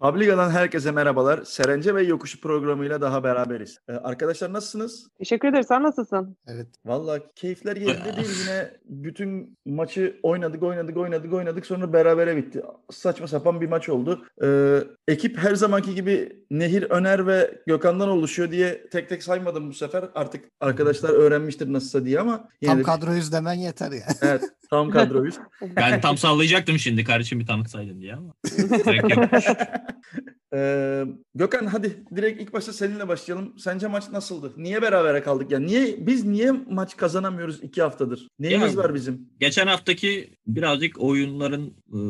Publiga'dan 0.00 0.50
herkese 0.50 0.90
merhabalar. 0.90 1.44
Serence 1.44 1.94
ve 1.94 2.02
Yokuşu 2.02 2.40
programıyla 2.40 3.00
daha 3.00 3.24
beraberiz. 3.24 3.78
Ee, 3.88 3.92
arkadaşlar 3.92 4.52
nasılsınız? 4.52 5.08
Teşekkür 5.18 5.48
ederim. 5.48 5.64
Sen 5.68 5.82
nasılsın? 5.82 6.36
Evet. 6.46 6.66
Valla 6.84 7.18
keyifler 7.34 7.76
yerinde 7.76 8.16
değil. 8.16 8.28
Yine 8.42 8.70
bütün 8.84 9.58
maçı 9.66 10.20
oynadık, 10.22 10.62
oynadık, 10.62 10.96
oynadık, 10.96 11.32
oynadık. 11.32 11.66
Sonra 11.66 11.92
berabere 11.92 12.36
bitti. 12.36 12.62
Saçma 12.90 13.28
sapan 13.28 13.60
bir 13.60 13.68
maç 13.68 13.88
oldu. 13.88 14.24
Ee, 14.42 14.78
ekip 15.08 15.38
her 15.38 15.54
zamanki 15.54 15.94
gibi 15.94 16.44
Nehir, 16.50 16.82
Öner 16.82 17.26
ve 17.26 17.62
Gökhan'dan 17.66 18.08
oluşuyor 18.08 18.50
diye 18.50 18.88
tek 18.88 19.08
tek 19.08 19.22
saymadım 19.22 19.68
bu 19.70 19.74
sefer. 19.74 20.04
Artık 20.14 20.44
arkadaşlar 20.60 21.08
öğrenmiştir 21.10 21.72
nasılsa 21.72 22.04
diye 22.04 22.20
ama 22.20 22.48
yine 22.60 22.70
Tam 22.72 22.78
de- 22.78 22.82
kadroyuz 22.82 23.32
demen 23.32 23.54
yeter 23.54 23.92
ya. 23.92 24.06
Evet, 24.22 24.42
tam 24.70 24.90
kadroyuz. 24.90 25.38
Ben 25.76 26.00
tam 26.00 26.16
sallayacaktım 26.18 26.78
şimdi 26.78 27.04
kardeşim 27.04 27.40
bir 27.40 27.46
tanıtsaydın 27.46 28.00
diye 28.00 28.14
ama. 28.14 28.34
Ee, 30.54 31.04
Gökhan 31.34 31.66
hadi 31.66 32.04
direkt 32.16 32.42
ilk 32.42 32.52
başta 32.52 32.72
seninle 32.72 33.08
başlayalım. 33.08 33.58
Sence 33.58 33.86
maç 33.86 34.10
nasıldı? 34.10 34.52
Niye 34.56 34.82
berabere 34.82 35.22
kaldık 35.22 35.50
ya? 35.50 35.58
Niye 35.58 36.06
biz 36.06 36.24
niye 36.24 36.52
maç 36.70 36.96
kazanamıyoruz 36.96 37.62
iki 37.62 37.82
haftadır? 37.82 38.28
Neyimiz 38.38 38.74
Ya- 38.74 38.82
var 38.82 38.94
bizim? 38.94 39.28
Geçen 39.40 39.66
haftaki 39.66 40.34
birazcık 40.56 41.00
oyunların 41.00 41.74
e, 41.88 42.00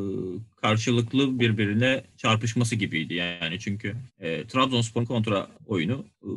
karşılıklı 0.56 1.40
birbirine 1.40 2.04
çarpışması 2.16 2.76
gibiydi 2.76 3.14
yani 3.14 3.58
çünkü 3.60 3.96
e, 4.20 4.46
Trabzonspor 4.46 5.06
kontra 5.06 5.48
oyunu 5.66 6.04
e, 6.22 6.28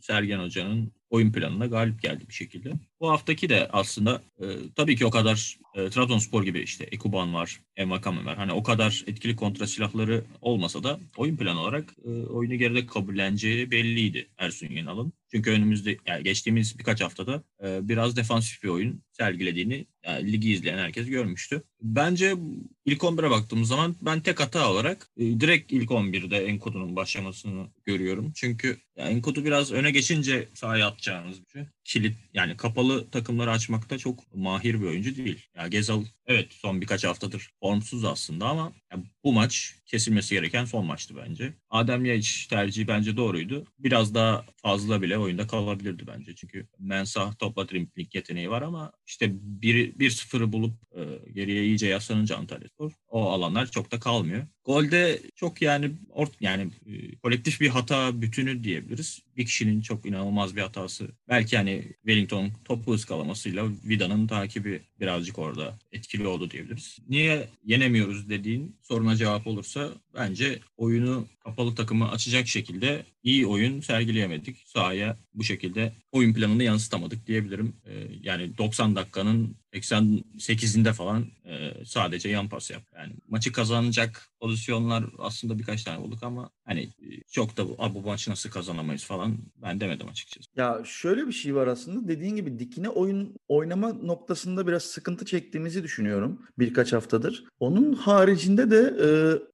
Sergen 0.00 0.38
Hoca'nın 0.38 0.92
oyun 1.10 1.32
planına 1.32 1.66
galip 1.66 2.02
geldi 2.02 2.24
bir 2.28 2.34
şekilde. 2.34 2.72
Bu 3.00 3.10
haftaki 3.10 3.48
de 3.48 3.68
aslında 3.72 4.22
e, 4.40 4.46
tabii 4.76 4.96
ki 4.96 5.06
o 5.06 5.10
kadar 5.10 5.58
e, 5.74 5.90
Trabzonspor 5.90 6.42
gibi 6.44 6.60
işte 6.60 6.84
Ekuban 6.84 7.34
var, 7.34 7.60
Envakame 7.76 8.24
var. 8.24 8.36
Hani 8.36 8.52
o 8.52 8.62
kadar 8.62 9.04
etkili 9.06 9.36
kontra 9.36 9.66
silahları 9.66 10.24
olmasa 10.40 10.82
da 10.82 11.00
oyun 11.16 11.36
planı 11.36 11.60
olarak 11.60 11.94
e, 12.04 12.10
oyunu 12.10 12.54
geride 12.54 12.86
kabulleneceği 12.86 13.70
belliydi 13.70 14.28
Ersun 14.38 14.68
Yanal'ın. 14.68 15.12
Çünkü 15.32 15.50
önümüzde 15.50 15.96
yani 16.06 16.24
geçtiğimiz 16.24 16.78
birkaç 16.78 17.00
haftada 17.00 17.42
biraz 17.62 18.16
defansif 18.16 18.62
bir 18.62 18.68
oyun 18.68 19.02
sergilediğini 19.12 19.86
yani 20.04 20.32
ligi 20.32 20.52
izleyen 20.52 20.78
herkes 20.78 21.06
görmüştü. 21.06 21.62
Bence 21.82 22.36
ilk 22.84 23.00
11'e 23.00 23.30
baktığımız 23.30 23.68
zaman 23.68 23.96
ben 24.02 24.20
tek 24.20 24.40
hata 24.40 24.70
olarak 24.70 25.10
e, 25.16 25.40
direkt 25.40 25.72
ilk 25.72 25.90
11'de 25.90 26.46
Enkodu'nun 26.46 26.96
başlamasını 26.96 27.66
görüyorum. 27.84 28.32
Çünkü 28.34 28.80
ya 28.96 29.08
Enkodu 29.08 29.44
biraz 29.44 29.72
öne 29.72 29.90
geçince 29.90 30.48
sahaya 30.54 30.86
atacağınız 30.86 31.40
bir 31.44 31.50
şey. 31.50 31.62
Kilit 31.84 32.16
yani 32.34 32.56
kapalı 32.56 33.10
takımları 33.10 33.50
açmakta 33.50 33.98
çok 33.98 34.34
mahir 34.34 34.80
bir 34.80 34.86
oyuncu 34.86 35.16
değil. 35.16 35.46
Ya 35.56 35.68
Gezal 35.68 36.04
evet 36.26 36.52
son 36.52 36.80
birkaç 36.80 37.04
haftadır 37.04 37.50
formsuz 37.60 38.04
aslında 38.04 38.46
ama 38.48 38.72
ya 38.92 38.98
bu 39.24 39.32
maç 39.32 39.74
kesilmesi 39.86 40.34
gereken 40.34 40.64
son 40.64 40.86
maçtı 40.86 41.14
bence. 41.16 41.54
Adem 41.70 42.04
Yaiç 42.04 42.46
tercihi 42.46 42.88
bence 42.88 43.16
doğruydu. 43.16 43.64
Biraz 43.78 44.14
daha 44.14 44.44
fazla 44.56 45.02
bile 45.02 45.18
oyunda 45.18 45.46
kalabilirdi 45.46 46.06
bence. 46.06 46.34
Çünkü 46.34 46.66
Mensah 46.78 47.38
topla 47.38 47.68
dribbling 47.68 48.14
yeteneği 48.14 48.50
var 48.50 48.62
ama 48.62 48.92
işte 49.06 49.26
1-0'ı 49.60 50.52
bulup 50.52 50.74
e, 50.96 51.32
geriye 51.32 51.66
iyice 51.70 51.86
yaslanınca 51.88 52.36
Antalyaspor 52.36 52.92
o 53.08 53.30
alanlar 53.30 53.66
çok 53.66 53.92
da 53.92 54.00
kalmıyor. 54.00 54.46
Golde 54.64 55.22
çok 55.36 55.62
yani 55.62 55.90
ort 56.10 56.32
yani 56.40 56.70
e, 56.86 57.16
kolektif 57.16 57.60
bir 57.60 57.68
hata 57.68 58.22
bütünü 58.22 58.64
diyebiliriz. 58.64 59.22
Bir 59.36 59.46
kişinin 59.46 59.80
çok 59.80 60.06
inanılmaz 60.06 60.56
bir 60.56 60.60
hatası. 60.60 61.08
Belki 61.28 61.56
hani 61.56 61.84
Wellington 61.94 62.50
topu 62.64 62.92
ıskalamasıyla 62.92 63.68
Vida'nın 63.84 64.26
takibi 64.26 64.82
birazcık 65.00 65.38
orada 65.38 65.78
etkili 65.92 66.26
oldu 66.26 66.50
diyebiliriz. 66.50 66.98
Niye 67.08 67.48
yenemiyoruz 67.64 68.28
dediğin 68.28 68.76
soruna 68.82 69.16
cevap 69.16 69.46
olursa 69.46 69.90
bence 70.14 70.60
oyunu 70.76 71.26
kapalı 71.44 71.74
takımı 71.74 72.10
açacak 72.10 72.48
şekilde 72.48 73.04
iyi 73.22 73.46
oyun 73.46 73.80
sergileyemedik. 73.80 74.56
Sahaya 74.66 75.16
bu 75.34 75.44
şekilde 75.44 75.92
oyun 76.12 76.34
planını 76.34 76.62
yansıtamadık 76.62 77.26
diyebilirim. 77.26 77.76
Ee, 77.86 77.92
yani 78.22 78.58
90 78.58 78.96
dakikanın 78.96 79.56
88'inde 79.72 80.92
falan 80.92 81.26
e, 81.44 81.84
sadece 81.84 82.28
yan 82.28 82.48
pas 82.48 82.70
yap. 82.70 82.82
Yani 82.94 83.12
maçı 83.28 83.52
kazanacak 83.52 84.30
pozisyonlar 84.50 85.04
aslında 85.18 85.58
birkaç 85.58 85.84
tane 85.84 86.02
bulduk 86.02 86.22
ama 86.22 86.50
hani 86.64 86.80
e, 86.80 87.06
çok 87.32 87.56
da 87.56 87.68
bu, 87.68 87.76
"Aa, 87.78 87.94
bu 87.94 88.02
maçı 88.02 88.30
nasıl 88.30 88.50
kazanamayız 88.50 89.04
falan 89.04 89.38
ben 89.62 89.80
demedim 89.80 90.08
açıkçası. 90.08 90.50
Ya 90.56 90.80
şöyle 90.84 91.26
bir 91.26 91.32
şey 91.32 91.54
var 91.54 91.66
aslında. 91.66 92.08
Dediğin 92.08 92.36
gibi 92.36 92.58
dikine 92.58 92.88
oyun 92.88 93.34
oynama 93.48 93.92
noktasında 93.92 94.66
biraz 94.66 94.82
sıkıntı 94.82 95.24
çektiğimizi 95.24 95.82
düşünüyorum 95.82 96.42
birkaç 96.58 96.92
haftadır. 96.92 97.44
Onun 97.60 97.92
haricinde 97.92 98.70
de 98.70 98.94
e, 99.04 99.08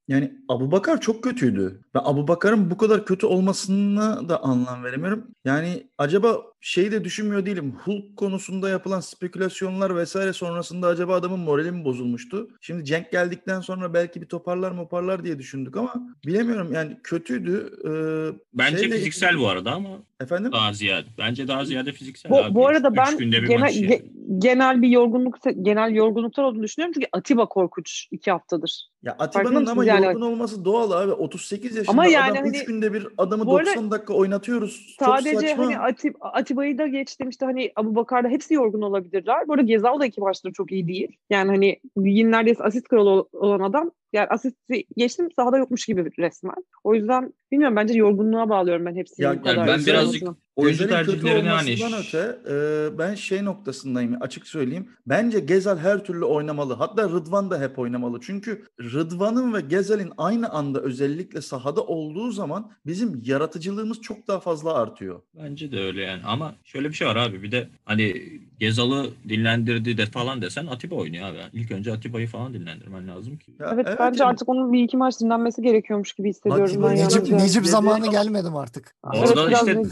yani 0.09 0.37
Abubakar 0.49 1.01
çok 1.01 1.25
kötüydü. 1.25 1.81
Ben 1.95 2.01
Abubakar'ın 2.05 2.71
bu 2.71 2.77
kadar 2.77 3.07
kötü 3.07 3.27
olmasına 3.27 4.29
da 4.29 4.43
anlam 4.43 4.85
veremiyorum. 4.85 5.27
Yani 5.45 5.87
acaba 5.99 6.43
şeyi 6.67 6.93
de 6.93 7.05
düşünmüyor 7.05 7.47
değilim. 7.47 7.75
Hulk 7.85 8.17
konusunda 8.17 8.69
yapılan 8.69 9.01
spekülasyonlar 9.01 9.97
vesaire 9.97 10.33
sonrasında 10.33 10.87
acaba 10.87 11.15
adamın 11.15 11.39
morali 11.41 11.73
mi 11.73 11.85
bozulmuştu? 11.85 12.49
Şimdi 12.61 12.85
Cenk 12.85 13.13
geldikten 13.13 13.61
sonra 13.61 13.95
belki 13.95 14.23
bir 14.23 14.27
toparlar 14.27 14.71
moparlar 14.71 15.25
diye 15.25 15.39
düşündük 15.39 15.77
ama 15.77 15.95
bilemiyorum 16.27 16.73
yani 16.73 16.97
kötüydü. 17.05 17.71
Ee, 17.85 18.39
Bence 18.55 18.79
şeyle- 18.79 18.95
fiziksel 18.95 19.39
bu 19.39 19.49
arada 19.49 19.73
ama 19.73 19.89
Efendim? 20.21 20.53
daha 20.53 20.73
ziyade. 20.73 21.07
Bence 21.19 21.49
daha 21.49 21.65
ziyade 21.65 21.93
fiziksel. 21.93 22.31
Bu, 22.33 22.39
abi. 22.39 22.55
bu 22.55 22.67
arada 22.67 22.89
Üç 22.89 22.97
ben 22.97 23.19
günde 23.19 23.43
bir 23.43 23.49
genel, 23.49 23.75
yani. 23.75 23.87
ge- 23.95 24.39
genel 24.39 24.83
bir 24.83 24.89
yorgunluk 24.89 25.39
genel 25.63 25.95
yorgunluklar 25.95 26.45
olduğunu 26.45 26.63
düşünüyorum 26.63 26.93
çünkü 26.95 27.09
Atiba 27.13 27.47
korkunç 27.49 28.09
iki 28.11 28.31
haftadır. 28.31 28.89
Ya 29.07 29.17
Atiba'nın 29.19 29.55
ama 29.55 29.61
mısınız 29.61 29.87
yani? 29.87 30.05
yorgun 30.07 30.21
olması 30.21 30.65
doğal 30.65 30.91
abi. 30.91 31.13
38 31.13 31.77
yaşında 31.77 31.91
Ama 31.93 32.07
yani 32.07 32.33
adam 32.39 32.47
3 32.51 32.57
hani- 32.57 32.67
günde 32.67 32.93
bir 32.93 33.07
adamı 33.19 33.47
Bu 33.47 33.57
arada 33.57 33.69
90 33.71 33.91
dakika 33.91 34.15
oynatıyoruz. 34.15 34.97
Çok 34.99 35.09
Sadece 35.09 35.37
saçma. 35.49 35.65
hani 35.67 35.79
Atib, 35.79 36.15
Atiba'yı 36.21 36.79
da 36.79 36.87
geçtim 36.87 37.29
işte 37.29 37.47
hani 37.47 37.73
Abu 37.77 37.95
Bakar'da 37.95 38.29
hepsi 38.29 38.55
yorgun 38.55 38.83
olabilirler. 38.83 39.49
Bu 39.49 39.53
arada 39.53 39.63
Gezal 39.67 40.01
da 40.01 40.07
iki 40.07 40.21
maçtır 40.21 40.53
çok 40.53 40.73
iyi 40.73 40.89
değil. 40.89 41.17
Yani 41.31 41.51
hani 41.51 41.81
neredeyse 42.31 42.65
asist 42.65 42.89
kralı 42.89 43.11
ol- 43.11 43.25
olan 43.33 43.61
adam 43.61 43.91
yani 44.17 44.29
asisti 44.29 44.85
geçtim 44.97 45.29
sahada 45.37 45.59
yokmuş 45.59 45.87
gibi 45.87 46.11
resmen. 46.19 46.65
O 46.85 46.95
yüzden 46.95 47.33
bilmiyorum 47.53 47.77
bence 47.77 47.95
yorgunluğa 47.95 48.49
bağlıyorum 48.49 48.87
ben 48.87 48.97
hepsini 48.97 49.25
Ya 49.25 49.35
bu 49.39 49.43
kadar. 49.43 49.57
yani 49.57 49.69
ben 49.69 49.87
birazcık 49.87 50.23
olmasına. 50.23 50.37
oyuncu 50.57 50.89
tercihlerini 50.89 51.49
hani 51.49 51.77
öte 52.09 52.39
e, 52.51 52.99
ben 52.99 53.15
şey 53.15 53.45
noktasındayım 53.45 54.17
açık 54.21 54.47
söyleyeyim. 54.47 54.89
Bence 55.07 55.41
Gezal 55.41 55.79
her 55.79 56.05
türlü 56.05 56.25
oynamalı. 56.25 56.75
Hatta 56.75 57.03
Rıdvan 57.09 57.51
da 57.51 57.61
hep 57.61 57.79
oynamalı. 57.79 58.21
Çünkü 58.23 58.65
Rıdvan'ın 58.81 59.55
ve 59.55 59.61
Gezal'in 59.61 60.13
aynı 60.19 60.49
anda 60.51 60.81
özellikle 60.81 61.43
sahada 61.43 61.83
olduğu 61.83 62.31
zaman 62.31 62.71
bizim 62.87 63.23
yaratıcılığımız 63.25 64.01
çok 64.01 64.29
daha 64.29 64.41
fazla 64.41 64.75
artıyor. 64.75 65.23
Bence 65.35 65.73
de 65.73 65.81
öyle 65.81 66.03
yani 66.03 66.23
ama 66.25 66.55
şöyle 66.65 66.89
bir 66.89 66.95
şey 66.95 67.09
var 67.09 67.17
abi 67.17 67.43
bir 67.43 67.53
de 67.53 67.69
hani 67.85 68.23
Gezal'ı 68.59 69.07
dinlendirdi 69.29 69.99
de 69.99 70.07
falan 70.07 70.43
desen 70.43 70.67
Atiba 70.67 70.95
oynuyor 70.95 71.29
abi. 71.29 71.39
İlk 71.53 71.71
önce 71.73 71.93
Atiba'yı 71.93 72.27
falan 72.27 72.55
dinlendirmen 72.55 73.09
lazım 73.09 73.37
ki. 73.37 73.53
Ya 73.61 73.71
Evet, 73.75 73.87
bence 74.13 74.25
artık 74.25 74.49
onun 74.49 74.73
bir 74.73 74.83
iki 74.83 74.97
maç 74.97 75.21
dinlenmesi 75.21 75.63
gerekiyormuş 75.63 76.13
gibi 76.13 76.29
hissediyorum 76.29 76.65
Atiba 76.65 76.91
ben. 76.91 76.97
Necip- 76.97 77.31
yani. 77.31 77.43
Necip, 77.43 77.67
zamanı 77.67 78.11
gelmedi 78.11 78.51
mi 78.51 78.59
artık? 78.59 78.97
Evet, 79.15 79.29
Orada 79.29 79.49
biraz 79.49 79.69
işte 79.69 79.83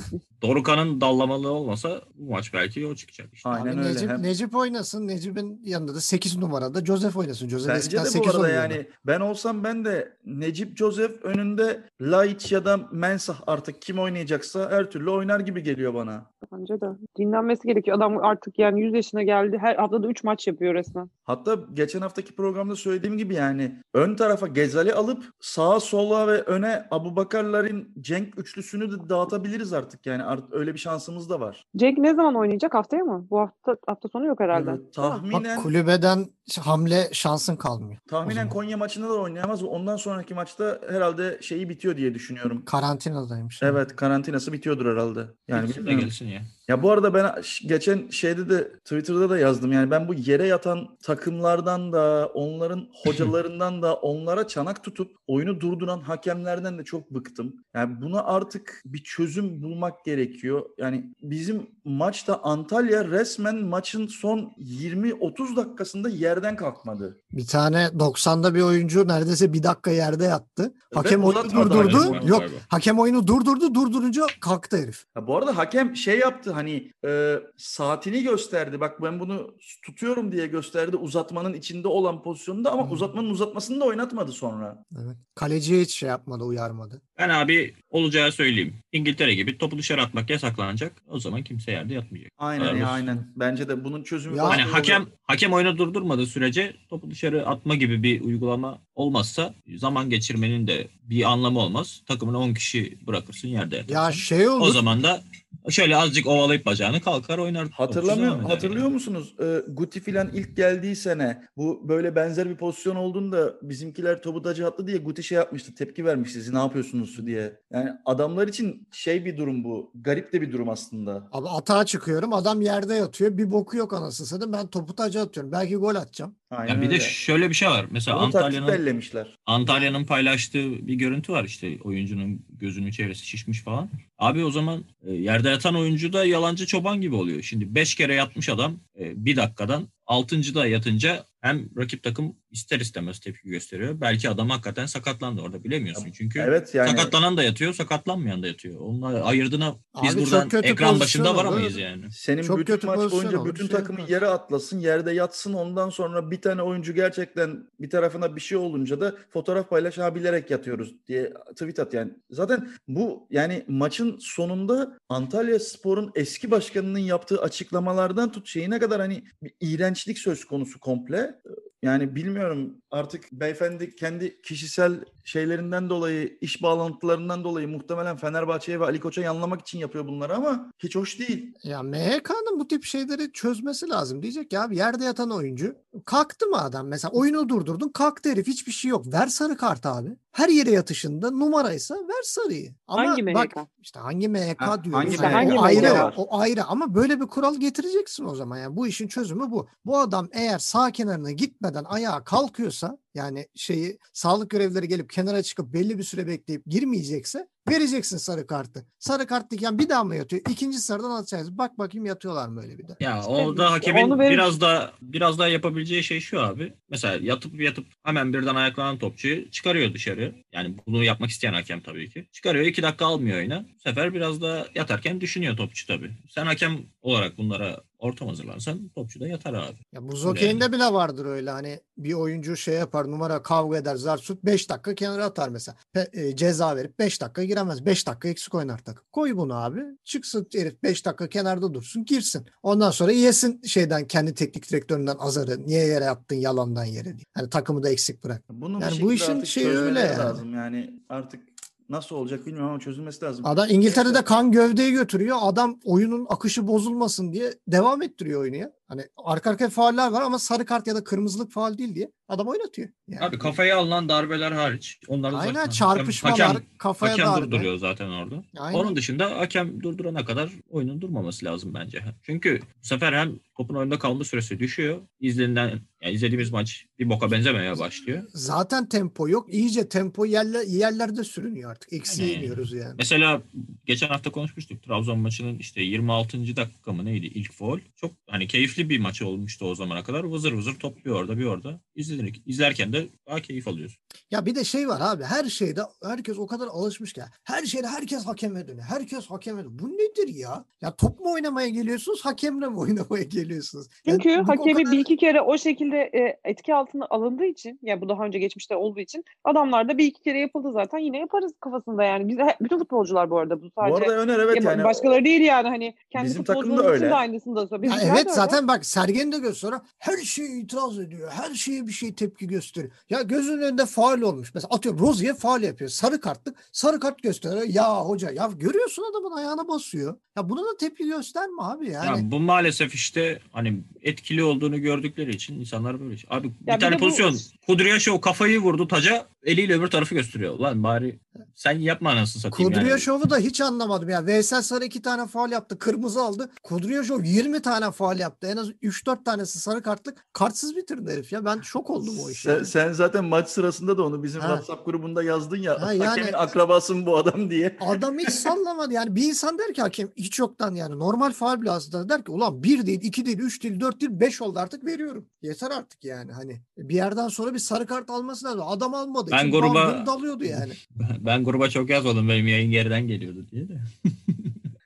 Dorukan'ın 0.42 1.00
dallamalı 1.00 1.50
olmasa 1.52 2.00
bu 2.14 2.30
maç 2.30 2.54
belki 2.54 2.86
o 2.86 2.94
çıkacak 2.94 3.28
işte. 3.34 3.48
Aynen 3.48 3.72
Abi 3.72 3.78
öyle. 3.80 3.88
Necip, 3.92 4.10
Hem- 4.10 4.22
Necip 4.22 4.56
oynasın. 4.56 5.08
Necip'in 5.08 5.60
yanında 5.64 5.94
da 5.94 6.00
8 6.00 6.38
numarada 6.38 6.84
Joseph 6.84 7.16
oynasın. 7.16 7.48
Joseph 7.48 7.68
Bence 7.68 7.78
eskiden 7.78 8.02
de 8.04 8.08
bu 8.08 8.10
8 8.10 8.28
arada 8.34 8.42
oynuyordu. 8.42 8.72
yani 8.74 8.86
ben 9.06 9.20
olsam 9.20 9.64
ben 9.64 9.84
de 9.84 10.16
Necip 10.24 10.76
Joseph 10.76 11.24
önünde 11.24 11.80
Laiç 12.00 12.52
ya 12.52 12.64
da 12.64 12.80
Mensah 12.92 13.40
artık 13.46 13.82
kim 13.82 13.98
oynayacaksa 13.98 14.70
her 14.70 14.90
türlü 14.90 15.10
oynar 15.10 15.40
gibi 15.40 15.62
geliyor 15.62 15.94
bana. 15.94 16.26
Bence 16.52 16.80
de. 16.80 16.86
Dinlenmesi 17.18 17.68
gerekiyor. 17.68 17.96
Adam 17.96 18.18
artık 18.18 18.58
yani 18.58 18.80
100 18.82 18.94
yaşına 18.94 19.22
geldi. 19.22 19.58
Her 19.60 19.76
haftada 19.76 20.08
3 20.08 20.24
maç 20.24 20.46
yapıyor 20.46 20.74
resmen. 20.74 21.10
Hatta 21.24 21.58
geçen 21.74 22.00
haftaki 22.00 22.36
programda 22.36 22.76
söylediğim 22.76 23.18
gibi 23.18 23.34
yani 23.34 23.72
ön 23.94 24.14
tarafa 24.16 24.46
Gezal'i 24.46 24.94
alıp 24.94 25.24
sağa 25.40 25.80
sola 25.80 26.28
ve 26.28 26.40
öne 26.42 26.86
Abubakarların 26.90 27.88
Cenk 28.00 28.38
üçlüsünü 28.38 28.90
de 28.92 29.08
dağıtabiliriz 29.08 29.72
artık 29.72 30.06
yani 30.06 30.22
art- 30.22 30.52
öyle 30.52 30.74
bir 30.74 30.78
şansımız 30.78 31.30
da 31.30 31.40
var. 31.40 31.66
Cenk 31.76 31.98
ne 31.98 32.14
zaman 32.14 32.34
oynayacak? 32.34 32.74
Haftaya 32.74 33.04
mı? 33.04 33.26
Bu 33.30 33.38
hafta 33.40 33.76
hafta 33.86 34.08
sonu 34.08 34.26
yok 34.26 34.40
herhalde. 34.40 34.70
Evet, 34.70 34.94
tahminen 34.94 35.56
Bak 35.56 35.62
kulübeden 35.62 36.26
hamle 36.60 37.08
şansın 37.12 37.56
kalmıyor. 37.56 37.98
tahminen. 38.08 38.48
Konya 38.48 38.76
maçında 38.76 39.08
da 39.08 39.14
oynayamaz. 39.14 39.62
Ondan 39.62 39.96
sonraki 39.96 40.34
maçta 40.34 40.80
herhalde 40.88 41.38
şeyi 41.42 41.68
bitiyor 41.68 41.96
diye 41.96 42.14
düşünüyorum. 42.14 42.64
Karantinadaymış. 42.64 43.62
Evet 43.62 43.96
karantinası 43.96 44.52
bitiyordur 44.52 44.86
herhalde. 44.92 45.20
Yani 45.48 45.68
bilmiyorum. 45.68 46.00
gelsin 46.00 46.26
ya. 46.28 46.42
Ya 46.68 46.82
bu 46.82 46.90
arada 46.90 47.14
ben 47.14 47.42
geçen 47.66 48.08
şeyde 48.08 48.50
de 48.50 48.72
Twitter'da 48.72 49.30
da 49.30 49.38
yazdım. 49.38 49.72
Yani 49.72 49.90
ben 49.90 50.08
bu 50.08 50.14
yere 50.14 50.46
yatan 50.46 50.88
takımlardan 51.02 51.92
da 51.92 52.30
onların 52.34 52.88
hocalarından 53.04 53.82
da 53.82 53.94
onlara 53.94 54.48
çanak 54.48 54.84
tutup 54.84 55.16
oyunu 55.26 55.60
durduran 55.60 56.00
hakemlerden 56.00 56.78
de 56.78 56.84
çok 56.84 57.10
bıktım. 57.10 57.56
Yani 57.74 58.00
buna 58.02 58.22
artık 58.24 58.82
bir 58.86 59.02
çözüm 59.02 59.62
bulmak 59.62 60.04
gerekiyor. 60.04 60.62
Yani 60.78 61.04
bizim 61.22 61.66
maçta 61.84 62.40
Antalya 62.42 63.04
resmen 63.04 63.56
maçın 63.56 64.06
son 64.06 64.54
20-30 64.58 65.56
dakikasında 65.56 66.08
yerden 66.08 66.56
kalkmadı. 66.56 67.20
Bir 67.32 67.46
tane 67.46 67.84
90'da 67.84 68.54
bir 68.54 68.62
oyuncu 68.62 69.08
neredeyse 69.08 69.52
bir 69.52 69.62
dakika 69.62 69.90
yerde 69.90 70.24
yattı. 70.24 70.74
Hakem 70.94 71.22
Ve 71.22 71.26
oyunu 71.26 71.50
durdurdu. 71.50 72.26
Yok 72.26 72.42
hakem 72.68 72.98
oyunu 72.98 73.26
durdurdu. 73.26 73.74
Durdurunca 73.74 74.26
kalktı 74.40 74.76
herif. 74.76 75.04
Ha, 75.14 75.26
bu 75.26 75.36
arada 75.36 75.56
hakem 75.56 75.96
şey 75.96 76.18
yaptı 76.18 76.53
hani 76.54 76.92
e, 77.04 77.36
saatini 77.56 78.22
gösterdi. 78.22 78.80
Bak 78.80 79.02
ben 79.02 79.20
bunu 79.20 79.56
tutuyorum 79.84 80.32
diye 80.32 80.46
gösterdi 80.46 80.96
uzatmanın 80.96 81.52
içinde 81.54 81.88
olan 81.88 82.22
pozisyonda 82.22 82.72
ama 82.72 82.84
Hmm. 82.84 82.92
uzatmanın 82.92 83.30
uzatmasını 83.30 83.80
da 83.80 83.84
oynatmadı 83.84 84.32
sonra. 84.32 84.84
Evet. 85.04 85.16
Kaleciye 85.34 85.80
hiç 85.80 85.94
şey 85.94 86.08
yapmadı, 86.08 86.44
uyarmadı. 86.44 87.02
Ben 87.18 87.28
abi 87.28 87.74
olacağı 87.90 88.32
söyleyeyim. 88.32 88.74
İngiltere 88.92 89.34
gibi 89.34 89.58
topu 89.58 89.78
dışarı 89.78 90.02
atmak 90.02 90.30
yasaklanacak. 90.30 90.92
O 91.08 91.18
zaman 91.20 91.42
kimse 91.42 91.72
yerde 91.72 91.94
yatmayacak. 91.94 92.32
Aynen 92.38 92.76
ya 92.76 92.88
aynen. 92.88 93.32
Bence 93.36 93.68
de 93.68 93.84
bunun 93.84 94.02
çözümü 94.02 94.36
Ya- 94.36 94.48
Hani 94.48 94.62
hakem 94.62 95.06
hakem 95.22 95.52
oyunu 95.52 95.78
durdurmadığı 95.78 96.26
sürece 96.26 96.72
topu 96.90 97.10
dışarı 97.10 97.46
atma 97.48 97.74
gibi 97.74 98.02
bir 98.02 98.20
uygulama 98.20 98.78
olmazsa 98.94 99.54
zaman 99.76 100.10
geçirmenin 100.10 100.66
de 100.66 100.88
bir 101.02 101.32
anlamı 101.32 101.58
olmaz. 101.58 102.02
Takımına 102.06 102.38
10 102.38 102.54
kişi 102.54 102.98
bırakırsın 103.06 103.48
yerde 103.48 103.76
yatarsın. 103.76 103.94
Ya 103.94 104.12
şey 104.12 104.48
oldu. 104.48 104.64
o 104.64 104.70
zaman 104.70 105.02
da 105.02 105.22
şöyle 105.70 105.96
azıcık 105.96 106.26
ovalayıp 106.26 106.66
bacağını 106.66 107.00
kalkar 107.00 107.38
oynar. 107.38 107.68
Hatırlamıyor, 107.68 108.40
hatırlıyor 108.40 108.84
yani. 108.84 108.92
musunuz? 108.92 109.34
Ee, 109.40 109.60
Guti 109.68 110.00
filan 110.00 110.30
ilk 110.34 110.56
geldiği 110.56 110.96
sene 110.96 111.42
bu 111.56 111.88
böyle 111.88 112.16
benzer 112.16 112.50
bir 112.50 112.56
pozisyon 112.56 112.96
olduğunda 112.96 113.54
bizimkiler 113.62 114.22
topu 114.22 114.42
tacı 114.42 114.66
attı 114.66 114.86
diye 114.86 114.96
Guti 114.98 115.22
şey 115.22 115.36
yapmıştı. 115.38 115.74
Tepki 115.74 116.04
vermişti 116.04 116.38
siz 116.40 116.52
ne 116.52 116.58
yapıyorsunuz 116.58 117.03
diye. 117.26 117.60
Yani 117.70 117.90
adamlar 118.04 118.48
için 118.48 118.88
şey 118.92 119.24
bir 119.24 119.36
durum 119.36 119.64
bu. 119.64 119.92
Garip 119.94 120.32
de 120.32 120.40
bir 120.40 120.52
durum 120.52 120.68
aslında. 120.68 121.28
Abi 121.32 121.48
atağa 121.48 121.84
çıkıyorum. 121.84 122.32
Adam 122.32 122.60
yerde 122.60 122.94
yatıyor. 122.94 123.38
Bir 123.38 123.50
boku 123.50 123.76
yok 123.76 123.92
anasını 123.92 124.26
satayım. 124.26 124.52
Ben 124.52 124.66
topu 124.66 124.94
taca 124.94 125.22
atıyorum. 125.22 125.52
Belki 125.52 125.76
gol 125.76 125.94
atacağım. 125.94 126.34
Aynen 126.56 126.74
Ya 126.74 126.82
bir 126.82 126.90
de 126.90 126.94
öyle. 126.94 127.04
şöyle 127.04 127.48
bir 127.48 127.54
şey 127.54 127.68
var. 127.68 127.86
Mesela 127.90 128.16
Bunu 128.16 128.24
Antalya'nın. 128.24 129.00
Antalya'nın 129.46 130.04
paylaştığı 130.04 130.86
bir 130.86 130.94
görüntü 130.94 131.32
var 131.32 131.44
işte 131.44 131.78
oyuncunun 131.84 132.46
gözünün 132.48 132.90
çevresi 132.90 133.26
şişmiş 133.26 133.62
falan. 133.62 133.88
Abi 134.18 134.44
o 134.44 134.50
zaman 134.50 134.84
e, 135.06 135.12
yerde 135.12 135.48
yatan 135.48 135.76
oyuncu 135.76 136.12
da 136.12 136.24
yalancı 136.24 136.66
çoban 136.66 137.00
gibi 137.00 137.14
oluyor. 137.14 137.42
Şimdi 137.42 137.74
5 137.74 137.94
kere 137.94 138.14
yatmış 138.14 138.48
adam 138.48 138.80
e, 138.98 139.24
bir 139.24 139.36
dakikadan 139.36 139.88
6. 140.06 140.54
da 140.54 140.66
yatınca 140.66 141.24
hem 141.40 141.68
rakip 141.76 142.02
takım 142.02 142.36
ister 142.50 142.80
istemez 142.80 143.20
tepki 143.20 143.48
gösteriyor. 143.48 144.00
Belki 144.00 144.28
adam 144.28 144.50
hakikaten 144.50 144.86
sakatlandı 144.86 145.40
orada 145.40 145.64
bilemiyorsun. 145.64 146.12
Çünkü 146.12 146.40
Evet 146.40 146.74
yani 146.74 146.90
sakatlanan 146.90 147.36
da 147.36 147.42
yatıyor, 147.42 147.74
sakatlanmayan 147.74 148.42
da 148.42 148.46
yatıyor. 148.46 148.80
Onlar 148.80 149.20
ayırdığına 149.24 149.74
biz 150.02 150.16
Abi 150.16 150.24
buradan 150.24 150.50
ekran 150.62 151.00
başında 151.00 151.22
pozisyon 151.24 151.36
varamayız 151.36 151.74
olur. 151.74 151.82
yani. 151.82 152.04
senin 152.12 152.42
Çok 152.42 152.58
bütün 152.58 152.74
kötü 152.74 152.86
maç 152.86 153.12
boyunca 153.12 153.40
olur, 153.40 153.48
bütün 153.54 153.66
şey 153.66 153.76
takımı 153.76 154.00
yere 154.08 154.26
atlasın, 154.26 154.80
yerde 154.80 155.12
yatsın. 155.12 155.52
Ondan 155.52 155.90
sonra 155.90 156.30
bir 156.30 156.40
tane 156.44 156.62
oyuncu 156.62 156.94
gerçekten 156.94 157.68
bir 157.80 157.90
tarafına 157.90 158.36
bir 158.36 158.40
şey 158.40 158.58
olunca 158.58 159.00
da 159.00 159.14
fotoğraf 159.30 159.70
paylaş 159.70 159.98
ha 159.98 160.14
bilerek 160.14 160.50
yatıyoruz 160.50 160.94
diye 161.06 161.32
tweet 161.50 161.78
at 161.78 161.94
yani. 161.94 162.12
Zaten 162.30 162.68
bu 162.88 163.26
yani 163.30 163.64
maçın 163.68 164.18
sonunda 164.20 164.98
Antalya 165.08 165.58
Spor'un 165.58 166.12
eski 166.14 166.50
başkanının 166.50 166.98
yaptığı 166.98 167.42
açıklamalardan 167.42 168.32
tut 168.32 168.48
şeyine 168.48 168.78
kadar 168.78 169.00
hani 169.00 169.24
bir 169.42 169.52
iğrençlik 169.60 170.18
söz 170.18 170.44
konusu 170.44 170.80
komple. 170.80 171.34
Yani 171.84 172.14
bilmiyorum 172.16 172.74
artık 172.90 173.32
beyefendi 173.32 173.96
kendi 173.96 174.42
kişisel 174.42 175.04
şeylerinden 175.24 175.90
dolayı, 175.90 176.38
iş 176.40 176.62
bağlantılarından 176.62 177.44
dolayı 177.44 177.68
muhtemelen 177.68 178.16
Fenerbahçe'ye 178.16 178.80
ve 178.80 178.84
Ali 178.84 179.00
Koç'a 179.00 179.20
yanlamak 179.20 179.60
için 179.60 179.78
yapıyor 179.78 180.06
bunları 180.06 180.34
ama 180.34 180.72
hiç 180.78 180.96
hoş 180.96 181.18
değil. 181.18 181.54
Ya 181.62 181.82
MHK'nın 181.82 182.60
bu 182.60 182.68
tip 182.68 182.84
şeyleri 182.84 183.32
çözmesi 183.32 183.88
lazım. 183.88 184.22
Diyecek 184.22 184.52
ya 184.52 184.62
abi 184.62 184.76
yerde 184.76 185.04
yatan 185.04 185.30
oyuncu 185.30 185.76
kalktı 186.04 186.46
mı 186.46 186.62
adam? 186.62 186.88
Mesela 186.88 187.12
oyunu 187.12 187.48
durdurdun 187.48 187.88
kalktı 187.88 188.30
herif 188.30 188.46
hiçbir 188.46 188.72
şey 188.72 188.90
yok. 188.90 189.12
Ver 189.12 189.26
sarı 189.26 189.56
kart 189.56 189.86
abi. 189.86 190.16
Her 190.34 190.48
yere 190.48 190.70
yatışında 190.70 191.30
numaraysa 191.30 191.94
ver 191.94 192.22
sarıyı. 192.22 192.74
Ama 192.88 193.02
Hangi 193.10 193.22
MHK? 193.22 193.34
Bak, 193.34 193.68
işte 193.82 194.00
hangi 194.00 194.28
MHK 194.28 194.60
Ha, 194.60 194.84
diyoruz. 194.84 195.00
hangi 195.00 195.10
İşte 195.10 195.24
Yani 195.24 195.34
hangi 195.34 195.58
o 195.58 195.62
ayrı, 195.62 196.12
o 196.16 196.38
ayrı 196.38 196.64
ama 196.64 196.94
böyle 196.94 197.20
bir 197.20 197.26
kural 197.26 197.56
getireceksin 197.56 198.24
o 198.24 198.34
zaman. 198.34 198.58
Yani 198.58 198.76
bu 198.76 198.86
işin 198.86 199.08
çözümü 199.08 199.50
bu. 199.50 199.68
Bu 199.84 199.98
adam 199.98 200.28
eğer 200.32 200.58
sağ 200.58 200.90
kenarına 200.90 201.30
gitmeden 201.30 201.84
ayağa 201.84 202.24
kalkıyorsa 202.24 202.98
yani 203.14 203.46
şeyi 203.54 203.98
sağlık 204.12 204.50
görevlileri 204.50 204.88
gelip 204.88 205.10
kenara 205.10 205.42
çıkıp 205.42 205.72
belli 205.72 205.98
bir 205.98 206.02
süre 206.02 206.26
bekleyip 206.26 206.62
girmeyecekse 206.66 207.48
vereceksin 207.70 208.16
sarı 208.16 208.46
kartı. 208.46 208.86
Sarı 208.98 209.26
kart 209.26 209.50
diken 209.50 209.78
bir 209.78 209.88
daha 209.88 210.04
mı 210.04 210.16
yatıyor? 210.16 210.42
İkinci 210.50 210.78
sarıdan 210.78 211.10
atacaksın. 211.10 211.58
Bak 211.58 211.78
bakayım 211.78 212.06
yatıyorlar 212.06 212.48
mı 212.48 212.62
öyle 212.62 212.78
bir 212.78 212.88
de. 212.88 212.96
Ya 213.00 213.22
orada 213.24 213.70
hakemin 213.72 214.02
onu 214.02 214.18
verir- 214.18 214.32
biraz 214.32 214.60
da 214.60 214.92
biraz 215.02 215.38
daha 215.38 215.48
yapabileceği 215.48 216.04
şey 216.04 216.20
şu 216.20 216.40
abi. 216.40 216.72
Mesela 216.90 217.18
yatıp 217.22 217.60
yatıp 217.60 217.86
hemen 218.04 218.32
birden 218.32 218.54
ayaklanan 218.54 218.98
topçuyu 218.98 219.50
çıkarıyor 219.50 219.94
dışarı. 219.94 220.34
Yani 220.52 220.76
bunu 220.86 221.04
yapmak 221.04 221.30
isteyen 221.30 221.52
hakem 221.52 221.80
tabii 221.80 222.10
ki. 222.10 222.28
Çıkarıyor 222.32 222.66
iki 222.66 222.82
dakika 222.82 223.06
almıyor 223.06 223.36
oyuna. 223.38 223.64
Bu 223.74 223.80
sefer 223.80 224.14
biraz 224.14 224.40
da 224.40 224.68
yatarken 224.74 225.20
düşünüyor 225.20 225.56
topçu 225.56 225.86
tabii. 225.86 226.10
Sen 226.30 226.46
hakem 226.46 226.78
olarak 227.02 227.38
bunlara 227.38 227.80
ortam 228.04 228.28
hazırlarsan 228.28 228.88
topçu 228.88 229.20
da 229.20 229.28
yatar 229.28 229.54
abi. 229.54 229.78
Ya 229.92 230.08
bu 230.08 230.16
Zokey'inde 230.16 230.72
bile 230.72 230.84
vardır 230.84 231.26
öyle 231.26 231.50
hani 231.50 231.80
bir 231.98 232.12
oyuncu 232.12 232.56
şey 232.56 232.74
yapar 232.74 233.10
numara 233.10 233.42
kavga 233.42 233.76
eder 233.76 233.96
zarsut 233.96 234.44
5 234.44 234.70
dakika 234.70 234.94
kenara 234.94 235.24
atar 235.24 235.48
mesela. 235.48 235.76
Pe- 235.94 236.20
e, 236.28 236.36
ceza 236.36 236.76
verip 236.76 236.98
5 236.98 237.20
dakika 237.20 237.44
giremez. 237.44 237.86
5 237.86 238.06
dakika 238.06 238.28
eksik 238.28 238.54
oynar 238.54 238.78
takım. 238.78 239.04
Koy 239.12 239.36
bunu 239.36 239.54
abi. 239.64 239.80
Çıksın 240.04 240.46
herif 240.54 240.82
5 240.82 241.06
dakika 241.06 241.28
kenarda 241.28 241.74
dursun 241.74 242.04
girsin. 242.04 242.46
Ondan 242.62 242.90
sonra 242.90 243.12
yesin 243.12 243.62
şeyden 243.62 244.06
kendi 244.06 244.34
teknik 244.34 244.70
direktöründen 244.70 245.16
azarı. 245.18 245.66
Niye 245.66 245.86
yere 245.86 246.08
attın 246.10 246.36
yalandan 246.36 246.84
yere 246.84 247.04
diye. 247.04 247.24
Hani 247.34 247.50
takımı 247.50 247.82
da 247.82 247.88
eksik 247.90 248.24
bırak. 248.24 248.42
Bunu 248.50 248.80
Yani 248.80 249.00
bu 249.02 249.12
işin 249.12 249.44
şeyi 249.44 249.68
öyle 249.68 250.00
yani. 250.00 250.18
lazım. 250.18 250.54
Yani 250.54 250.90
artık 251.08 251.40
nasıl 251.88 252.16
olacak 252.16 252.46
bilmiyorum 252.46 252.70
ama 252.70 252.80
çözülmesi 252.80 253.24
lazım. 253.24 253.46
Adam 253.46 253.66
İngiltere'de 253.70 254.24
kan 254.24 254.52
gövdeyi 254.52 254.92
götürüyor. 254.92 255.36
Adam 255.40 255.78
oyunun 255.84 256.26
akışı 256.28 256.66
bozulmasın 256.66 257.32
diye 257.32 257.52
devam 257.68 258.02
ettiriyor 258.02 258.40
oyunu 258.40 258.56
ya. 258.56 258.72
Hani 258.88 259.02
arka 259.16 259.50
arkaya 259.50 259.70
fauller 259.70 260.10
var 260.10 260.22
ama 260.22 260.38
sarı 260.38 260.64
kart 260.66 260.86
ya 260.86 260.94
da 260.94 261.04
kırmızılık 261.04 261.52
faul 261.52 261.78
değil 261.78 261.94
diye 261.94 262.10
adam 262.28 262.48
oynatıyor. 262.48 262.88
Yani. 263.08 263.24
Abi 263.24 263.38
kafaya 263.38 263.78
alınan 263.78 264.08
darbeler 264.08 264.52
hariç. 264.52 264.98
Onlar 265.08 265.32
da 265.32 265.38
Aynen 265.38 265.54
zaten 265.54 265.70
çarpışmalar, 265.70 266.40
hakem, 266.40 266.62
kafaya 266.78 267.12
hakem 267.12 267.26
darbe. 267.26 267.46
durduruyor 267.46 267.76
zaten 267.78 268.08
orada. 268.08 268.44
Aynen. 268.58 268.78
Onun 268.78 268.96
dışında 268.96 269.38
hakem 269.38 269.82
durdurana 269.82 270.24
kadar 270.24 270.50
oyunun 270.68 271.00
durmaması 271.00 271.44
lazım 271.46 271.74
bence. 271.74 272.04
Çünkü 272.22 272.60
bu 272.60 272.86
sefer 272.86 273.12
hem 273.12 273.38
topun 273.56 273.74
oyunda 273.74 273.98
kalma 273.98 274.24
süresi 274.24 274.58
düşüyor. 274.58 275.00
İzlenilen, 275.20 275.80
yani 276.02 276.14
izlediğimiz 276.14 276.50
maç 276.50 276.86
bir 276.98 277.10
boka 277.10 277.30
benzemeye 277.30 277.78
başlıyor. 277.78 278.22
Zaten 278.28 278.88
tempo 278.88 279.28
yok. 279.28 279.54
İyice 279.54 279.88
tempo 279.88 280.24
yerler, 280.24 280.62
yerlerde 280.66 281.24
sürünüyor 281.24 281.70
artık. 281.70 281.92
Eksiye 281.92 282.28
Aynen. 282.28 282.40
iniyoruz 282.40 282.72
yani. 282.72 282.94
Mesela 282.98 283.42
geçen 283.84 284.08
hafta 284.08 284.30
konuşmuştuk. 284.30 284.82
Trabzon 284.82 285.18
maçının 285.18 285.58
işte 285.58 285.82
26. 285.82 286.56
dakika 286.56 286.92
mı 286.92 287.04
neydi 287.04 287.26
ilk 287.26 287.52
foul. 287.52 287.78
Çok 287.96 288.12
hani 288.30 288.48
keyifli 288.74 288.90
bir 288.90 289.00
maç 289.00 289.22
olmuştu 289.22 289.66
o 289.66 289.74
zamana 289.74 290.04
kadar. 290.04 290.24
Vızır 290.24 290.52
vızır 290.52 290.74
top 290.78 291.04
bir 291.04 291.10
orada 291.10 291.38
bir 291.38 291.44
orada. 291.44 291.80
İzledik. 291.94 292.42
İzlerken 292.46 292.92
de 292.92 293.08
daha 293.28 293.40
keyif 293.40 293.68
alıyorsun. 293.68 293.98
Ya 294.30 294.46
bir 294.46 294.54
de 294.54 294.64
şey 294.64 294.88
var 294.88 295.00
abi. 295.00 295.24
Her 295.24 295.44
şeyde 295.44 295.80
herkes 296.04 296.38
o 296.38 296.46
kadar 296.46 296.66
alışmış 296.66 297.12
ki. 297.12 297.22
Her 297.44 297.62
şeyde 297.64 297.86
herkes 297.86 298.26
hakeme 298.26 298.68
dönüyor. 298.68 298.86
Herkes 298.88 299.26
hakeme 299.26 299.64
dönüyor. 299.64 299.78
Bu 299.78 299.88
nedir 299.88 300.34
ya? 300.34 300.64
Ya 300.80 300.96
top 300.96 301.20
mu 301.20 301.32
oynamaya 301.32 301.68
geliyorsunuz? 301.68 302.24
Hakemle 302.24 302.68
mi 302.68 302.76
oynamaya 302.80 303.22
geliyorsunuz? 303.24 303.86
Yani 304.06 304.22
Çünkü 304.22 304.40
o 304.40 304.48
hakemi 304.48 304.82
kadar- 304.84 304.92
bir 304.92 304.98
iki 304.98 305.16
kere 305.16 305.40
o 305.40 305.58
şekilde 305.58 305.96
e, 305.96 306.40
etki 306.44 306.74
altına 306.74 307.06
alındığı 307.10 307.44
için 307.44 307.78
ya 307.82 308.00
bu 308.00 308.08
daha 308.08 308.24
önce 308.24 308.38
geçmişte 308.38 308.76
olduğu 308.76 309.00
için 309.00 309.24
adamlar 309.44 309.88
da 309.88 309.98
bir 309.98 310.04
iki 310.06 310.22
kere 310.22 310.38
yapıldı 310.38 310.72
zaten 310.72 310.98
yine 310.98 311.18
yaparız 311.18 311.52
kafasında 311.60 312.04
yani. 312.04 312.28
Biz 312.28 312.38
bütün 312.60 312.78
futbolcular 312.78 313.30
bu 313.30 313.38
arada 313.38 313.62
bu 313.62 313.70
sadece. 313.78 313.92
Bu 313.92 313.96
arada 313.96 314.22
Öner 314.22 314.38
evet 314.38 314.64
Ya 314.64 314.70
yani 314.70 314.84
başkaları 314.84 315.24
değil 315.24 315.40
yani 315.40 315.68
hani 315.68 315.94
kendi 316.10 316.26
Bizim 316.28 316.44
takım 316.44 316.76
da 316.76 316.84
öyle. 316.84 317.14
aynısını 317.14 317.56
da 317.56 317.66
söylüyor. 317.66 317.92
Ya 317.92 317.96
Bizimkiler 317.98 318.16
de 318.16 318.20
evet 318.20 318.30
öyle. 318.30 318.34
Zaten 318.64 318.68
bak 318.68 318.86
Sergen'i 318.86 319.42
de 319.42 319.52
sonra 319.52 319.82
her 319.98 320.16
şeye 320.18 320.58
itiraz 320.58 320.98
ediyor. 320.98 321.30
Her 321.30 321.54
şeye 321.54 321.86
bir 321.86 321.92
şey 321.92 322.14
tepki 322.14 322.46
gösteriyor. 322.46 322.92
Ya 323.10 323.22
gözünün 323.22 323.62
önünde 323.62 323.86
faul 323.86 324.20
olmuş. 324.22 324.50
Mesela 324.54 324.68
atıyorum 324.74 325.00
Rozi'ye 325.00 325.34
faul 325.34 325.62
yapıyor. 325.62 325.90
Sarı 325.90 326.20
kartlık. 326.20 326.56
Sarı 326.72 327.00
kart 327.00 327.22
gösteriyor. 327.22 327.62
Ya 327.68 327.96
hoca 328.00 328.30
ya 328.30 328.50
görüyorsun 328.56 329.04
adamın 329.10 329.36
ayağına 329.36 329.68
basıyor. 329.68 330.16
Ya 330.36 330.48
buna 330.48 330.60
da 330.60 330.76
tepki 330.80 331.04
gösterme 331.04 331.62
abi 331.62 331.90
yani. 331.90 332.06
Ya 332.24 332.30
bu 332.30 332.40
maalesef 332.40 332.94
işte 332.94 333.40
hani 333.52 333.82
etkili 334.02 334.44
olduğunu 334.44 334.80
gördükleri 334.80 335.30
için 335.30 335.60
insanlar 335.60 336.00
böyle. 336.00 336.16
Abi 336.30 336.50
Ya 336.66 336.74
bir 336.76 336.80
tane 336.80 336.92
de 336.96 337.00
bu- 337.00 337.04
pozisyon 337.04 337.36
Kudryashov 337.66 338.20
kafayı 338.20 338.58
vurdu 338.60 338.88
taca 338.88 339.26
eliyle 339.44 339.74
öbür 339.74 339.86
tarafı 339.86 340.14
gösteriyor. 340.14 340.58
Lan 340.58 340.82
bari 340.82 341.20
sen 341.54 341.78
yapma 341.78 342.10
anasını 342.10 342.42
satayım 342.42 342.72
yani. 342.72 342.82
Kudryashov'u 342.82 343.30
da 343.30 343.38
hiç 343.38 343.60
anlamadım 343.60 344.08
ya. 344.08 344.26
Veysel 344.26 344.62
Sarı 344.62 344.84
iki 344.84 345.02
tane 345.02 345.26
faul 345.26 345.50
yaptı. 345.50 345.78
Kırmızı 345.78 346.20
aldı. 346.22 346.50
Kudryashov 346.62 347.22
20 347.24 347.62
tane 347.62 347.90
faul 347.90 348.16
yaptı. 348.18 348.46
En 348.46 348.56
az 348.56 348.68
3-4 348.70 349.24
tanesi 349.24 349.58
sarı 349.58 349.82
kartlık. 349.82 350.24
Kartsız 350.32 350.76
bitirdi 350.76 351.12
herif 351.12 351.32
ya. 351.32 351.44
Ben 351.44 351.60
şok 351.60 351.90
oldum 351.90 352.14
o 352.24 352.30
işe. 352.30 352.50
Sen, 352.54 352.62
sen 352.62 352.92
zaten 352.92 353.24
maç 353.24 353.48
sırasında 353.48 353.98
da 353.98 354.02
onu 354.02 354.22
bizim 354.22 354.40
Ha. 354.40 354.46
WhatsApp 354.48 354.86
grubunda 354.86 355.22
yazdın 355.22 355.56
ya. 355.56 355.82
Ha, 355.82 355.92
yani- 355.92 356.04
Hakemin 356.08 356.32
akrabası 356.32 357.06
bu 357.06 357.16
adam 357.16 357.50
diye. 357.50 357.76
Adam 357.80 358.18
hiç 358.18 358.30
sallamadı. 358.30 358.92
Yani 358.92 359.16
bir 359.16 359.22
insan 359.24 359.58
der 359.58 359.74
ki 359.74 359.82
hakem 359.82 360.08
hiç 360.16 360.38
yoktan 360.38 360.74
yani 360.74 360.98
normal 360.98 361.32
faul 361.32 361.60
bile 361.60 361.70
aslında 361.70 362.08
der 362.08 362.24
ki 362.24 362.30
ulan 362.30 362.62
bir 362.62 362.86
değil, 362.86 363.00
iki 363.02 363.26
değil, 363.26 363.38
üç 363.38 363.62
değil, 363.62 363.80
dört 363.80 364.00
değil, 364.00 364.12
beş 364.20 364.42
oldu 364.42 364.58
artık 364.58 364.84
veriyorum. 364.84 365.26
Yeter 365.42 365.70
artık 365.70 366.04
yani 366.04 366.32
hani. 366.32 366.62
Bir 366.78 366.94
yerden 366.94 367.28
sonra 367.28 367.54
bir 367.54 367.58
sarı 367.58 367.86
kart 367.86 368.10
alması 368.10 368.46
lazım. 368.46 368.62
Adam 368.66 368.94
almadı. 368.94 369.30
Ben 369.36 369.50
gruba- 369.50 370.06
dalıyordu 370.06 370.44
yani. 370.44 370.72
Ben 371.20 371.44
gruba 371.44 371.68
çok 371.68 371.90
yazmadım 371.90 372.28
benim 372.28 372.46
yayın 372.48 372.70
geriden 372.70 373.08
geliyordu 373.08 373.46
diye 373.50 373.68
de. 373.68 373.80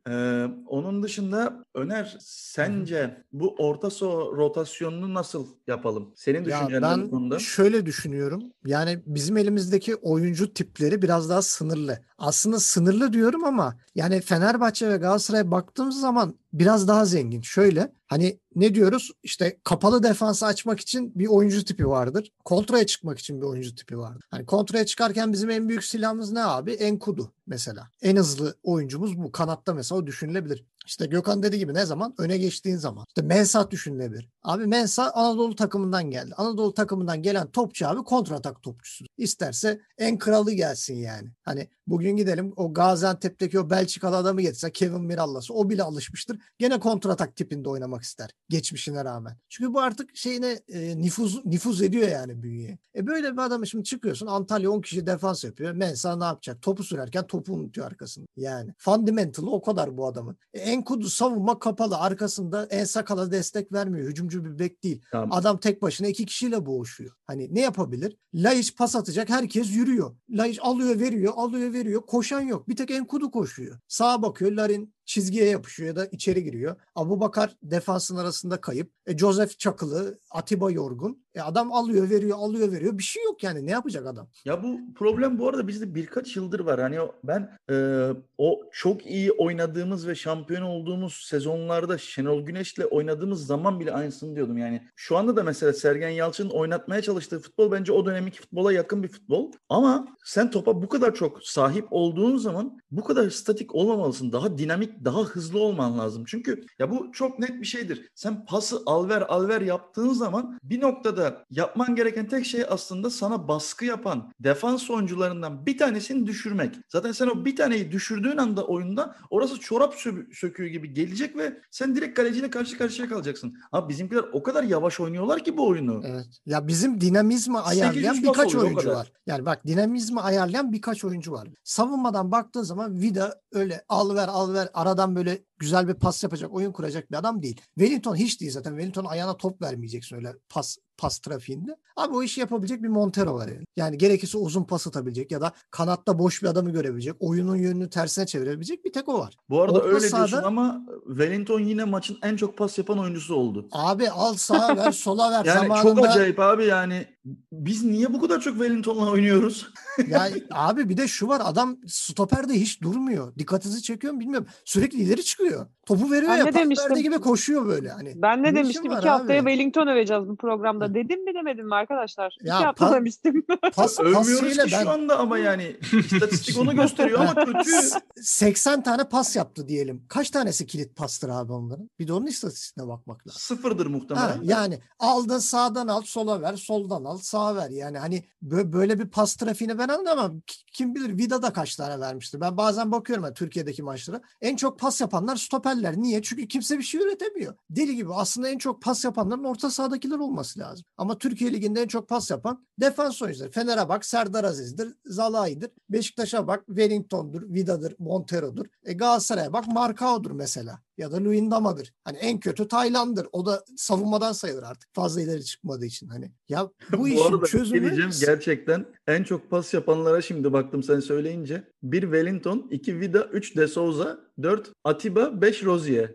Ee, 0.08 0.46
onun 0.66 1.02
dışında 1.02 1.64
Öner 1.74 2.16
sence 2.20 3.24
bu 3.32 3.54
orta 3.58 3.90
saha 3.90 4.12
rotasyonunu 4.12 5.14
nasıl 5.14 5.46
yapalım? 5.66 6.12
Senin 6.16 6.38
Ya 6.38 6.44
düşüncen 6.44 6.82
ne 6.82 6.86
ben 6.86 7.02
bu 7.06 7.10
konuda? 7.10 7.38
şöyle 7.38 7.86
düşünüyorum. 7.86 8.42
Yani 8.66 9.02
bizim 9.06 9.36
elimizdeki 9.36 9.94
oyuncu 9.96 10.54
tipleri 10.54 11.02
biraz 11.02 11.30
daha 11.30 11.42
sınırlı. 11.42 11.98
Aslında 12.18 12.60
sınırlı 12.60 13.12
diyorum 13.12 13.44
ama 13.44 13.76
yani 13.94 14.20
Fenerbahçe 14.20 14.88
ve 14.90 14.96
Galatasaray'a 14.96 15.50
baktığımız 15.50 16.00
zaman 16.00 16.34
biraz 16.52 16.88
daha 16.88 17.04
zengin. 17.04 17.40
Şöyle 17.42 17.92
hani 18.12 18.40
ne 18.54 18.74
diyoruz? 18.74 19.10
İşte 19.22 19.58
kapalı 19.64 20.02
defansı 20.02 20.46
açmak 20.46 20.80
için 20.80 21.12
bir 21.14 21.26
oyuncu 21.26 21.64
tipi 21.64 21.88
vardır. 21.88 22.32
Kontraya 22.44 22.86
çıkmak 22.86 23.18
için 23.18 23.40
bir 23.40 23.46
oyuncu 23.46 23.74
tipi 23.74 23.98
vardır. 23.98 24.24
Hani 24.30 24.46
kontraya 24.46 24.86
çıkarken 24.86 25.32
bizim 25.32 25.50
en 25.50 25.68
büyük 25.68 25.84
silahımız 25.84 26.32
ne 26.32 26.44
abi? 26.44 26.72
Enkudu 26.72 27.32
mesela. 27.46 27.88
En 28.02 28.16
hızlı 28.16 28.54
oyuncumuz 28.62 29.18
bu. 29.18 29.32
Kanatta 29.32 29.74
mesela 29.74 29.98
o 29.98 30.06
düşünülebilir. 30.06 30.64
İşte 30.86 31.06
Gökhan 31.06 31.42
dediği 31.42 31.58
gibi 31.58 31.74
ne 31.74 31.86
zaman? 31.86 32.14
Öne 32.18 32.38
geçtiğin 32.38 32.76
zaman. 32.76 33.04
İşte 33.08 33.22
Mensah 33.22 33.70
düşünülebilir. 33.70 34.28
Abi 34.42 34.66
Mensah 34.66 35.16
Anadolu 35.16 35.56
takımından 35.56 36.10
geldi. 36.10 36.34
Anadolu 36.36 36.74
takımından 36.74 37.22
gelen 37.22 37.50
topçu 37.50 37.88
abi 37.88 38.04
kontratak 38.04 38.62
topçusu. 38.62 39.04
İsterse 39.16 39.80
en 39.98 40.18
kralı 40.18 40.52
gelsin 40.52 40.94
yani. 40.94 41.28
Hani 41.42 41.68
bugün 41.86 42.16
gidelim 42.16 42.52
o 42.56 42.74
Gaziantep'teki 42.74 43.60
o 43.60 43.70
Belçikalı 43.70 44.16
adamı 44.16 44.42
getirse 44.42 44.72
Kevin 44.72 45.02
Mirallas'ı 45.02 45.54
o 45.54 45.70
bile 45.70 45.82
alışmıştır. 45.82 46.38
Gene 46.58 46.80
kontratak 46.80 47.36
tipinde 47.36 47.68
oynamak 47.68 48.02
ister. 48.02 48.30
Geçmişine 48.48 49.04
rağmen. 49.04 49.36
Çünkü 49.48 49.74
bu 49.74 49.80
artık 49.80 50.16
şeyine 50.16 50.60
e, 50.68 50.98
nüfuz, 50.98 51.46
nüfuz 51.46 51.82
ediyor 51.82 52.08
yani 52.08 52.42
bünyeye. 52.42 52.78
E 52.96 53.06
böyle 53.06 53.32
bir 53.32 53.38
adamı 53.38 53.66
şimdi 53.66 53.84
çıkıyorsun 53.84 54.26
Antalya 54.26 54.70
10 54.70 54.80
kişi 54.80 55.06
defans 55.06 55.44
yapıyor. 55.44 55.72
Mensah 55.72 56.16
ne 56.16 56.24
yapacak? 56.24 56.62
Topu 56.62 56.84
sürerken 56.84 57.26
topu 57.26 57.52
unutuyor 57.54 57.86
arkasında. 57.86 58.26
Yani 58.36 58.74
fundamental'ı 58.78 59.50
o 59.50 59.62
kadar 59.62 59.96
bu 59.96 60.06
adamın. 60.06 60.36
E, 60.54 60.71
Enkudu 60.72 61.08
savunma 61.08 61.58
kapalı. 61.58 61.98
Arkasında 61.98 62.66
en 62.70 62.84
sakala 62.84 63.32
destek 63.32 63.72
vermiyor. 63.72 64.08
Hücumcu 64.08 64.44
bir 64.44 64.58
bek 64.58 64.82
değil. 64.82 65.02
Tamam. 65.12 65.32
Adam 65.32 65.58
tek 65.58 65.82
başına 65.82 66.08
iki 66.08 66.26
kişiyle 66.26 66.66
boğuşuyor. 66.66 67.12
Hani 67.26 67.54
ne 67.54 67.60
yapabilir? 67.60 68.16
Laiç 68.34 68.76
pas 68.76 68.96
atacak. 68.96 69.30
Herkes 69.30 69.76
yürüyor. 69.76 70.16
Laiç 70.30 70.58
alıyor 70.62 71.00
veriyor, 71.00 71.32
alıyor 71.36 71.72
veriyor. 71.72 72.02
Koşan 72.06 72.40
yok. 72.40 72.68
Bir 72.68 72.76
tek 72.76 72.90
Enkudu 72.90 73.30
koşuyor. 73.30 73.78
Sağa 73.88 74.22
bakıyor. 74.22 74.52
Larin 74.52 74.94
çizgiye 75.04 75.44
yapışıyor 75.44 75.88
ya 75.88 75.96
da 75.96 76.06
içeri 76.06 76.44
giriyor. 76.44 76.76
Abu 76.94 77.20
Bakar 77.20 77.56
defansın 77.62 78.16
arasında 78.16 78.60
kayıp. 78.60 78.90
E, 79.06 79.18
Joseph 79.18 79.58
Çakılı, 79.58 80.18
Atiba 80.30 80.70
yorgun. 80.70 81.22
E, 81.34 81.40
adam 81.40 81.72
alıyor 81.72 82.10
veriyor, 82.10 82.38
alıyor 82.38 82.72
veriyor. 82.72 82.98
Bir 82.98 83.02
şey 83.02 83.24
yok 83.24 83.42
yani. 83.42 83.66
Ne 83.66 83.70
yapacak 83.70 84.06
adam? 84.06 84.28
Ya 84.44 84.62
bu 84.62 84.80
problem 84.94 85.38
bu 85.38 85.48
arada 85.48 85.68
bizde 85.68 85.94
birkaç 85.94 86.36
yıldır 86.36 86.60
var. 86.60 86.80
Hani 86.80 86.98
ben 87.24 87.58
e, 87.70 88.08
o 88.38 88.60
çok 88.72 89.06
iyi 89.06 89.32
oynadığımız 89.32 90.08
ve 90.08 90.14
şampiyon 90.14 90.62
olduğumuz 90.62 91.14
sezonlarda 91.14 91.98
Şenol 91.98 92.46
Güneş'le 92.46 92.84
oynadığımız 92.90 93.46
zaman 93.46 93.80
bile 93.80 93.92
aynısını 93.92 94.36
diyordum. 94.36 94.58
Yani 94.58 94.82
şu 94.96 95.16
anda 95.16 95.36
da 95.36 95.42
mesela 95.42 95.72
Sergen 95.72 96.08
Yalçın'ın 96.08 96.50
oynatmaya 96.50 97.02
çalıştığı 97.02 97.40
futbol 97.40 97.72
bence 97.72 97.92
o 97.92 98.06
dönemki 98.06 98.40
futbola 98.40 98.72
yakın 98.72 99.02
bir 99.02 99.08
futbol. 99.08 99.52
Ama 99.68 100.08
sen 100.24 100.50
topa 100.50 100.82
bu 100.82 100.88
kadar 100.88 101.14
çok 101.14 101.44
sahip 101.44 101.86
olduğun 101.90 102.36
zaman 102.36 102.78
bu 102.90 103.04
kadar 103.04 103.30
statik 103.30 103.74
olmamalısın. 103.74 104.32
Daha 104.32 104.58
dinamik, 104.58 104.91
daha 105.04 105.20
hızlı 105.20 105.58
olman 105.58 105.98
lazım. 105.98 106.24
Çünkü 106.26 106.64
ya 106.78 106.90
bu 106.90 107.12
çok 107.12 107.38
net 107.38 107.60
bir 107.60 107.66
şeydir. 107.66 108.10
Sen 108.14 108.46
pası 108.46 108.82
alver 108.86 109.20
alver 109.20 109.60
yaptığın 109.60 110.12
zaman 110.12 110.58
bir 110.62 110.80
noktada 110.80 111.44
yapman 111.50 111.94
gereken 111.94 112.28
tek 112.28 112.46
şey 112.46 112.64
aslında 112.68 113.10
sana 113.10 113.48
baskı 113.48 113.84
yapan 113.84 114.32
defans 114.40 114.90
oyuncularından 114.90 115.66
bir 115.66 115.78
tanesini 115.78 116.26
düşürmek. 116.26 116.74
Zaten 116.88 117.12
sen 117.12 117.26
o 117.26 117.44
bir 117.44 117.56
taneyi 117.56 117.92
düşürdüğün 117.92 118.36
anda 118.36 118.66
oyunda 118.66 119.16
orası 119.30 119.60
çorap 119.60 119.94
sö- 119.94 120.34
söküğü 120.34 120.66
gibi 120.68 120.94
gelecek 120.94 121.36
ve 121.36 121.60
sen 121.70 121.96
direkt 121.96 122.16
kaleciyle 122.16 122.50
karşı 122.50 122.78
karşıya 122.78 123.08
kalacaksın. 123.08 123.54
Abi 123.72 123.88
bizimkiler 123.88 124.24
o 124.32 124.42
kadar 124.42 124.62
yavaş 124.64 125.00
oynuyorlar 125.00 125.44
ki 125.44 125.56
bu 125.56 125.68
oyunu. 125.68 126.02
Evet. 126.04 126.26
Ya 126.46 126.68
bizim 126.68 127.00
dinamizmi 127.00 127.58
ayarlayan 127.58 128.14
800 128.14 128.22
pas 128.26 128.36
birkaç 128.36 128.54
oluyor, 128.54 128.66
oyuncu 128.70 128.90
var. 128.90 129.12
Yani 129.26 129.46
bak 129.46 129.66
dinamizmi 129.66 130.20
ayarlayan 130.20 130.72
birkaç 130.72 131.04
oyuncu 131.04 131.32
var. 131.32 131.48
Savunmadan 131.64 132.32
baktığın 132.32 132.62
zaman 132.62 133.00
Vida 133.00 133.40
öyle 133.52 133.84
al 133.88 134.14
ver 134.14 134.28
al 134.28 134.54
ver 134.54 134.68
aradan 134.82 135.16
böyle 135.16 135.44
güzel 135.58 135.88
bir 135.88 135.94
pas 135.94 136.22
yapacak, 136.22 136.52
oyun 136.52 136.72
kuracak 136.72 137.10
bir 137.10 137.16
adam 137.16 137.42
değil. 137.42 137.60
Wellington 137.78 138.16
hiç 138.16 138.40
değil 138.40 138.52
zaten. 138.52 138.70
Wellington 138.70 139.04
ayağına 139.04 139.36
top 139.36 139.62
vermeyeceksin 139.62 140.16
öyle 140.16 140.34
pas 140.48 140.76
pas 141.02 141.18
trafiğinde. 141.18 141.76
Abi 141.96 142.14
o 142.16 142.22
işi 142.22 142.40
yapabilecek 142.40 142.82
bir 142.82 142.88
Montero 142.88 143.34
var 143.34 143.48
yani. 143.48 143.64
Yani 143.76 143.98
gerekirse 143.98 144.38
uzun 144.38 144.64
pas 144.64 144.86
atabilecek 144.86 145.30
ya 145.32 145.40
da 145.40 145.52
kanatta 145.70 146.18
boş 146.18 146.42
bir 146.42 146.48
adamı 146.48 146.70
görebilecek, 146.70 147.14
oyunun 147.20 147.56
yönünü 147.56 147.90
tersine 147.90 148.26
çevirebilecek 148.26 148.84
bir 148.84 148.92
tek 148.92 149.08
o 149.08 149.18
var. 149.18 149.36
Bu 149.50 149.62
arada 149.62 149.78
Orta 149.78 149.86
öyle 149.86 149.98
diyorsun 150.00 150.26
sahada- 150.26 150.46
ama 150.46 150.82
Wellington 151.06 151.60
yine 151.60 151.84
maçın 151.84 152.18
en 152.22 152.36
çok 152.36 152.58
pas 152.58 152.78
yapan 152.78 152.98
oyuncusu 152.98 153.34
oldu. 153.34 153.68
Abi 153.72 154.10
al 154.10 154.34
sağa 154.34 154.76
ver, 154.76 154.92
sola 155.06 155.30
ver. 155.30 155.44
Yani 155.44 155.68
çok 155.68 155.76
Zamanında 155.76 156.08
acayip 156.08 156.40
abi 156.40 156.64
yani 156.64 157.06
biz 157.52 157.84
niye 157.84 158.12
bu 158.12 158.20
kadar 158.20 158.40
çok 158.40 158.54
Wellington'la 158.54 159.10
oynuyoruz? 159.10 159.66
Ya 160.08 160.28
abi 160.50 160.88
bir 160.88 160.96
de 160.96 161.08
şu 161.08 161.28
var 161.28 161.42
adam 161.44 161.76
stoperde 161.86 162.52
hiç 162.52 162.82
durmuyor. 162.82 163.36
Dikkatinizi 163.38 163.82
çekiyor 163.82 164.12
mu 164.12 164.20
bilmiyorum. 164.20 164.46
Sürekli 164.64 164.98
ileri 164.98 165.24
çıkıyor. 165.24 165.66
Topu 165.86 166.10
veriyor 166.10 166.32
Ben 166.32 166.36
ya 166.38 166.44
ne 166.44 166.54
demiştim? 166.54 166.94
gibi 166.96 167.18
koşuyor 167.18 167.66
böyle 167.66 167.88
hani. 167.88 168.12
Ben 168.16 168.42
ne 168.42 168.54
demiştim? 168.54 168.90
var 168.90 168.98
İki 168.98 169.08
haftaya 169.08 169.42
abi? 169.42 169.50
Wellington 169.50 169.86
öveceğiz 169.86 170.28
bu 170.28 170.36
programda. 170.36 170.91
Dedim 170.94 171.24
mi 171.24 171.34
demedim 171.34 171.66
mi 171.66 171.74
arkadaşlar? 171.74 172.36
Ya 172.42 172.56
İki 172.56 172.64
hafta 172.64 172.92
demiştim. 172.94 173.46
Pas, 173.74 174.00
Övmüyoruz 174.00 174.52
ki 174.56 174.58
ben 174.72 174.82
şu 174.82 174.90
anda 174.90 175.18
ama 175.18 175.38
yani 175.38 175.76
istatistik 175.92 176.58
onu 176.58 176.74
gösteriyor 176.76 177.20
ama 177.20 177.34
kötü. 177.44 177.70
80 178.16 178.82
tane 178.82 179.04
pas 179.08 179.36
yaptı 179.36 179.68
diyelim. 179.68 180.04
Kaç 180.08 180.30
tanesi 180.30 180.66
kilit 180.66 180.96
pastır 180.96 181.28
abi 181.28 181.52
onların? 181.52 181.90
Bir 181.98 182.08
de 182.08 182.12
onun 182.12 182.26
istatistiğine 182.26 182.88
bakmak 182.90 183.26
lazım. 183.26 183.40
Sıfırdır 183.40 183.86
Ha, 183.86 183.90
muhtemelen. 183.90 184.40
yani 184.42 184.78
aldın 184.98 185.38
sağdan 185.38 185.88
al 185.88 186.02
sola 186.02 186.40
ver 186.42 186.56
soldan 186.56 187.04
al 187.04 187.18
sağa 187.18 187.56
ver 187.56 187.70
yani 187.70 187.98
hani 187.98 188.24
bö- 188.46 188.72
böyle 188.72 188.98
bir 188.98 189.08
pas 189.10 189.34
trafiğini 189.36 189.78
ben 189.78 189.88
anlamam 189.88 190.40
Ki- 190.40 190.64
kim 190.72 190.94
bilir 190.94 191.18
Vida'da 191.18 191.52
kaç 191.52 191.76
tane 191.76 192.00
vermiştir 192.00 192.40
ben 192.40 192.56
bazen 192.56 192.92
bakıyorum 192.92 193.24
ben 193.24 193.34
Türkiye'deki 193.34 193.82
maçlara 193.82 194.20
en 194.40 194.56
çok 194.56 194.78
pas 194.78 195.00
yapanlar 195.00 195.36
stoperler 195.36 195.96
niye 195.96 196.22
çünkü 196.22 196.48
kimse 196.48 196.78
bir 196.78 196.82
şey 196.82 197.00
üretemiyor 197.00 197.54
deli 197.70 197.96
gibi 197.96 198.14
aslında 198.14 198.48
en 198.48 198.58
çok 198.58 198.82
pas 198.82 199.04
yapanların 199.04 199.44
orta 199.44 199.70
sahadakiler 199.70 200.18
olması 200.18 200.58
lazım 200.60 200.81
ama 200.96 201.18
Türkiye 201.18 201.52
Ligi'nde 201.52 201.82
en 201.82 201.88
çok 201.88 202.08
pas 202.08 202.30
yapan 202.30 202.66
defans 202.80 203.22
oyuncuları. 203.22 203.50
Fener'e 203.50 203.88
bak 203.88 204.04
Serdar 204.04 204.44
Aziz'dir 204.44 204.94
Zalai'dir 205.06 205.70
Beşiktaş'a 205.90 206.46
bak 206.46 206.66
Wellington'dur 206.66 207.42
Vida'dır 207.42 207.94
Montero'dur. 207.98 208.66
E 208.84 208.92
Galatasaray'a 208.92 209.52
bak 209.52 209.66
Markao'dur 209.66 210.30
mesela 210.30 210.82
ya 210.98 211.12
da 211.12 211.24
Luyendama'dır. 211.24 211.94
Hani 212.04 212.18
en 212.18 212.40
kötü 212.40 212.68
Tayland'dır. 212.68 213.26
O 213.32 213.46
da 213.46 213.64
savunmadan 213.76 214.32
sayılır 214.32 214.62
artık. 214.62 214.94
Fazla 214.94 215.20
ileri 215.20 215.44
çıkmadığı 215.44 215.86
için 215.86 216.08
hani. 216.08 216.32
Ya 216.48 216.68
bu, 216.92 216.98
Bu 216.98 217.08
işin 217.08 217.24
arada 217.24 217.46
çözümü 217.46 217.80
geleceğim 217.80 218.10
gerçekten 218.20 218.86
en 219.06 219.22
çok 219.22 219.50
pas 219.50 219.74
yapanlara 219.74 220.22
şimdi 220.22 220.52
baktım 220.52 220.82
sen 220.82 221.00
söyleyince. 221.00 221.64
1 221.82 222.02
Wellington, 222.02 222.68
2 222.70 223.00
Vida, 223.00 223.24
3 223.24 223.56
De 223.56 223.68
Souza, 223.68 224.20
4 224.42 224.72
Atiba, 224.84 225.42
5 225.42 225.64
Rozier. 225.64 226.14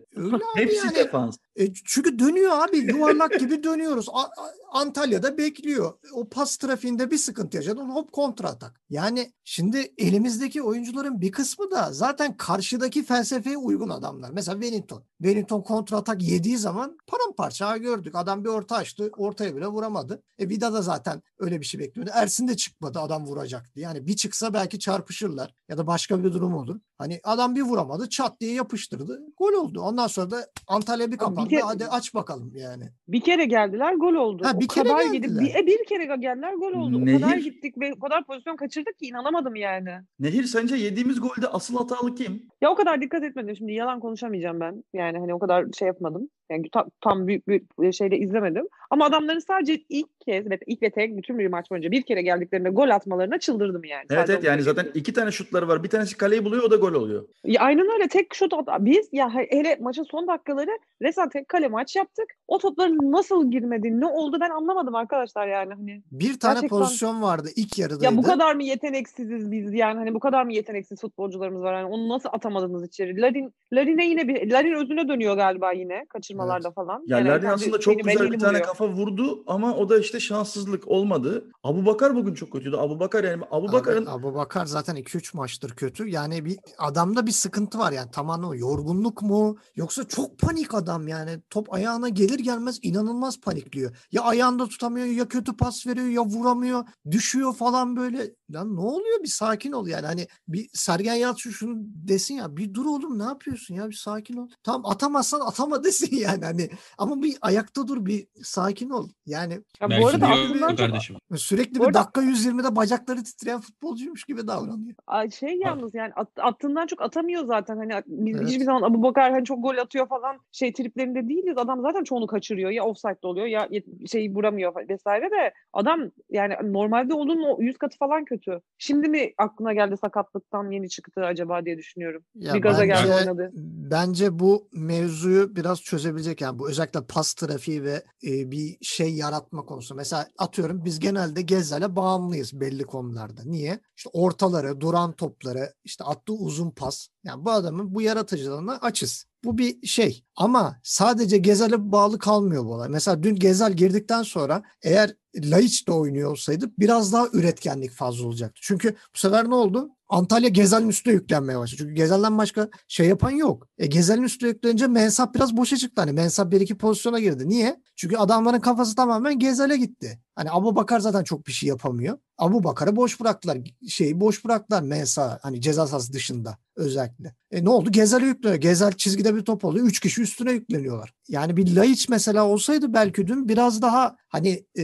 Hepsi 0.56 0.78
yani. 0.78 0.96
defans. 0.96 1.38
E, 1.56 1.74
çünkü 1.74 2.20
dönüyor 2.20 2.52
abi 2.52 2.78
yuvarlak 2.78 3.40
gibi 3.40 3.64
dönüyoruz. 3.64 4.08
A- 4.12 4.30
Antalya'da 4.72 5.38
bekliyor. 5.38 5.94
O 6.14 6.30
pas 6.30 6.58
trafiğinde 6.58 7.12
bir 7.12 7.18
sıkıntı 7.18 7.58
yaşadın 7.58 7.90
hop 7.90 8.12
kontra 8.12 8.48
atak. 8.48 8.82
Yani 8.90 9.32
şimdi 9.44 9.94
elimizdeki 9.98 10.62
oyuncuların 10.62 11.22
bir 11.22 11.32
kısmı 11.32 11.72
da 11.72 11.90
zaten 11.94 12.38
karşıdaki 12.38 13.04
felsefeye 13.04 13.58
uygun 13.58 13.90
adamlar. 13.90 14.32
Mesela 14.32 14.62
Wellington. 14.68 15.04
Wellington 15.22 15.62
kontra 15.62 15.98
atak 15.98 16.22
yediği 16.24 16.58
zaman 16.58 16.98
paramparça 17.08 17.78
gördük. 17.78 18.16
Adam 18.16 18.44
bir 18.44 18.50
orta 18.50 18.76
açtı. 18.76 19.12
Ortaya 19.18 19.56
bile 19.56 19.68
vuramadı. 19.68 20.24
E 20.40 20.50
Vida 20.50 20.74
da 20.74 20.82
zaten 20.82 21.22
öyle 21.40 21.60
bir 21.60 21.66
şey 21.66 21.80
bekliyordu. 21.80 22.12
Ersin 22.14 22.48
de 22.48 22.56
çıkmadı 22.56 23.00
adam 23.00 23.26
vuracaktı. 23.26 23.80
Yani 23.80 24.08
bir 24.08 24.16
çıksa 24.16 24.54
belki 24.54 24.80
çarpışırlar 24.80 25.54
ya 25.70 25.78
da 25.78 25.88
başka 25.88 26.24
bir 26.24 26.34
durum 26.34 26.54
olur. 26.56 26.80
Hani 26.98 27.20
adam 27.24 27.56
bir 27.56 27.62
vuramadı 27.62 28.10
çat 28.10 28.40
diye 28.42 28.54
yapıştırdı. 28.54 29.22
Gol 29.38 29.54
oldu. 29.54 29.82
Ondan 29.82 30.08
sonra 30.08 30.32
da 30.32 30.48
Antalya 30.68 31.08
bir 31.08 31.12
bir 31.12 31.18
kapandı. 31.18 31.50
kere- 31.50 31.62
Hadi 31.62 31.86
aç 31.88 32.14
bakalım 32.14 32.52
yani. 32.56 32.84
Bir 33.08 33.22
kere 33.22 33.46
geldiler 33.46 33.94
gol 33.94 34.14
oldu. 34.14 34.44
Ha, 34.46 34.60
bir 34.60 34.66
o 34.66 34.68
kere 34.68 34.90
kadar 34.90 35.02
geldiler. 35.04 35.14
gidip 35.30 35.40
bir, 35.56 35.64
e, 35.64 35.68
bir 35.68 35.86
kere 35.86 36.06
geldiler 36.06 36.54
gol 36.54 36.72
oldu. 36.74 36.98
O 36.98 37.06
Nehir- 37.06 37.22
kadar 37.22 37.38
gittik 37.38 37.78
ve 37.80 37.94
o 37.94 38.00
kadar 38.00 38.26
pozisyon 38.26 38.56
kaçırdık 38.56 39.00
ki 39.00 39.06
inanamadım 39.06 39.56
yani. 39.56 39.90
Nehir 40.20 40.44
sence 40.44 40.76
yediğimiz 40.76 41.20
golde 41.22 41.48
asıl 41.48 41.76
hatalı 41.78 42.16
kim? 42.16 42.48
Ya 42.62 42.72
o 42.72 42.76
kadar 42.76 43.02
dikkat 43.02 43.24
etmedim. 43.24 43.56
Şimdi 43.56 43.74
yalan 43.74 44.00
konuşamayacağım 44.00 44.57
ben. 44.60 44.84
Yani 44.94 45.18
hani 45.20 45.34
o 45.34 45.40
kadar 45.40 45.66
şey 45.80 45.88
yapmadım. 45.88 46.30
Yani 46.52 46.70
ta- 46.72 46.86
tam 47.02 47.28
büyük 47.28 47.48
bir 47.50 47.92
şeyde 47.92 48.18
izlemedim. 48.18 48.68
Ama 48.90 49.06
adamların 49.06 49.40
sadece 49.40 49.80
ilk 49.90 50.20
kez 50.20 50.50
ve 50.50 50.60
ilk 50.68 50.82
ve 50.82 50.90
tek 50.90 51.18
bütün 51.18 51.40
bir 51.40 51.48
maç 51.48 51.72
boyunca 51.72 51.92
bir 51.92 52.02
kere 52.02 52.22
geldiklerinde 52.22 52.70
gol 52.70 52.90
atmalarına 52.90 53.38
çıldırdım 53.40 53.84
yani. 53.84 54.04
Evet 54.10 54.20
Sadece 54.20 54.34
evet 54.34 54.44
yani 54.44 54.62
zaten 54.62 54.88
iki 54.94 55.14
tane 55.14 55.32
şutları 55.32 55.68
var. 55.68 55.84
Bir 55.84 55.90
tanesi 55.90 56.18
kaleyi 56.18 56.46
buluyor 56.46 56.64
o 56.64 56.72
da 56.72 56.76
gol 56.76 56.94
oluyor. 56.94 57.26
Ya 57.44 57.62
aynen 57.62 57.94
öyle 57.94 58.08
tek 58.08 58.34
şut 58.36 58.54
at- 58.54 58.68
biz 58.80 59.10
ya 59.12 59.36
he- 59.36 59.48
hele 59.52 59.78
maçın 59.82 60.04
son 60.04 60.28
dakikaları 60.28 60.72
resmen 61.02 61.30
tek 61.30 61.48
kale 61.48 61.68
maç 61.68 61.96
yaptık. 61.96 62.26
O 62.48 62.58
topların 62.58 63.12
nasıl 63.12 63.52
girmedi, 63.52 64.00
ne 64.00 64.06
oldu 64.06 64.38
ben 64.42 64.50
anlamadım 64.50 64.96
arkadaşlar 64.96 65.48
yani 65.48 65.74
hani. 65.74 66.02
Bir 66.12 66.40
tane 66.40 66.54
Gerçekten- 66.54 66.80
pozisyon 66.80 67.22
vardı 67.22 67.50
ilk 67.56 67.80
yarıdaydı. 67.80 68.04
Ya 68.04 68.18
bu 68.18 68.22
kadar 68.24 68.56
mı 68.56 68.64
yeteneksiziz 68.64 69.52
biz 69.52 69.74
yani 69.74 69.98
hani 69.98 70.14
bu 70.14 70.20
kadar 70.20 70.44
mı 70.46 70.54
yeteneksiz 70.54 71.02
futbolcularımız 71.02 71.62
var 71.62 71.74
yani 71.74 71.86
onu 71.86 72.10
nasıl 72.10 72.30
atamadınız 72.34 72.88
içeri? 72.88 73.22
Larin 73.22 73.54
Larin'e 73.74 74.06
yine 74.06 74.28
bir 74.28 74.52
Larin 74.52 74.74
özüne 74.74 75.08
dönüyor 75.08 75.36
galiba 75.36 75.72
yine 75.72 76.06
kaçırmalarda 76.38 76.72
falan. 76.72 77.04
Ya 77.08 77.20
Yani 77.20 77.50
aslında 77.50 77.80
çok 77.80 78.00
güzel 78.00 78.32
bir 78.32 78.40
tane 78.40 78.52
buluyor. 78.54 78.66
kafa 78.68 78.90
vurdu 78.90 79.44
ama 79.48 79.76
o 79.76 79.90
da 79.90 79.98
işte 80.00 80.20
şanssızlık 80.20 80.88
olmadı. 80.88 81.52
Abu 81.64 81.86
Bakar 81.86 82.16
bugün 82.16 82.34
çok 82.34 82.52
kötüydü. 82.52 82.76
Abu 82.78 83.00
Bakar 83.00 83.24
yani 83.24 83.44
Abu 83.52 83.72
Bakar'ın 83.72 84.06
Abi, 84.06 84.10
Abu 84.12 84.36
Bakar 84.36 84.66
zaten 84.66 84.96
2-3 84.96 85.38
maçtır 85.38 85.70
kötü. 85.76 86.08
Yani 86.08 86.46
bir 86.46 86.58
adamda 86.78 87.26
bir 87.26 87.32
sıkıntı 87.32 87.80
var 87.80 87.92
yani 87.92 88.12
tamamen 88.12 88.48
o 88.48 88.56
yorgunluk 88.56 89.22
mu 89.22 89.58
yoksa 89.76 90.04
çok 90.04 90.40
panik 90.40 90.74
adam 90.74 91.08
yani 91.08 91.40
top 91.50 91.74
ayağına 91.74 92.10
gelir 92.10 92.40
gelmez 92.40 92.80
inanılmaz 92.82 93.42
panikliyor. 93.42 93.98
Ya 94.12 94.22
ayağında 94.22 94.68
tutamıyor 94.68 95.06
ya 95.08 95.28
kötü 95.28 95.58
pas 95.58 95.88
veriyor 95.88 96.08
ya 96.08 96.26
vuramıyor 96.26 96.84
düşüyor 97.12 97.54
falan 97.56 97.96
böyle. 97.96 98.32
Lan 98.52 98.76
ne 98.76 98.80
oluyor 98.80 99.24
bir 99.24 99.28
sakin 99.28 99.72
ol 99.72 99.88
yani 99.88 100.06
hani 100.06 100.28
bir 100.48 100.70
Sergen 100.74 101.14
Yalçın 101.14 101.50
şunu 101.52 101.76
desin 101.80 102.36
ya 102.36 102.58
bir 102.58 102.74
dur 102.74 102.86
oğlum 102.86 103.20
ne 103.20 103.24
yapıyorsun 103.24 103.76
ya 103.76 103.90
bir 103.90 103.96
sakin 103.96 104.38
ol. 104.38 104.48
Tamam 104.64 104.92
atamazsan 104.92 105.40
atama 105.40 105.84
desin 105.84 106.16
yani 106.28 106.46
hani 106.46 106.70
ama 106.98 107.22
bir 107.22 107.38
ayakta 107.42 107.88
dur 107.88 108.06
bir 108.06 108.28
sakin 108.44 108.90
ol. 108.90 109.10
Yani 109.26 109.54
Ya 109.82 109.90
bu 110.02 110.08
arada 110.08 110.28
aklımdan 110.28 110.76
kardeşim. 110.76 111.16
sürekli 111.36 111.80
bir 111.82 111.94
dakika 111.94 112.22
120'de 112.22 112.76
bacakları 112.76 113.24
titreyen 113.24 113.60
futbolcuymuş 113.62 114.24
gibi 114.24 114.48
davranıyor. 114.48 114.96
Ay 115.08 115.30
şey 115.32 115.58
yalnız 115.58 115.96
yani 115.96 116.14
at- 116.16 116.40
attığından 116.40 116.88
çok 116.88 117.02
atamıyor 117.02 117.46
zaten. 117.46 117.78
Hani 117.78 118.02
biz 118.08 118.36
Evet. 118.38 118.48
hiçbir 118.50 118.64
zaman 118.66 118.82
Abu 118.82 119.04
Bakar 119.04 119.32
hani 119.32 119.46
çok 119.46 119.64
gol 119.64 119.78
atıyor 119.78 120.08
falan 120.08 120.38
şey 120.52 120.74
triplerinde 120.74 121.30
değiliz. 121.30 121.58
Adam 121.58 121.82
zaten 121.82 122.04
çoğunu 122.04 122.28
kaçırıyor. 122.28 122.70
Ya 122.72 122.84
offside'de 122.86 123.28
oluyor 123.28 123.46
ya 123.48 123.70
şeyi 124.08 124.36
vuramıyor 124.36 124.90
vesaire 124.90 125.32
de 125.32 125.54
adam 125.74 126.00
yani 126.30 126.54
normalde 126.64 127.14
onun 127.14 127.44
o 127.44 127.62
yüz 127.62 127.78
katı 127.78 127.98
falan 127.98 128.26
kötü. 128.26 128.62
Şimdi 128.78 129.10
mi 129.10 129.34
aklına 129.38 129.74
geldi 129.74 129.98
sakatlıktan 129.98 130.72
yeni 130.72 130.90
çıktı 130.90 131.22
acaba 131.26 131.66
diye 131.66 131.78
düşünüyorum. 131.78 132.24
Ya 132.36 132.54
bir 132.54 132.62
gaza 132.62 132.86
geldi 132.86 133.00
bence- 133.10 133.14
oynadı. 133.32 133.52
Bence 133.92 134.40
bu 134.40 134.68
mevzuyu 134.74 135.56
biraz 135.56 135.82
çözebilecek 136.18 136.42
yani 136.42 136.60
bu 136.60 136.70
özellikle 136.70 137.02
pas 137.02 137.34
trafiği 137.34 137.84
ve 137.84 138.04
e, 138.24 138.52
bir 138.52 138.78
şey 138.82 139.16
yaratma 139.16 139.66
konusu. 139.66 139.96
Mesela 139.96 140.28
atıyorum 140.38 140.86
biz 140.86 141.00
genelde 141.00 141.42
Gezzel'e 141.42 141.96
bağımlıyız 141.96 142.54
belli 142.54 142.84
konularda. 142.84 143.42
Niye? 143.46 143.80
İşte 143.98 144.10
ortaları, 144.14 144.82
duran 144.82 145.12
topları, 145.12 145.74
işte 145.84 146.04
attığı 146.04 146.34
uzun 146.34 146.72
pas. 146.72 147.08
Yani 147.24 147.46
bu 147.46 147.52
adamın 147.52 147.96
bu 147.96 148.02
yaratıcılığına 148.02 148.78
açız. 148.82 149.26
Bu 149.44 149.58
bir 149.58 149.88
şey. 149.88 150.24
Ama 150.36 150.80
sadece 150.84 151.38
Gezel'e 151.38 151.92
bağlı 151.92 152.20
kalmıyor 152.20 152.66
bu 152.66 152.74
olay. 152.74 152.90
Mesela 152.90 153.24
dün 153.24 153.36
Gezel 153.36 153.74
girdikten 153.74 154.24
sonra 154.24 154.64
eğer 154.82 155.16
Laiç 155.36 155.88
de 155.88 155.92
oynuyor 155.92 156.32
olsaydı 156.32 156.72
biraz 156.80 157.14
daha 157.14 157.28
üretkenlik 157.34 157.92
fazla 157.92 158.28
olacaktı. 158.28 158.60
Çünkü 158.64 158.96
bu 159.16 159.20
sefer 159.20 159.50
ne 159.50 159.56
oldu? 159.56 159.90
Antalya 160.10 160.50
Gezel'in 160.50 160.90
üstüne 160.90 161.14
yüklenmeye 161.14 161.60
başladı. 161.60 161.78
Çünkü 161.82 161.94
Gezel'den 161.94 162.38
başka 162.38 162.70
şey 162.88 163.08
yapan 163.08 163.32
yok. 163.32 163.68
E 163.78 163.88
Gezel'in 163.88 164.24
üstüne 164.24 164.50
yüklenince 164.50 164.88
Mensah 164.88 165.34
biraz 165.34 165.58
boşa 165.58 165.78
çıktı. 165.78 166.02
Hani 166.02 166.12
Mensah 166.12 166.52
bir 166.52 166.62
iki 166.62 166.78
pozisyona 166.78 167.20
girdi. 167.20 167.50
Niye? 167.50 167.82
Çünkü 167.96 168.18
adamların 168.18 168.60
kafası 168.60 168.96
tamamen 168.96 169.40
Gezel'e 169.40 169.78
gitti. 169.78 170.20
Hani 170.36 170.52
Abu 170.52 170.76
Bakar 170.76 171.00
zaten 171.00 171.24
çok 171.24 171.48
bir 171.48 171.52
şey 171.52 171.70
yapamıyor. 171.70 172.18
Abu 172.38 172.64
Bakar'ı 172.64 172.96
boş 172.96 173.20
bıraktılar. 173.20 173.58
Şeyi 173.90 174.20
boş 174.20 174.46
bıraktılar 174.46 174.82
Mensah 174.82 175.40
hani 175.42 175.62
ceza 175.62 175.88
sahası 175.88 176.14
dışında 176.14 176.58
özellikle. 176.76 177.36
E 177.52 177.66
ne 177.66 177.70
oldu? 177.70 177.92
Gezel'e 177.92 178.26
yükleniyor. 178.26 178.62
Gezel 178.62 178.92
çizgide 178.92 179.36
bir 179.36 179.42
top 179.42 179.66
oluyor. 179.66 179.86
Üç 179.86 180.00
kişi 180.00 180.22
üstüne 180.22 180.52
yükleniyorlar. 180.52 181.14
Yani 181.30 181.58
bir 181.58 181.76
Laiç 181.76 182.10
mesela 182.10 182.48
olsaydı 182.48 182.94
belki 182.94 183.28
dün 183.28 183.50
biraz 183.50 183.82
daha 183.82 184.16
hani 184.28 184.66
e, 184.80 184.84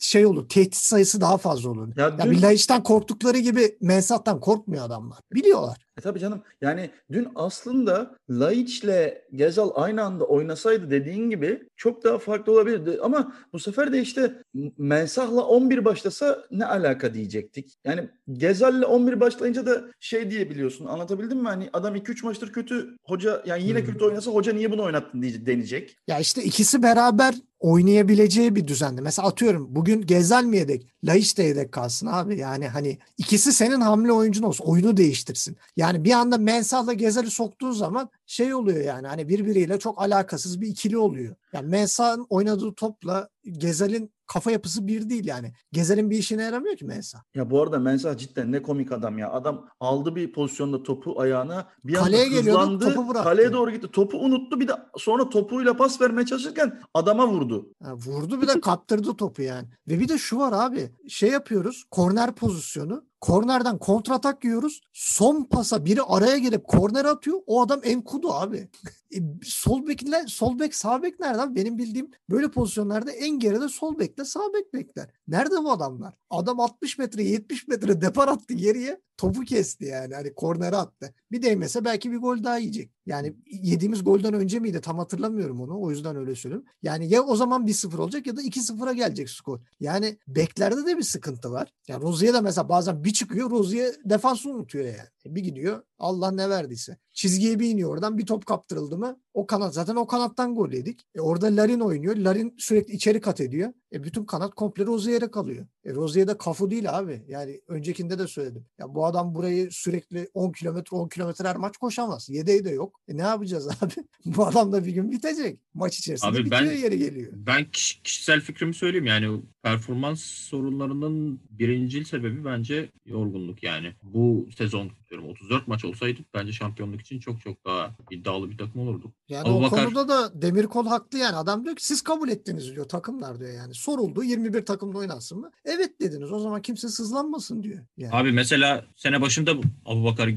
şey 0.00 0.26
olur. 0.26 0.48
Tehdit 0.48 0.76
sayısı 0.76 1.20
daha 1.20 1.38
fazla 1.38 1.70
olur. 1.70 1.88
Ya 1.96 2.04
Ya 2.04 2.18
dün- 2.18 2.30
bir 2.30 2.42
Laiç'ten 2.42 2.82
korktukları 2.82 3.38
gibi 3.38 3.76
Mensah'tan 3.80 4.40
korkmuyor 4.40 4.84
adamlar. 4.84 5.18
Biliyorlar. 5.34 5.76
E 6.00 6.02
tabii 6.02 6.18
canım. 6.18 6.42
Yani 6.60 6.90
dün 7.12 7.28
aslında 7.34 8.16
Laiç'le 8.30 9.14
Gezal 9.34 9.70
aynı 9.74 10.02
anda 10.02 10.24
oynasaydı 10.24 10.90
dediğin 10.90 11.30
gibi 11.30 11.62
çok 11.76 12.04
daha 12.04 12.18
farklı 12.18 12.52
olabilirdi. 12.52 12.98
Ama 13.02 13.32
bu 13.52 13.58
sefer 13.58 13.92
de 13.92 14.00
işte 14.00 14.32
Mensah'la 14.78 15.42
11 15.42 15.84
başlasa 15.84 16.44
ne 16.50 16.66
alaka 16.66 17.14
diyecektik. 17.14 17.74
Yani 17.84 18.08
Gezal'le 18.32 18.82
11 18.84 19.20
başlayınca 19.20 19.66
da 19.66 19.84
şey 20.00 20.30
diyebiliyorsun. 20.30 20.86
Anlatabildim 20.86 21.38
mi? 21.38 21.48
Hani 21.48 21.70
adam 21.72 21.96
2-3 21.96 22.24
maçtır 22.24 22.52
kötü 22.52 22.96
hoca 23.04 23.42
yani 23.46 23.62
yine 23.64 23.78
Hmm. 23.78 23.86
kötü 23.86 24.04
oynasa 24.04 24.30
hoca 24.30 24.52
niye 24.52 24.70
bunu 24.72 24.82
oynattın 24.82 25.22
diye 25.22 25.46
deneyecek. 25.46 25.96
Ya 26.08 26.18
işte 26.18 26.42
ikisi 26.42 26.82
beraber 26.82 27.34
oynayabileceği 27.60 28.56
bir 28.56 28.66
düzende. 28.68 29.00
Mesela 29.00 29.28
atıyorum 29.28 29.66
bugün 29.70 30.02
Gezel 30.02 30.44
mi 30.44 30.56
yedek? 30.56 30.86
Laiç 31.04 31.38
de 31.38 31.42
yedek 31.42 31.72
kalsın 31.72 32.06
abi. 32.06 32.38
Yani 32.38 32.68
hani 32.68 32.98
ikisi 33.18 33.52
senin 33.52 33.80
hamle 33.80 34.12
oyuncun 34.12 34.42
olsun. 34.42 34.64
Oyunu 34.64 34.96
değiştirsin. 34.96 35.56
Yani 35.76 36.04
bir 36.04 36.12
anda 36.12 36.38
Mensah'la 36.38 36.92
Gezel'i 36.92 37.30
soktuğun 37.30 37.72
zaman 37.72 38.10
şey 38.26 38.54
oluyor 38.54 38.84
yani 38.84 39.06
hani 39.06 39.28
birbiriyle 39.28 39.78
çok 39.78 40.02
alakasız 40.02 40.60
bir 40.60 40.68
ikili 40.68 40.98
oluyor. 40.98 41.34
Yani 41.52 41.68
Mensah'ın 41.68 42.26
oynadığı 42.30 42.74
topla 42.74 43.28
Gezel'in 43.44 44.10
kafa 44.32 44.50
yapısı 44.50 44.86
bir 44.86 45.10
değil 45.10 45.24
yani. 45.26 45.52
Gezel'in 45.72 46.10
bir 46.10 46.18
işine 46.18 46.42
yaramıyor 46.42 46.76
ki 46.76 46.84
Mensah. 46.84 47.20
Ya 47.34 47.50
bu 47.50 47.62
arada 47.62 47.78
Mensah 47.78 48.16
cidden 48.18 48.52
ne 48.52 48.62
komik 48.62 48.92
adam 48.92 49.18
ya. 49.18 49.30
Adam 49.32 49.66
aldı 49.80 50.16
bir 50.16 50.32
pozisyonda 50.32 50.82
topu 50.82 51.20
ayağına 51.20 51.68
bir 51.84 51.94
anda 51.94 52.04
Kaleye 52.04 52.28
geliyordu, 52.28 52.60
hızlandı. 52.60 52.94
topu 52.94 53.08
bıraktı. 53.08 53.28
kaleye 53.28 53.52
doğru 53.52 53.70
gitti. 53.70 53.88
Topu 53.92 54.18
unuttu 54.18 54.60
bir 54.60 54.68
de 54.68 54.72
sonra 54.96 55.28
topuyla 55.28 55.76
pas 55.76 56.00
vermeye 56.00 56.26
çalışırken 56.26 56.80
adama 56.94 57.28
vurdu. 57.28 57.68
Ha, 57.82 57.94
vurdu 57.94 58.42
bir 58.42 58.48
de 58.48 58.60
kaptırdı 58.60 59.16
topu 59.16 59.42
yani. 59.42 59.68
Ve 59.88 59.98
bir 60.00 60.08
de 60.08 60.18
şu 60.18 60.38
var 60.38 60.52
abi. 60.52 60.90
Şey 61.08 61.30
yapıyoruz. 61.30 61.84
Korner 61.90 62.32
pozisyonu. 62.34 63.04
Kornerden 63.20 63.78
kontratak 63.78 64.44
yiyoruz. 64.44 64.80
Son 64.92 65.44
pasa 65.44 65.84
biri 65.84 66.02
araya 66.02 66.38
girip 66.38 66.64
korner 66.64 67.04
atıyor. 67.04 67.38
O 67.46 67.62
adam 67.62 67.80
Enkudu 67.84 68.32
abi. 68.32 68.68
E, 69.14 69.18
sol 69.42 69.86
bekler, 69.86 70.26
sol 70.26 70.58
bek, 70.58 70.74
sağ 70.74 71.02
bek 71.02 71.20
nerede 71.20 71.40
abi? 71.40 71.54
Benim 71.54 71.78
bildiğim 71.78 72.10
böyle 72.30 72.50
pozisyonlarda 72.50 73.10
en 73.10 73.38
geride 73.38 73.68
sol 73.68 73.98
bekle, 73.98 74.24
sağ 74.24 74.40
bek 74.54 74.74
bekler. 74.74 75.10
Nerede 75.28 75.56
bu 75.64 75.72
adamlar? 75.72 76.14
Adam 76.30 76.60
60 76.60 76.98
metre, 76.98 77.22
70 77.24 77.68
metre 77.68 78.00
depar 78.00 78.28
attı 78.28 78.54
geriye. 78.54 79.00
Topu 79.16 79.40
kesti 79.40 79.84
yani. 79.84 80.14
Hani 80.14 80.34
kornere 80.34 80.76
attı. 80.76 81.14
Bir 81.32 81.42
değmese 81.42 81.84
belki 81.84 82.12
bir 82.12 82.16
gol 82.16 82.44
daha 82.44 82.58
yiyecek. 82.58 82.90
Yani 83.06 83.36
yediğimiz 83.46 84.04
golden 84.04 84.34
önce 84.34 84.58
miydi? 84.58 84.80
Tam 84.80 84.98
hatırlamıyorum 84.98 85.60
onu. 85.60 85.80
O 85.80 85.90
yüzden 85.90 86.16
öyle 86.16 86.34
söylüyorum. 86.34 86.68
Yani 86.82 87.08
ya 87.08 87.22
o 87.22 87.36
zaman 87.36 87.66
1-0 87.66 87.98
olacak 87.98 88.26
ya 88.26 88.36
da 88.36 88.42
2-0'a 88.42 88.92
gelecek 88.92 89.30
skor. 89.30 89.60
Yani 89.80 90.18
beklerde 90.28 90.86
de 90.86 90.98
bir 90.98 91.02
sıkıntı 91.02 91.50
var. 91.52 91.72
Yani 91.88 92.02
Rozier 92.02 92.34
de 92.34 92.40
mesela 92.40 92.68
bazen 92.68 93.04
bir 93.04 93.12
çıkıyor 93.12 93.50
Rozier 93.50 93.94
defansı 94.04 94.50
unutuyor 94.50 94.84
yani. 94.84 95.08
Bir 95.26 95.40
gidiyor 95.40 95.82
Allah 95.98 96.30
ne 96.30 96.50
verdiyse. 96.50 96.96
Çizgiye 97.14 97.58
bir 97.58 97.70
iniyor 97.70 97.90
oradan 97.90 98.18
bir 98.18 98.26
top 98.26 98.46
kaptırıldı 98.46 98.98
mı 99.00 99.20
O 99.34 99.46
kanat 99.46 99.74
zaten 99.74 99.96
o 99.96 100.06
kanattan 100.06 100.54
gol 100.54 100.72
yedik. 100.72 101.00
E 101.14 101.20
orada 101.20 101.46
Larin 101.56 101.80
oynuyor. 101.80 102.16
Larin 102.16 102.54
sürekli 102.58 102.94
içeri 102.94 103.20
kat 103.20 103.40
ediyor. 103.40 103.72
E 103.92 104.04
bütün 104.04 104.24
kanat 104.24 104.54
komple 104.54 104.86
Rozier'e 104.86 105.30
kalıyor. 105.30 105.66
E 105.84 105.94
Rozier 105.94 106.28
de 106.28 106.38
kafu 106.38 106.70
değil 106.70 106.98
abi. 106.98 107.22
Yani 107.28 107.60
öncekinde 107.68 108.18
de 108.18 108.26
söyledim. 108.26 108.64
Ya 108.78 108.94
bu 108.94 109.06
adam 109.06 109.34
burayı 109.34 109.68
sürekli 109.72 110.28
10 110.34 110.52
kilometre 110.52 110.96
10 110.96 111.08
kilometre 111.08 111.48
her 111.48 111.56
maç 111.56 111.76
koşamaz. 111.76 112.28
Yedeği 112.30 112.64
de 112.64 112.70
yok. 112.70 113.00
E 113.08 113.16
ne 113.16 113.22
yapacağız 113.22 113.68
abi? 113.82 113.92
bu 114.24 114.46
adam 114.46 114.72
da 114.72 114.84
bir 114.86 114.92
gün 114.92 115.12
bitecek. 115.12 115.58
Maç 115.74 115.98
içerisinde 115.98 116.30
Abi 116.30 116.44
bitiyor 116.44 116.62
ben- 116.62 116.76
yeri 116.76 116.98
geliyor. 116.98 117.32
Ben 117.34 117.64
kiş- 117.64 118.00
kişisel 118.04 118.40
fikrimi 118.40 118.74
söyleyeyim 118.74 119.06
yani 119.06 119.40
performans 119.62 120.20
sorunlarının 120.20 121.40
birincil 121.50 122.04
sebebi 122.04 122.44
bence 122.44 122.90
yorgunluk 123.06 123.62
yani. 123.62 123.92
Bu 124.02 124.48
sezon 124.56 124.90
diyorum 125.10 125.28
34 125.28 125.68
maç 125.68 125.84
olsaydı 125.84 126.20
bence 126.34 126.52
şampiyonluk 126.52 127.00
için 127.00 127.20
çok 127.20 127.40
çok 127.40 127.64
daha 127.64 127.96
iddialı 128.10 128.50
bir 128.50 128.58
takım 128.58 128.80
olurduk. 128.80 129.12
Yani 129.30 129.48
Abu 129.48 129.58
o 129.58 129.62
Bakar- 129.62 129.84
konuda 129.84 130.08
da 130.08 130.42
Demirkol 130.42 130.86
haklı 130.86 131.18
yani. 131.18 131.36
Adam 131.36 131.64
diyor 131.64 131.76
ki 131.76 131.86
siz 131.86 132.02
kabul 132.02 132.28
ettiniz 132.28 132.74
diyor 132.74 132.88
takımlar 132.88 133.38
diyor 133.40 133.52
yani. 133.52 133.74
Soruldu 133.74 134.22
21 134.24 134.64
takımda 134.64 134.98
oynansın 134.98 135.38
mı? 135.38 135.50
Evet 135.64 136.00
dediniz. 136.00 136.32
O 136.32 136.38
zaman 136.38 136.62
kimse 136.62 136.88
sızlanmasın 136.88 137.62
diyor. 137.62 137.84
Yani. 137.96 138.14
Abi 138.14 138.32
mesela 138.32 138.84
sene 138.96 139.20
başında 139.20 139.50
Abu 139.86 140.04
Bakar 140.04 140.30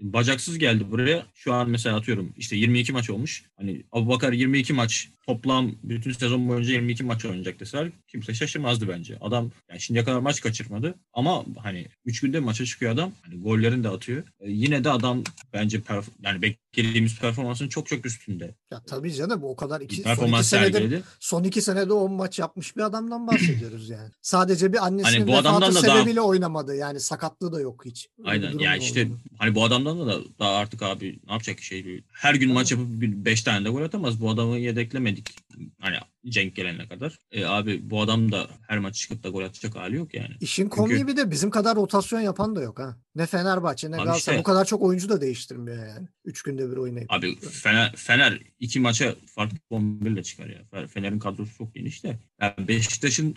bacaksız 0.00 0.58
geldi 0.58 0.90
buraya. 0.90 1.26
Şu 1.34 1.52
an 1.52 1.70
mesela 1.70 1.96
atıyorum 1.96 2.32
işte 2.36 2.56
22 2.56 2.92
maç 2.92 3.10
olmuş. 3.10 3.44
Hani 3.56 3.82
Abu 3.92 4.08
Bakar 4.08 4.32
22 4.32 4.72
maç 4.72 5.08
toplam 5.26 5.72
bütün 5.82 6.12
sezon 6.12 6.48
boyunca 6.48 6.72
22 6.72 7.04
maç 7.04 7.24
oynayacak 7.24 7.60
deseler 7.60 7.88
kimse 8.08 8.34
şaşırmazdı 8.34 8.88
bence. 8.88 9.18
Adam 9.20 9.50
yani 9.70 9.80
şimdiye 9.80 10.04
kadar 10.04 10.18
maç 10.18 10.40
kaçırmadı 10.40 10.94
ama 11.12 11.44
hani 11.62 11.86
3 12.04 12.20
günde 12.20 12.40
maça 12.40 12.64
çıkıyor 12.64 12.92
adam. 12.92 13.12
Hani 13.22 13.42
gollerini 13.42 13.84
de 13.84 13.88
atıyor. 13.88 14.22
E, 14.40 14.50
yine 14.50 14.84
de 14.84 14.90
adam 14.90 15.24
bence 15.52 15.78
perf- 15.78 16.08
yani 16.22 16.42
beklediğimiz 16.42 17.18
performansın 17.18 17.68
çok 17.68 17.86
çok 17.86 18.06
üstünde. 18.06 18.54
Ya 18.70 18.82
tabii 18.86 19.14
canım 19.14 19.44
o 19.44 19.56
kadar 19.56 19.80
iki, 19.80 20.02
son 20.02 20.28
iki 20.28 20.44
sergiledi. 20.44 21.02
son 21.20 21.44
iki 21.44 21.62
senede 21.62 21.92
10 21.92 22.12
maç 22.12 22.38
yapmış 22.38 22.76
bir 22.76 22.82
adamdan 22.82 23.26
bahsediyoruz 23.26 23.90
yani. 23.90 24.08
Sadece 24.22 24.72
bir 24.72 24.86
annesinin 24.86 25.18
Hani 25.20 25.28
bu 25.28 25.32
vefatı 25.32 25.60
da 25.76 25.84
daha- 25.84 25.98
sebebiyle 25.98 26.20
oynamadı. 26.20 26.76
Yani 26.76 27.00
sakatlığı 27.00 27.52
da 27.52 27.60
yok 27.60 27.82
hiç. 27.86 28.08
Aynen 28.24 28.58
ya 28.58 28.70
da 28.72 28.76
işte 28.76 29.06
oldu. 29.06 29.18
hani 29.38 29.54
bu 29.54 29.64
adamdan 29.64 29.89
da 29.98 30.20
daha 30.38 30.56
artık 30.56 30.82
abi 30.82 31.18
ne 31.26 31.32
yapacak 31.32 31.60
şey 31.60 32.02
her 32.12 32.34
gün 32.34 32.52
maç 32.52 32.72
yapıp 32.72 32.86
5 32.90 33.42
tane 33.42 33.64
de 33.64 33.68
gol 33.70 33.82
atamaz. 33.82 34.20
Bu 34.20 34.30
adamı 34.30 34.58
yedeklemedik. 34.58 35.36
Hani 35.80 35.96
Cenk 36.28 36.56
gelene 36.56 36.88
kadar. 36.88 37.18
E 37.32 37.44
abi 37.44 37.90
bu 37.90 38.02
adam 38.02 38.32
da 38.32 38.48
her 38.68 38.78
maç 38.78 38.94
çıkıp 38.94 39.22
da 39.22 39.28
gol 39.28 39.42
atacak 39.44 39.76
hali 39.76 39.96
yok 39.96 40.14
yani. 40.14 40.34
İşin 40.40 40.62
Çünkü- 40.62 40.76
komiği 40.76 41.06
bir 41.06 41.16
de 41.16 41.30
bizim 41.30 41.50
kadar 41.50 41.76
rotasyon 41.76 42.20
yapan 42.20 42.56
da 42.56 42.62
yok 42.62 42.78
ha. 42.78 42.96
Ne 43.14 43.26
Fenerbahçe 43.26 43.90
ne 43.90 43.96
Galatasaray 43.96 44.18
işte- 44.18 44.38
bu 44.38 44.42
kadar 44.42 44.64
çok 44.64 44.82
oyuncu 44.82 45.08
da 45.08 45.20
değiştirmiyor 45.20 45.86
yani. 45.88 46.08
Üç 46.24 46.42
günde 46.42 46.70
bir 46.70 46.76
oynayıp. 46.76 47.12
Abi 47.12 47.40
Fener, 47.40 47.92
Fener 47.96 48.38
iki 48.60 48.80
maça 48.80 49.14
farklı 49.26 49.56
11 49.70 50.10
ile 50.10 50.22
çıkar 50.22 50.46
ya. 50.46 50.58
Fe- 50.72 50.86
Fener'in 50.88 51.18
kadrosu 51.18 51.58
çok 51.58 51.74
geniş 51.74 52.04
de. 52.04 52.18
Yani 52.40 52.68
Beşiktaş'ın 52.68 53.34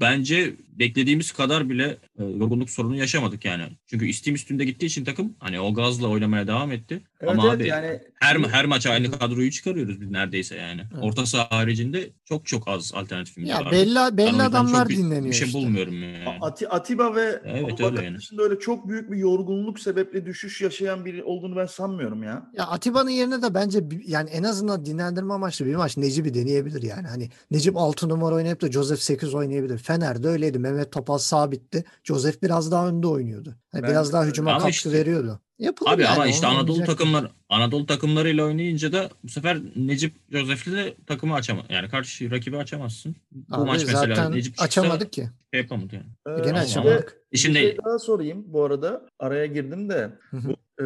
bence 0.00 0.54
beklediğimiz 0.68 1.32
kadar 1.32 1.70
bile 1.70 1.98
e, 2.18 2.24
yorgunluk 2.24 2.70
sorunu 2.70 2.96
yaşamadık 2.96 3.44
yani. 3.44 3.64
Çünkü 3.86 4.06
isteğim 4.06 4.34
üstünde 4.34 4.64
gittiği 4.64 4.86
için 4.86 5.04
takım 5.04 5.36
hani 5.38 5.60
o 5.60 5.74
gazla 5.74 6.08
oynamaya 6.08 6.46
devam 6.46 6.72
etti. 6.72 7.02
Evet, 7.22 7.32
Ama 7.32 7.42
evet, 7.46 7.56
abi 7.56 7.66
yani 7.68 8.00
her 8.20 8.36
her 8.36 8.64
maç 8.66 8.86
aynı 8.86 9.10
kadroyu 9.18 9.50
çıkarıyoruz 9.50 10.00
biz 10.00 10.10
neredeyse 10.10 10.56
yani. 10.56 10.80
Evet. 10.94 11.04
Orta 11.04 11.26
saha 11.26 11.50
haricinde 11.58 12.10
çok 12.24 12.46
çok 12.46 12.68
az 12.68 12.92
alternatifimiz 12.94 13.50
Ya 13.50 13.60
var. 13.60 13.72
belli 13.72 13.98
o 14.00 14.16
belli 14.16 14.26
yüzden 14.28 14.44
adamlar 14.44 14.80
çok 14.80 14.88
bir, 14.88 14.96
dinleniyor 14.96 15.24
bir 15.24 15.32
şey 15.32 15.46
işte. 15.46 15.58
bulmuyorum 15.58 16.02
yani. 16.02 16.24
Ati- 16.40 16.68
Atiba 16.68 17.14
ve 17.14 17.40
Evet, 17.44 17.80
öyle 17.80 18.04
yani. 18.04 18.16
dışında 18.18 18.42
öyle 18.42 18.58
çok 18.58 18.88
büyük 18.88 19.10
bir 19.12 19.16
yorgunluk 19.16 19.80
sebeple 19.80 20.26
düşüş 20.26 20.60
yaşayan 20.60 21.04
biri 21.04 21.24
olduğunu 21.24 21.56
ben 21.56 21.66
sanmıyorum 21.66 22.22
ya. 22.22 22.50
Ya 22.56 22.66
Atiba'nın 22.66 23.10
yerine 23.10 23.42
de 23.42 23.54
bence 23.54 23.84
yani 24.06 24.30
en 24.30 24.42
azından 24.42 24.84
dinlendirme 24.84 25.34
amaçlı 25.34 25.66
bir 25.66 25.74
maç 25.76 25.96
Necip'i 25.96 26.34
deneyebilir 26.34 26.82
yani. 26.82 27.06
Hani 27.08 27.30
Necip 27.50 27.76
6 27.76 28.08
numara 28.08 28.34
oynayıp 28.34 28.60
da 28.60 28.72
Joseph 28.72 28.98
8 29.00 29.34
oynayabilir. 29.34 29.78
Fener'de 29.78 30.28
öyleydi. 30.28 30.58
Mehmet 30.58 30.92
Topal 30.92 31.18
sabitti. 31.18 31.84
Joseph 32.04 32.42
biraz 32.42 32.72
daha 32.72 32.88
önde 32.88 33.06
oynuyordu. 33.06 33.54
Hani 33.72 33.82
Ben- 33.82 33.90
biraz 33.90 34.12
daha 34.12 34.24
hücuma 34.24 34.52
katkı 34.52 34.70
işte- 34.70 34.92
veriyordu. 34.92 35.40
Yapılır 35.60 35.90
Abi 35.90 36.02
yani. 36.02 36.14
ama 36.14 36.26
işte 36.26 36.46
onu 36.46 36.54
Anadolu 36.54 36.72
oynayacak. 36.72 36.98
takımlar 36.98 37.30
Anadolu 37.48 37.86
takımlarıyla 37.86 38.44
oynayınca 38.44 38.92
da 38.92 39.10
bu 39.24 39.28
sefer 39.28 39.58
Necip 39.76 40.14
Josef'le 40.32 40.66
de 40.72 40.94
takımı 41.06 41.34
açamaz. 41.34 41.64
Yani 41.68 41.88
karşı 41.88 42.30
rakibi 42.30 42.56
açamazsın. 42.56 43.16
Bu 43.32 43.56
Abi 43.56 43.66
maç 43.66 43.80
mesela 43.86 43.98
zaten 43.98 44.32
Necip 44.32 44.44
çıksa 44.44 44.64
açamadık 44.64 45.12
ki. 45.12 45.28
şey 45.54 45.60
yapamadı 45.60 45.94
yani. 45.94 46.38
Ee, 46.40 46.44
Gene 46.44 46.58
açamadık. 46.58 47.16
İşin 47.32 47.50
bir 47.50 47.60
değil. 47.60 47.68
şey 47.70 47.78
daha 47.84 47.98
sorayım 47.98 48.44
bu 48.46 48.64
arada. 48.64 49.06
Araya 49.18 49.46
girdim 49.46 49.88
de. 49.88 50.10
Bu, 50.32 50.56
e, 50.80 50.84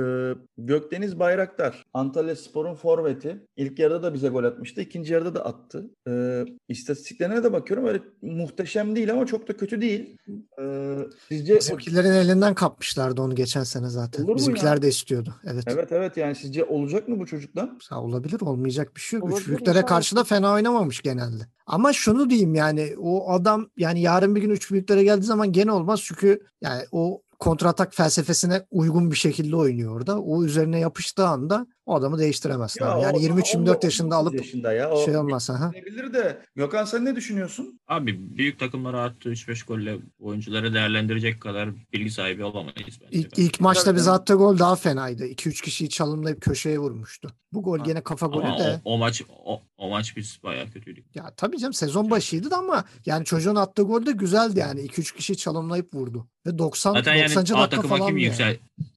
Gökdeniz 0.59 1.19
Bayraktar, 1.19 1.85
Antalya 1.95 2.37
Spor'un 2.37 2.75
forveti. 2.75 3.47
İlk 3.57 3.79
yarıda 3.79 4.03
da 4.03 4.15
bize 4.15 4.29
gol 4.29 4.45
atmıştı. 4.45 4.81
ikinci 4.81 5.13
yarıda 5.13 5.35
da 5.35 5.45
attı. 5.45 5.91
E, 6.09 6.45
istatistiklerine 6.69 7.45
de 7.45 7.53
bakıyorum. 7.53 7.87
Öyle 7.87 8.01
muhteşem 8.23 8.97
değil 8.97 9.13
ama 9.13 9.27
çok 9.27 9.49
da 9.49 9.57
kötü 9.57 9.81
değil. 9.81 10.17
E, 10.61 10.97
sizce 11.29 11.57
Bizimkilerin 11.57 12.13
elinden 12.13 12.55
kapmışlardı 12.55 13.23
onu 13.23 13.35
geçen 13.35 13.63
sene 13.63 13.89
zaten. 13.89 14.25
Olur 14.25 14.37
Bizimkiler 14.37 14.75
ya? 14.75 14.83
de 14.83 14.89
istiyordu. 14.89 15.35
Evet. 15.45 15.65
Evet 15.67 15.93
evet 15.93 16.17
yani 16.17 16.35
sizce 16.35 16.65
olacak 16.65 17.09
mı 17.09 17.21
bu 17.21 17.27
çocuktan? 17.27 17.79
Ha, 17.91 18.03
olabilir 18.03 18.41
olmayacak 18.41 18.97
bir 18.97 19.01
şey 19.01 19.19
yok. 19.19 19.29
Üç 19.29 19.33
Olabilir, 19.33 19.49
büyüklere 19.49 19.79
inşallah. 19.79 19.89
karşı 19.89 20.17
da 20.17 20.25
fena 20.25 20.53
oynamamış 20.53 21.03
genelde. 21.03 21.45
Ama 21.67 21.93
şunu 21.93 22.31
diyeyim 22.31 22.55
yani 22.55 22.95
o 22.99 23.33
adam 23.33 23.71
yani 23.77 24.01
yarın 24.01 24.35
bir 24.35 24.41
gün 24.41 24.51
üç 24.51 24.73
büyüklere 24.73 25.05
geldiği 25.05 25.25
zaman 25.25 25.53
gene 25.53 25.73
olmaz. 25.73 26.01
Çünkü 26.05 26.47
yani 26.61 26.83
o 26.93 27.23
kontratak 27.39 27.95
felsefesine 27.95 28.67
uygun 28.71 29.11
bir 29.11 29.17
şekilde 29.17 29.57
oynuyor 29.57 29.97
orada. 29.97 30.21
O 30.21 30.45
üzerine 30.45 30.79
yapıştığı 30.79 31.27
anda 31.27 31.67
o 31.87 31.95
adamı 31.95 32.19
değiştiremezsin. 32.19 32.85
abi. 32.85 33.03
Yani 33.03 33.17
o- 33.17 33.21
23-24 33.21 33.85
yaşında 33.85 34.21
19 34.21 34.27
alıp 34.33 34.35
yaşında 34.35 34.73
ya. 34.73 34.91
O 34.91 35.05
şey 35.05 35.17
olmaz. 35.17 35.49
Ha. 35.49 35.73
De 36.15 36.39
Gökhan 36.57 36.85
sen 36.85 37.05
ne 37.05 37.17
düşünüyorsun? 37.17 37.81
Abi 37.89 38.37
büyük 38.39 38.59
takımlara 38.59 39.03
attığı 39.03 39.29
3-5 39.31 39.67
golle 39.67 39.97
oyuncuları 40.19 40.75
değerlendirecek 40.75 41.41
kadar 41.41 41.69
bilgi 41.93 42.11
sahibi 42.11 42.45
olamayız 42.45 42.99
bence. 43.03 43.19
İlk, 43.19 43.39
ilk 43.39 43.61
maçta 43.61 43.85
tabii. 43.97 44.11
attığı 44.11 44.35
gol 44.35 44.59
daha 44.59 44.77
fenaydı. 44.77 45.27
2-3 45.27 45.63
kişiyi 45.63 45.89
çalımlayıp 45.89 46.41
köşeye 46.41 46.79
vurmuştu. 46.79 47.31
Bu 47.53 47.63
gol 47.63 47.79
Ha. 47.79 47.85
gene 47.85 48.01
kafa 48.01 48.27
golü 48.27 48.45
Ama 48.45 48.59
de. 48.59 48.81
o, 48.85 48.95
o 48.95 48.99
maç 48.99 49.23
o, 49.45 49.61
o 49.79 49.89
maç 49.91 50.17
biz 50.17 50.39
bayağı 50.43 50.71
kötüydük. 50.71 51.17
Ya 51.17 51.31
tabii 51.37 51.59
canım 51.59 51.73
sezon 51.73 52.11
başıydı 52.11 52.51
da 52.51 52.57
ama 52.57 52.85
yani 53.07 53.25
çocuğun 53.25 53.55
attığı 53.57 53.83
gol 53.83 54.07
de 54.07 54.13
güzeldi 54.13 54.59
yani. 54.59 54.81
2-3 54.81 55.17
kişi 55.17 55.37
çalımlayıp 55.37 55.95
vurdu. 55.95 56.27
Ve 56.47 56.59
90 56.59 56.93
Zaten 56.93 57.15
yani 57.15 57.25
90. 57.35 57.43
A 57.43 57.47
dakika 57.59 57.77
takım 57.77 57.89
falan 57.91 58.01
hakemi 58.01 58.23
yani. 58.23 58.29
yüksel 58.29 58.57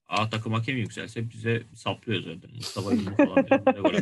A 0.09 0.29
takım 0.29 0.53
hakemi 0.53 0.79
yükselse 0.79 1.29
bize 1.29 1.63
saplıyor 1.73 2.21
zaten. 2.21 2.51
Mustafa 2.55 2.93
Yılmaz 2.93 3.15
falan. 3.17 3.45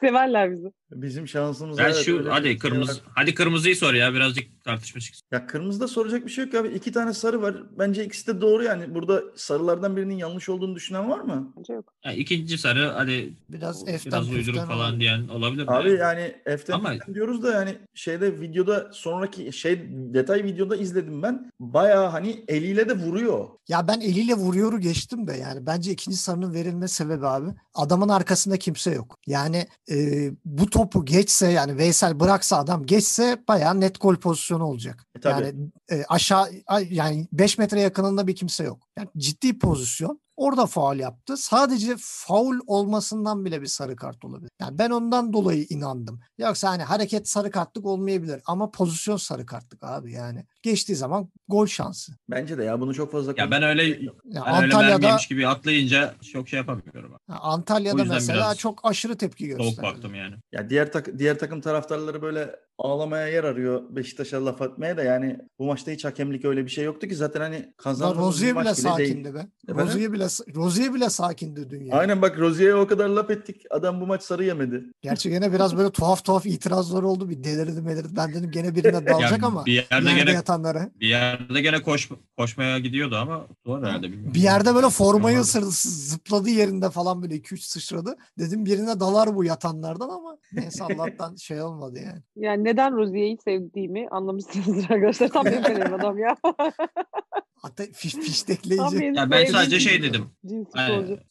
Severler 0.00 0.50
bizi. 0.52 0.72
Bizim 0.92 1.28
şansımız 1.28 1.78
Ben 1.78 1.84
evet, 1.84 1.96
şu 1.96 2.26
hadi 2.32 2.46
şey 2.48 2.58
kırmızı 2.58 2.92
var. 2.92 3.00
hadi 3.14 3.34
kırmızıyı 3.34 3.76
sor 3.76 3.94
ya 3.94 4.14
birazcık 4.14 4.64
tartışma 4.64 5.00
çıksın. 5.00 5.22
Ya 5.32 5.46
kırmızıda 5.46 5.88
soracak 5.88 6.26
bir 6.26 6.30
şey 6.30 6.44
yok 6.44 6.54
abi. 6.54 6.68
İki 6.68 6.92
tane 6.92 7.12
sarı 7.12 7.42
var. 7.42 7.56
Bence 7.78 8.04
ikisi 8.04 8.26
de 8.26 8.40
doğru 8.40 8.62
yani. 8.64 8.94
Burada 8.94 9.22
sarılardan 9.36 9.96
birinin 9.96 10.16
yanlış 10.16 10.48
olduğunu 10.48 10.74
düşünen 10.76 11.10
var 11.10 11.20
mı? 11.20 11.52
Bence 11.58 11.72
yok. 11.72 11.92
Ya 12.04 12.12
ikinci 12.12 12.58
sarı 12.58 12.88
hadi 12.94 13.32
Biraz 13.48 13.84
F'ten 13.84 14.12
biraz 14.12 14.32
uyduruk 14.32 14.56
falan 14.66 14.78
olabilir. 14.78 15.00
diyen 15.00 15.28
olabilir 15.28 15.62
mi? 15.62 15.70
Abi 15.70 15.88
yani? 15.92 15.98
yani 16.46 16.56
F'ten 16.58 16.74
Ama- 16.74 16.94
diyoruz 17.14 17.42
da 17.42 17.50
yani 17.52 17.76
şeyde 17.94 18.40
videoda 18.40 18.90
sonraki 18.92 19.52
şey 19.52 19.80
detay 19.90 20.44
videoda 20.44 20.76
izledim 20.76 21.22
ben. 21.22 21.50
Bayağı 21.60 22.06
hani 22.08 22.44
eliyle 22.48 22.88
de 22.88 22.92
vuruyor. 22.92 23.48
Ya 23.68 23.88
ben 23.88 24.00
eliyle 24.24 24.34
vuruyoru 24.34 24.80
geçtim 24.80 25.26
de 25.26 25.32
yani 25.32 25.66
bence 25.66 25.92
ikinci 25.92 26.16
sarının 26.16 26.54
verilme 26.54 26.88
sebebi 26.88 27.26
abi 27.26 27.48
adamın 27.74 28.08
arkasında 28.08 28.56
kimse 28.56 28.90
yok. 28.90 29.18
Yani 29.26 29.66
e, 29.90 30.30
bu 30.44 30.70
topu 30.70 31.04
geçse 31.04 31.50
yani 31.50 31.78
Veysel 31.78 32.20
bıraksa 32.20 32.56
adam 32.58 32.86
geçse 32.86 33.38
bayağı 33.48 33.80
net 33.80 34.00
gol 34.00 34.16
pozisyonu 34.16 34.64
olacak. 34.64 35.06
E, 35.16 35.20
tabii. 35.20 35.44
yani 35.44 35.54
e, 35.90 36.04
aşağı 36.08 36.48
yani 36.90 37.28
5 37.32 37.58
metre 37.58 37.80
yakınında 37.80 38.26
bir 38.26 38.36
kimse 38.36 38.64
yok. 38.64 38.78
Yani 38.98 39.08
ciddi 39.18 39.58
pozisyon. 39.58 40.20
Orada 40.36 40.66
faul 40.66 40.96
yaptı. 40.96 41.36
Sadece 41.36 41.94
faul 41.98 42.58
olmasından 42.66 43.44
bile 43.44 43.62
bir 43.62 43.66
sarı 43.66 43.96
kart 43.96 44.24
olabilir. 44.24 44.50
Yani 44.60 44.78
ben 44.78 44.90
ondan 44.90 45.32
dolayı 45.32 45.66
inandım. 45.70 46.20
Yoksa 46.38 46.70
hani 46.70 46.82
hareket 46.82 47.28
sarı 47.28 47.50
kartlık 47.50 47.86
olmayabilir 47.86 48.40
ama 48.46 48.70
pozisyon 48.70 49.16
sarı 49.16 49.46
kartlık 49.46 49.82
abi 49.84 50.12
yani. 50.12 50.46
Geçtiği 50.62 50.94
zaman 50.94 51.28
gol 51.48 51.66
şansı. 51.66 52.12
Bence 52.30 52.58
de 52.58 52.64
ya 52.64 52.80
bunu 52.80 52.94
çok 52.94 53.12
fazla 53.12 53.34
Ya 53.36 53.50
ben 53.50 53.62
öyle 53.62 53.82
Ya 53.84 53.92
ben 54.24 54.32
öyle 54.34 54.40
Antalya'da 54.74 54.78
mermiymiş 54.98 55.28
gibi 55.28 55.48
atlayınca 55.48 56.14
çok 56.32 56.48
şey 56.48 56.56
yapamıyorum. 56.56 57.12
Ha, 57.30 57.38
O 57.42 57.46
Antalya'da 57.46 58.04
mesela 58.04 58.54
çok 58.54 58.80
aşırı 58.84 59.16
tepki 59.16 59.46
Soğuk 59.46 59.58
gösterdi. 59.58 59.86
baktım 59.86 60.14
yani. 60.14 60.34
Ya 60.52 60.70
diğer 60.70 60.92
tak 60.92 61.18
diğer 61.18 61.38
takım 61.38 61.60
taraftarları 61.60 62.22
böyle 62.22 62.56
ağlamaya 62.78 63.28
yer 63.28 63.44
arıyor 63.44 63.82
Beşiktaş'a 63.90 64.44
laf 64.46 64.62
atmaya 64.62 64.96
da 64.96 65.02
yani 65.02 65.38
bu 65.58 65.64
maçta 65.64 65.90
hiç 65.90 66.04
hakemlik 66.04 66.44
öyle 66.44 66.64
bir 66.64 66.70
şey 66.70 66.84
yoktu 66.84 67.08
ki 67.08 67.14
zaten 67.14 67.40
hani 67.40 67.72
kazandığımız 67.76 68.18
bir 68.18 68.26
Rozier 68.26 68.52
maç 68.52 68.64
bile 68.66 68.74
değil. 68.98 69.08
sakindi 69.08 69.34
be. 69.34 69.46
Efendim? 69.68 69.86
Rozier 69.86 70.12
bile, 70.12 70.24
Rozier 70.54 70.94
bile 70.94 71.10
sakindi 71.10 71.70
dün 71.70 71.84
ya. 71.84 71.96
Aynen 71.96 72.22
bak 72.22 72.38
Rozier'e 72.38 72.74
o 72.74 72.86
kadar 72.86 73.08
laf 73.08 73.30
ettik. 73.30 73.62
Adam 73.70 74.00
bu 74.00 74.06
maç 74.06 74.22
sarı 74.22 74.44
yemedi. 74.44 74.84
Gerçi 75.02 75.30
gene 75.30 75.52
biraz 75.52 75.76
böyle 75.76 75.90
tuhaf 75.90 76.24
tuhaf 76.24 76.46
itirazlar 76.46 77.02
oldu. 77.02 77.30
Bir 77.30 77.44
delirdi 77.44 77.82
melirdi. 77.82 78.08
Ben 78.16 78.34
dedim 78.34 78.50
gene 78.50 78.74
birine 78.74 78.92
dalacak 79.06 79.30
Yani 79.32 79.46
ama. 79.46 79.66
bir 79.66 79.72
yerde 79.72 79.94
Yerde 79.94 80.12
gene 80.14 80.32
yatanlara. 80.32 80.90
bir 81.00 81.08
yerde 81.08 81.60
gene 81.60 81.82
koş, 81.82 82.08
koşmaya 82.36 82.78
gidiyordu 82.78 83.16
ama 83.16 83.46
var 83.66 83.84
herhalde 83.86 84.06
bilmiyorum. 84.06 84.34
Bir 84.34 84.40
yerde 84.40 84.74
böyle 84.74 84.90
formayı 84.90 85.38
ısırdı, 85.40 85.70
zıpladı 85.70 86.50
yerinde 86.50 86.90
falan 86.90 87.22
böyle 87.22 87.34
2-3 87.36 87.56
sıçradı. 87.68 88.16
Dedim 88.38 88.66
birine 88.66 89.00
dalar 89.00 89.34
bu 89.36 89.44
yatanlardan 89.44 90.08
ama 90.08 90.38
neyse 90.52 90.84
Allah'tan 90.84 91.36
şey 91.36 91.62
olmadı 91.62 91.98
yani. 92.06 92.22
Yani 92.36 92.63
neden 92.64 92.96
Rozier'i 92.96 93.36
sevdiğimi 93.44 94.08
anlamışsınızdır 94.08 94.90
arkadaşlar. 94.94 95.28
Tam 95.28 95.44
benim 95.44 95.94
adam 95.94 96.18
ya. 96.18 96.36
Hatta 97.62 97.84
fiş, 97.92 98.14
fiştekleyici. 98.14 99.04
Ya 99.16 99.30
ben 99.30 99.44
sadece 99.44 99.80
şey 99.80 100.02
dedim. 100.02 100.24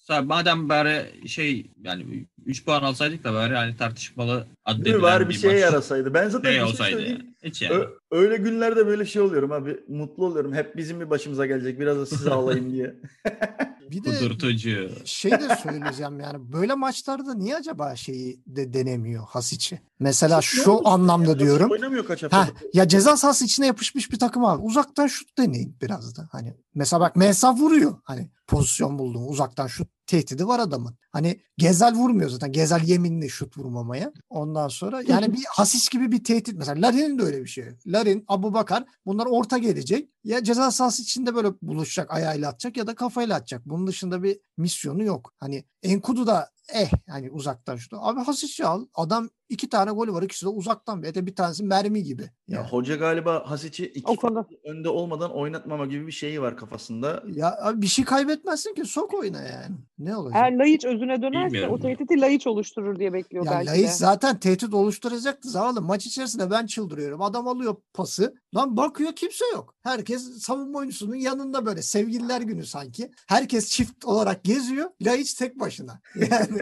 Sa- 0.09 0.25
madem 0.25 0.69
bari 0.69 1.27
şey 1.29 1.71
yani 1.83 2.25
3 2.45 2.65
puan 2.65 2.83
alsaydık 2.83 3.23
da 3.23 3.33
bari 3.33 3.55
hani 3.55 3.77
tartışmalı 3.77 4.47
addedilen 4.65 5.01
Bari 5.01 5.23
bir 5.23 5.29
bir 5.29 5.33
şeye 5.33 5.59
yarasaydı. 5.59 6.13
Ben 6.13 6.29
zaten 6.29 6.49
şey 6.51 6.59
bir 6.59 6.65
şey 6.65 6.73
olsaydı. 6.73 6.91
söyleyeyim. 6.91 7.21
yani. 7.21 7.33
Hiç 7.43 7.61
yani. 7.61 7.73
Ö- 7.73 7.89
öyle 8.11 8.37
günlerde 8.37 8.87
böyle 8.87 9.05
şey 9.05 9.21
oluyorum 9.21 9.51
abi. 9.51 9.79
Mutlu 9.87 10.25
oluyorum. 10.25 10.53
Hep 10.53 10.77
bizim 10.77 10.99
bir 11.01 11.09
başımıza 11.09 11.45
gelecek. 11.45 11.79
Biraz 11.79 11.97
da 11.97 12.05
siz 12.05 12.27
ağlayın 12.27 12.71
diye. 12.71 12.95
Bir 13.91 14.03
de 14.03 14.17
Kudurtucu. 14.19 14.89
şey 15.05 15.31
de 15.31 15.57
söyleyeceğim 15.63 16.19
yani 16.19 16.51
böyle 16.53 16.73
maçlarda 16.75 17.33
niye 17.33 17.55
acaba 17.55 17.95
şeyi 17.95 18.41
de 18.47 18.73
denemiyor 18.73 19.23
Hasic'i? 19.27 19.81
Mesela 19.99 20.41
şu 20.41 20.87
anlamda 20.87 21.39
diyorum. 21.39 21.71
Oynamıyor 21.71 22.05
kaç 22.05 22.23
Ha, 22.23 22.27
hafta. 22.31 22.53
ya 22.73 22.87
ceza 22.87 23.17
sahası 23.17 23.45
içine 23.45 23.67
yapışmış 23.67 24.11
bir 24.11 24.19
takım 24.19 24.45
abi. 24.45 24.61
Uzaktan 24.61 25.07
şut 25.07 25.37
deneyin 25.37 25.77
biraz 25.81 26.17
da. 26.17 26.27
Hani 26.31 26.53
mesela 26.75 26.99
bak 26.99 27.15
Mensah 27.15 27.59
vuruyor. 27.59 27.95
Hani 28.03 28.31
pozisyon 28.47 28.99
buldum. 28.99 29.29
Uzaktan 29.29 29.67
şut 29.67 29.87
tehdidi 30.07 30.47
var 30.47 30.59
adamın. 30.59 30.97
Hani 31.11 31.41
Gezel 31.57 31.93
vurmuyor 31.93 32.29
zaten. 32.29 32.51
Gezel 32.51 32.83
yeminli 32.83 33.29
şut 33.29 33.57
vurmamaya. 33.57 34.11
Ondan 34.29 34.67
sonra 34.67 35.01
yani 35.07 35.33
bir 35.33 35.43
Hasis 35.49 35.89
gibi 35.89 36.11
bir 36.11 36.23
tehdit. 36.23 36.57
Mesela 36.57 36.87
Larin'in 36.87 37.19
de 37.19 37.23
öyle 37.23 37.41
bir 37.41 37.47
şey. 37.47 37.65
Larin, 37.85 38.25
Abu 38.27 38.53
Bakar 38.53 38.85
bunlar 39.05 39.25
orta 39.25 39.57
gelecek. 39.57 40.09
Ya 40.23 40.43
ceza 40.43 40.71
sahası 40.71 41.01
içinde 41.01 41.35
böyle 41.35 41.47
buluşacak, 41.61 42.11
ayağıyla 42.11 42.49
atacak 42.49 42.77
ya 42.77 42.87
da 42.87 42.95
kafayla 42.95 43.35
atacak. 43.35 43.61
Bunun 43.65 43.87
dışında 43.87 44.23
bir 44.23 44.39
misyonu 44.57 45.03
yok. 45.03 45.33
Hani 45.39 45.65
Enkudu 45.83 46.27
da 46.27 46.49
eh 46.73 46.91
yani 47.07 47.31
uzaktan 47.31 47.77
şut. 47.77 47.93
Abi 47.95 48.19
Hasis'i 48.19 48.65
al. 48.65 48.85
Adam 48.93 49.29
iki 49.53 49.69
tane 49.69 49.91
golü 49.91 50.13
var. 50.13 50.23
İkisi 50.23 50.45
de 50.45 50.49
uzaktan. 50.49 51.03
Bir 51.03 51.13
de 51.13 51.25
bir 51.25 51.35
tanesi 51.35 51.63
mermi 51.63 52.03
gibi. 52.03 52.21
Ya 52.21 52.29
Yani. 52.47 52.67
hoca 52.67 52.95
galiba 52.95 53.43
Hasic'i 53.51 53.85
iki 53.85 54.11
O 54.11 54.15
konuda. 54.15 54.45
önde 54.65 54.89
olmadan 54.89 55.31
oynatmama 55.31 55.85
gibi 55.85 56.07
bir 56.07 56.11
şeyi 56.11 56.41
var 56.41 56.57
kafasında. 56.57 57.23
Ya 57.35 57.57
abi 57.61 57.81
bir 57.81 57.87
şey 57.87 58.05
kaybetmezsin 58.05 58.73
ki 58.73 58.85
sok 58.85 59.13
oyna 59.13 59.41
yani. 59.41 59.75
Ne 59.99 60.15
olacak? 60.17 60.41
Eğer 60.43 60.57
Laiç 60.57 60.85
özüne 60.85 61.21
dönerse 61.21 61.45
Bilmiyorum. 61.53 61.73
o 61.73 61.79
tehdidi 61.79 62.21
Laiç 62.21 62.47
oluşturur 62.47 62.99
diye 62.99 63.13
bekliyor 63.13 63.45
ya 63.45 63.51
belki 63.51 63.67
Laiç 63.67 63.83
de. 63.87 63.91
zaten 63.91 64.39
tehdit 64.39 64.73
oluşturacaktı 64.73 65.49
zavallı. 65.49 65.81
Maç 65.81 66.05
içerisinde 66.05 66.51
ben 66.51 66.65
çıldırıyorum. 66.65 67.21
Adam 67.21 67.47
alıyor 67.47 67.75
pası. 67.93 68.35
Lan 68.55 68.77
bakıyor 68.77 69.11
kimse 69.15 69.45
yok. 69.53 69.75
Herkes 69.83 70.37
savunma 70.39 70.79
oyuncusunun 70.79 71.15
yanında 71.15 71.65
böyle 71.65 71.81
sevgililer 71.81 72.41
günü 72.41 72.65
sanki. 72.65 73.11
Herkes 73.27 73.69
çift 73.69 74.05
olarak 74.05 74.43
geziyor. 74.43 74.89
Laiç 75.01 75.33
tek 75.33 75.59
başına. 75.59 75.99
Yani 76.15 76.61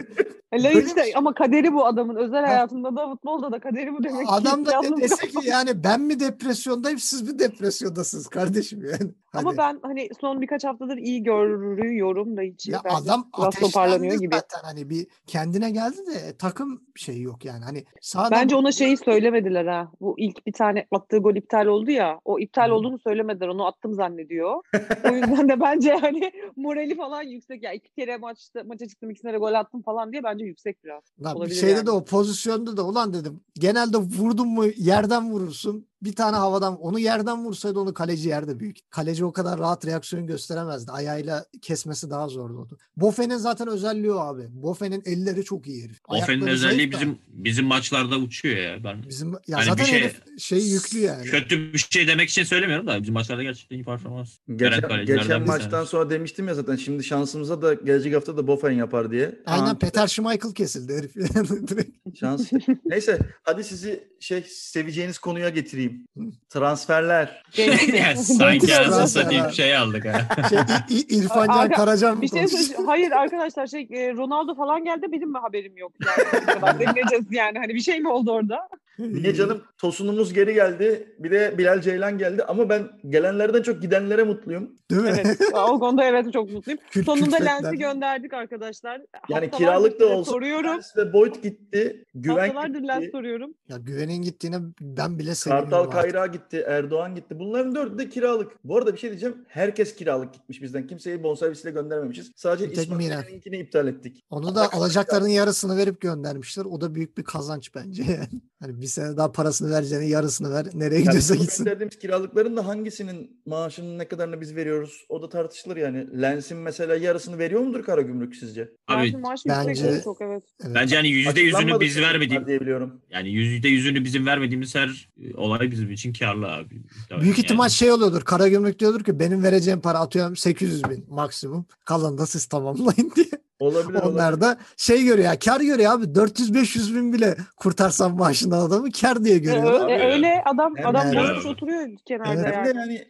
E, 0.52 0.62
Laiç 0.62 0.96
de 0.96 1.02
şey- 1.04 1.12
ama 1.16 1.34
kaderi 1.34 1.72
bu 1.72 1.86
adamın. 1.86 2.16
Özel 2.16 2.44
Ha. 2.44 2.52
Hayatında 2.82 2.96
da 2.96 3.10
futbolda 3.10 3.52
da 3.52 3.60
kaderi 3.60 3.94
bu 3.94 4.04
demek 4.04 4.26
adam 4.28 4.66
da 4.66 4.96
dese 5.00 5.28
ki 5.28 5.38
yani 5.48 5.84
ben 5.84 6.00
mi 6.00 6.20
depresyondayım 6.20 6.98
siz 6.98 7.22
mi 7.22 7.38
depresyondasınız 7.38 8.28
kardeşim 8.28 8.84
yani. 8.84 9.14
Ama 9.34 9.50
Hani- 9.50 9.58
ben 9.58 9.80
hani 9.82 10.08
son 10.20 10.40
birkaç 10.40 10.64
haftadır 10.64 10.96
iyi 10.96 11.22
görüyorum 11.22 12.36
Laiç'i. 12.36 12.70
Ya 12.70 12.80
Bence 12.84 12.96
adam 12.96 13.28
biraz 13.38 13.54
toparlanıyor 13.54 14.14
gibi. 14.14 14.34
zaten 14.34 14.60
hani 14.62 14.90
bir 14.90 15.06
kendine 15.26 15.70
geldi 15.70 15.96
de 16.06 16.36
takım 16.38 16.82
şey 16.96 17.20
yok 17.20 17.44
yani 17.44 17.64
hani 17.64 17.84
sağdan 18.00 18.30
Bence 18.30 18.56
ona 18.56 18.72
şeyi 18.72 18.96
söylemediler 18.96 19.66
ha. 19.66 19.92
Bu 20.00 20.14
ilk 20.18 20.46
bir 20.46 20.52
tane 20.52 20.86
attığı 20.90 21.18
gol 21.18 21.34
iptal 21.36 21.66
oldu 21.66 21.90
ya. 21.90 22.20
O 22.24 22.38
iptal 22.38 22.68
Hı. 22.68 22.74
olduğunu 22.74 22.98
söylemediler. 22.98 23.48
Onu 23.48 23.66
attım 23.66 23.94
zannediyor. 23.94 24.54
o 25.12 25.14
yüzden 25.14 25.48
de 25.48 25.60
bence 25.60 25.92
hani 25.92 26.32
morali 26.56 26.96
falan 26.96 27.22
yüksek. 27.22 27.62
Ya 27.62 27.72
iki 27.72 27.92
kere 27.94 28.16
maçta 28.16 28.64
maça 28.64 28.88
çıktım 28.88 29.10
ikisine 29.10 29.32
de 29.32 29.38
gol 29.38 29.54
attım 29.54 29.82
falan 29.82 30.12
diye 30.12 30.22
bence 30.24 30.44
yüksek 30.44 30.84
biraz. 30.84 31.02
Lan 31.22 31.40
bir 31.46 31.54
şeyde 31.54 31.72
yani. 31.72 31.86
de 31.86 31.90
o 31.90 32.04
pozisyonda 32.04 32.76
da 32.76 32.86
ulan 32.86 33.12
dedim 33.14 33.40
genelde 33.54 33.96
vurdun 33.96 34.48
mu 34.48 34.64
yerden 34.76 35.30
vurursun 35.30 35.86
bir 36.04 36.12
tane 36.12 36.36
havadan 36.36 36.80
onu 36.80 36.98
yerden 36.98 37.44
vursaydı 37.44 37.78
onu 37.78 37.94
kaleci 37.94 38.28
yerde 38.28 38.60
büyük. 38.60 38.90
Kaleci 38.90 39.24
o 39.24 39.32
kadar 39.32 39.58
rahat 39.58 39.86
reaksiyon 39.86 40.26
gösteremezdi. 40.26 40.90
Ayağıyla 40.92 41.44
kesmesi 41.62 42.10
daha 42.10 42.28
zordu. 42.28 42.58
oldu. 42.58 42.78
Bofe'nin 42.96 43.36
zaten 43.36 43.68
özelliği 43.68 44.12
o 44.12 44.18
abi. 44.18 44.42
Bofe'nin 44.50 45.02
elleri 45.06 45.44
çok 45.44 45.66
iyi 45.66 45.84
herif. 45.84 46.00
Ofe'nin 46.08 46.22
Ayakları 46.26 46.50
özelliği 46.52 46.92
da 46.92 46.96
bizim 46.96 47.18
bizim 47.28 47.66
maçlarda 47.66 48.16
uçuyor 48.18 48.56
ya. 48.56 48.84
Ben 48.84 49.02
bizim 49.08 49.32
ya 49.48 49.58
Hani 49.58 49.64
zaten 49.64 49.84
bir 49.86 49.90
şey- 49.90 50.00
herif 50.00 50.22
şey 50.38 50.66
yüklü 50.68 50.98
yani. 50.98 51.24
kötü 51.24 51.72
bir 51.72 51.86
şey 51.90 52.08
demek 52.08 52.28
için 52.30 52.44
söylemiyorum 52.44 52.86
da 52.86 53.02
bizim 53.02 53.14
maçlarda 53.14 53.42
gerçekten 53.42 53.76
iyi 53.76 53.84
performans. 53.84 54.38
Geçen, 54.56 54.80
kalecilerden 54.80 55.22
geçen 55.22 55.46
maçtan 55.46 55.70
tanesi. 55.70 55.90
sonra 55.90 56.10
demiştim 56.10 56.48
ya 56.48 56.54
zaten 56.54 56.76
şimdi 56.76 57.04
şansımıza 57.04 57.62
da 57.62 57.74
gelecek 57.74 58.14
hafta 58.14 58.36
da 58.36 58.46
Bofen 58.46 58.70
yapar 58.70 59.10
diye. 59.10 59.38
Aynen 59.46 59.64
Kaan- 59.66 59.78
Peter 59.78 60.06
Schmeichel 60.06 60.52
kesildi 60.52 60.96
herif. 60.96 61.12
Şans. 62.20 62.52
Neyse 62.84 63.18
hadi 63.42 63.64
sizi 63.64 64.08
şey 64.20 64.44
seveceğiniz 64.48 65.18
konuya 65.18 65.48
getireyim. 65.48 65.91
Hı. 66.18 66.22
Transferler. 66.50 67.42
Ya 67.58 68.16
sanki 68.16 68.76
anasını 68.76 68.96
Transfer 68.96 69.06
satayım 69.22 69.50
şey 69.52 69.76
aldık 69.76 70.04
ha. 70.04 70.26
şey, 70.48 70.58
İ- 70.88 70.94
İ- 71.00 71.18
İrfan 71.18 71.46
Can 71.46 71.58
Arka- 71.58 71.74
Karacan 71.76 72.16
mı 72.16 72.22
Bir 72.22 72.28
şey 72.28 72.48
söyleyeceğim. 72.48 72.86
Hayır 72.86 73.10
arkadaşlar 73.10 73.66
şey 73.66 73.88
e, 73.90 74.12
Ronaldo 74.14 74.54
falan 74.54 74.84
geldi 74.84 75.06
benim 75.12 75.32
mi 75.32 75.38
haberim 75.38 75.76
yok 75.76 75.92
yani. 76.06 76.80
Deneyeceğiz 76.80 77.24
yani. 77.30 77.58
Hani 77.58 77.74
bir 77.74 77.80
şey 77.80 78.00
mi 78.00 78.08
oldu 78.08 78.32
orada? 78.32 78.68
Niye 78.98 79.34
canım 79.34 79.62
Tosunumuz 79.78 80.32
geri 80.32 80.54
geldi. 80.54 81.14
Bir 81.18 81.30
de 81.30 81.58
Bilal 81.58 81.80
Ceylan 81.80 82.18
geldi 82.18 82.44
ama 82.44 82.68
ben 82.68 82.88
gelenlerden 83.08 83.62
çok 83.62 83.82
gidenlere 83.82 84.22
mutluyum. 84.22 84.76
Değil 84.90 85.02
mi? 85.02 85.12
Evet. 85.24 85.40
o 85.54 85.78
konuda 85.80 86.04
evet 86.04 86.32
çok 86.32 86.52
mutluyum. 86.52 86.80
Kült- 86.90 87.04
Sonunda. 87.04 87.36
Lens'i 87.36 87.78
gönderdik 87.78 88.34
arkadaşlar. 88.34 88.92
Yani 88.94 89.04
Haftalardır 89.50 89.58
kiralık 89.58 90.00
da 90.00 90.06
olsa 90.06 90.30
Soruyorum. 90.30 90.70
Lens 90.70 90.96
ve 90.96 91.12
Boyd 91.12 91.34
gitti. 91.42 92.04
Güven 92.14 92.36
Haftalardır 92.54 92.82
Lens 92.88 93.00
gitti. 93.00 93.10
soruyorum. 93.12 93.54
Ya 93.68 93.76
güvenin 93.76 94.22
gittiğine 94.22 94.56
ben 94.80 95.18
bile 95.18 95.34
seviniyorum. 95.34 95.70
Kartal. 95.70 95.90
Kayra 95.90 96.26
gitti. 96.26 96.64
Erdoğan 96.68 97.14
gitti. 97.14 97.38
Bunların 97.38 97.74
dördü 97.74 97.98
de 97.98 98.08
kiralık. 98.08 98.52
Bu 98.64 98.76
arada 98.76 98.92
bir 98.92 98.98
şey 98.98 99.10
diyeceğim. 99.10 99.36
Herkes 99.48 99.94
kiralık 99.94 100.34
gitmiş 100.34 100.62
bizden. 100.62 100.86
Kimseyi 100.86 101.22
bonservisiyle 101.22 101.70
göndermemişiz. 101.70 102.32
Sadece 102.36 102.70
Bir 102.70 102.74
tek 102.74 102.84
İsmail 102.84 102.98
Milan. 103.04 103.20
Milan'inkini 103.24 103.56
iptal 103.58 103.88
ettik. 103.88 104.24
Onu 104.30 104.54
da 104.54 104.72
alacaklarının 104.72 105.28
yarısını 105.28 105.76
verip 105.76 106.00
göndermişler. 106.00 106.64
O 106.64 106.80
da 106.80 106.94
büyük 106.94 107.18
bir 107.18 107.24
kazanç 107.24 107.74
bence 107.74 108.02
yani. 108.02 108.40
Hani 108.60 108.80
bir 108.82 108.86
sene 108.86 109.16
daha 109.16 109.32
parasını 109.32 109.70
vereceğine 109.70 110.06
yarısını 110.06 110.50
ver. 110.50 110.66
Nereye 110.74 110.94
Yani 110.94 111.04
gidiyorsa 111.04 111.34
gitsin. 111.34 111.64
gönderdiğimiz 111.64 111.98
kiralıkların 111.98 112.56
da 112.56 112.66
hangisinin 112.66 113.42
maaşının 113.46 113.98
ne 113.98 114.08
kadarını 114.08 114.40
biz 114.40 114.56
veriyoruz? 114.56 115.04
O 115.08 115.22
da 115.22 115.28
tartışılır 115.28 115.76
yani. 115.76 116.22
Lens'in 116.22 116.58
mesela 116.58 116.96
yarısını 116.96 117.38
veriyor 117.38 117.60
mudur 117.60 117.82
Karagümrük 117.82 118.36
sizce? 118.36 118.70
Abi 118.88 119.14
bence- 119.48 120.00
çok 120.04 120.20
evet. 120.20 120.42
Evet. 120.64 120.74
bence 120.74 120.96
hani 120.96 121.08
yüzde 121.08 121.40
yüzünü 121.40 121.80
biz 121.80 121.92
sanırım 121.94 122.08
vermediğim 122.10 122.46
diye 122.46 122.60
biliyorum. 122.60 123.00
yani 123.10 123.30
yüzde 123.30 123.68
yüzünü 123.68 124.04
bizim 124.04 124.26
vermediğimiz 124.26 124.74
her 124.74 125.08
e, 125.22 125.34
olay 125.34 125.70
bizim 125.70 125.90
için 125.90 126.12
karlı 126.12 126.52
abi. 126.52 126.70
Büyük 126.70 126.82
Yani. 127.10 127.30
ihtimal 127.30 127.68
şey 127.68 127.92
oluyordur. 127.92 128.20
Karagümrük 128.22 128.78
diyordur 128.78 129.04
ki 129.04 129.18
benim 129.18 129.42
vereceğim 129.42 129.80
para 129.80 129.98
atıyorum 129.98 130.36
800 130.36 130.84
bin 130.90 131.04
maksimum. 131.08 131.66
Kalanı 131.84 132.18
da 132.18 132.26
siz 132.26 132.46
tamamlayın 132.46 133.12
diye. 133.16 133.26
Olabilir 133.62 133.98
Onlar 134.02 134.32
olabilir. 134.32 134.40
da 134.40 134.58
şey 134.76 135.04
görüyor 135.04 135.28
ya 135.28 135.38
kar 135.38 135.60
görüyor 135.60 135.92
abi 135.92 136.04
400-500 136.04 136.94
bin 136.94 137.12
bile 137.12 137.36
kurtarsam 137.56 138.16
maaşından 138.16 138.58
adamı 138.66 138.90
kar 139.00 139.24
diye 139.24 139.34
E, 139.34 139.38
görüyorlar. 139.38 139.88
ö- 139.90 139.92
e, 139.92 140.12
öyle 140.12 140.42
adam 140.46 140.76
Hem 140.76 140.86
adam 140.86 141.12
de- 141.12 141.16
boş 141.36 141.46
oturuyor 141.46 141.88
kenarda 142.06 142.32
Evet. 142.34 142.66
Yani. 142.66 142.78
yani 142.78 143.08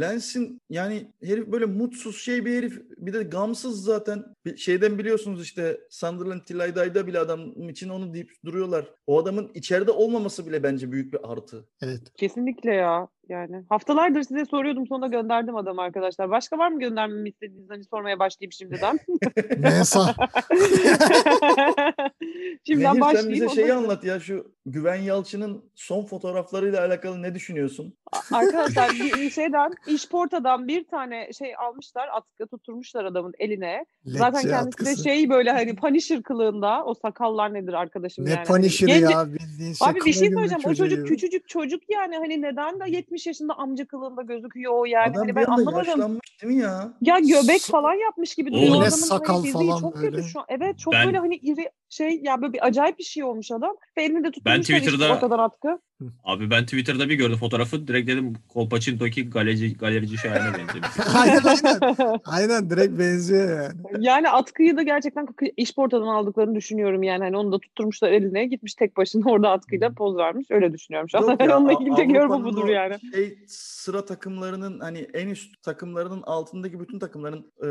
Lens'in 0.00 0.60
yani 0.70 1.12
herif 1.24 1.46
böyle 1.46 1.64
mutsuz 1.66 2.16
şey 2.22 2.44
bir 2.44 2.56
herif. 2.56 2.82
Bir 2.98 3.12
de 3.12 3.22
gamsız 3.22 3.84
zaten. 3.84 4.24
Bir 4.44 4.56
şeyden 4.56 4.98
biliyorsunuz 4.98 5.42
işte 5.42 5.80
Sunderland 5.90 6.40
Tilayday'da 6.40 7.06
bile 7.06 7.18
adam 7.18 7.68
için 7.70 7.88
onu 7.88 8.14
deyip 8.14 8.30
duruyorlar. 8.44 8.86
O 9.06 9.18
adamın 9.22 9.50
içeride 9.54 9.90
olmaması 9.90 10.46
bile 10.46 10.62
bence 10.62 10.92
büyük 10.92 11.12
bir 11.12 11.32
artı. 11.32 11.64
Evet. 11.82 12.00
Kesinlikle 12.16 12.74
ya. 12.74 13.08
Yani 13.28 13.62
haftalardır 13.68 14.22
size 14.22 14.44
soruyordum 14.44 14.86
sonra 14.86 15.06
gönderdim 15.06 15.56
adamı 15.56 15.82
arkadaşlar. 15.82 16.30
Başka 16.30 16.58
var 16.58 16.68
mı 16.68 16.80
göndermemi 16.80 17.28
istediğiniz? 17.28 17.70
Hani 17.70 17.84
sormaya 17.84 18.18
başlayayım 18.18 18.52
şimdiden. 18.52 18.98
Mensa. 19.58 20.14
şimdiden 22.66 22.90
Nehir 22.94 22.94
sen 22.94 23.00
başlayayım. 23.00 23.32
bize 23.32 23.44
ondan 23.44 23.54
şeyi 23.54 23.66
sonra- 23.68 23.78
anlat 23.78 24.04
ya 24.04 24.20
şu 24.20 24.54
Güven 24.66 24.94
Yalçın'ın 25.02 25.64
son 25.74 26.04
fotoğraflarıyla 26.04 26.84
alakalı 26.86 27.22
ne 27.22 27.34
düşünüyorsun? 27.34 27.94
Arkadaşlar 28.32 28.90
bir 28.90 29.30
şeyden 29.30 29.72
işportadan 29.86 30.68
bir 30.68 30.84
tane 30.84 31.32
şey 31.32 31.56
almışlar 31.56 32.08
atkı 32.12 32.46
tutturmuşlar 32.46 33.04
adamın 33.04 33.34
eline. 33.38 33.86
Zaten 34.04 34.34
Lecce 34.38 34.48
kendisi 34.48 34.68
atkısı. 34.68 34.98
de 34.98 35.10
şey 35.10 35.30
böyle 35.30 35.50
hani 35.50 35.76
Punisher 35.76 36.22
kılığında 36.22 36.84
o 36.84 36.94
sakallar 36.94 37.54
nedir 37.54 37.72
arkadaşım 37.72 38.24
Ne 38.24 38.30
yani. 38.30 38.36
Hani 38.36 38.46
Punisher'ı 38.46 38.90
genci- 38.90 39.12
ya 39.12 39.26
bildiğin 39.32 39.72
şey. 39.72 39.88
Abi 39.88 39.98
bir 40.04 40.12
şey 40.12 40.30
söyleyeceğim. 40.30 40.62
O 40.66 40.74
çocuk 40.74 41.08
küçücük 41.08 41.48
çocuk 41.48 41.82
yani 41.90 42.16
hani 42.16 42.42
neden 42.42 42.80
de 42.80 42.84
70 42.90 43.13
yaşında 43.26 43.54
amca 43.54 43.86
kılığında 43.86 44.22
gözüküyor 44.22 44.72
o 44.78 44.84
yani. 44.84 45.10
Adam 45.10 45.20
hani 45.22 45.36
ben 45.36 45.44
anlamadım. 45.44 45.78
yaşlanmış 45.88 46.42
değil 46.42 46.54
mi 46.54 46.60
ya? 46.62 46.92
Ya 47.00 47.18
göbek 47.18 47.60
S- 47.62 47.72
falan 47.72 47.94
yapmış 47.94 48.34
gibi 48.34 48.52
duruyor. 48.52 48.66
Ne 48.66 48.72
Adamın 48.76 48.88
sakal 48.88 49.34
hani 49.42 49.52
falan 49.52 49.80
çok 49.80 49.96
böyle. 49.96 50.10
kötü 50.16 50.28
şu 50.28 50.40
an. 50.40 50.46
Evet 50.48 50.78
çok 50.78 50.92
Ben- 50.92 51.06
böyle 51.06 51.18
hani 51.18 51.36
iri 51.36 51.70
şey 51.88 52.20
ya 52.22 52.42
böyle 52.42 52.52
bir 52.52 52.66
acayip 52.66 52.98
bir 52.98 53.04
şey 53.04 53.24
olmuş 53.24 53.50
adam. 53.50 53.76
Ve 53.96 54.02
elinde 54.04 54.30
tutturmuş 54.30 54.58
Twitter'da- 54.68 55.12
ortadan 55.14 55.38
atkı. 55.38 55.78
Abi 56.24 56.50
ben 56.50 56.64
Twitter'da 56.64 57.08
bir 57.08 57.14
gördüm 57.14 57.36
fotoğrafı. 57.36 57.88
Direkt 57.88 58.10
dedim 58.10 58.32
Kolpaçinto'ki 58.48 59.30
galerici, 59.30 59.76
galerici 59.76 60.18
şahane 60.18 60.58
benziyor. 60.58 60.84
aynen 61.14 61.40
aynen. 61.44 62.20
Aynen 62.24 62.70
direkt 62.70 62.98
benziyor 62.98 63.62
yani. 63.62 64.06
yani 64.06 64.30
atkıyı 64.30 64.76
da 64.76 64.82
gerçekten 64.82 65.28
işportadan 65.56 66.06
aldıklarını 66.06 66.54
düşünüyorum 66.54 67.02
yani. 67.02 67.24
Hani 67.24 67.36
onu 67.36 67.52
da 67.52 67.58
tutturmuşlar 67.58 68.12
eline 68.12 68.46
gitmiş 68.46 68.74
tek 68.74 68.96
başına 68.96 69.30
orada 69.30 69.50
atkıyla 69.50 69.92
poz 69.94 70.16
vermiş. 70.16 70.46
Öyle 70.50 70.72
düşünüyorum 70.72 71.08
şu 71.08 71.18
an. 71.18 71.22
Yok 71.22 71.40
ya, 71.48 71.58
Onunla 71.58 71.72
ilgili 71.72 71.94
tek 71.94 72.14
yorumu 72.14 72.34
Avrupa'nın 72.34 72.56
budur 72.56 72.68
yani. 72.68 72.94
Şey, 73.14 73.38
sıra 73.46 74.04
takımlarının 74.04 74.80
hani 74.80 74.98
en 74.98 75.28
üst 75.28 75.62
takımlarının 75.62 76.22
altındaki 76.22 76.80
bütün 76.80 76.98
takımların 76.98 77.52
e, 77.64 77.68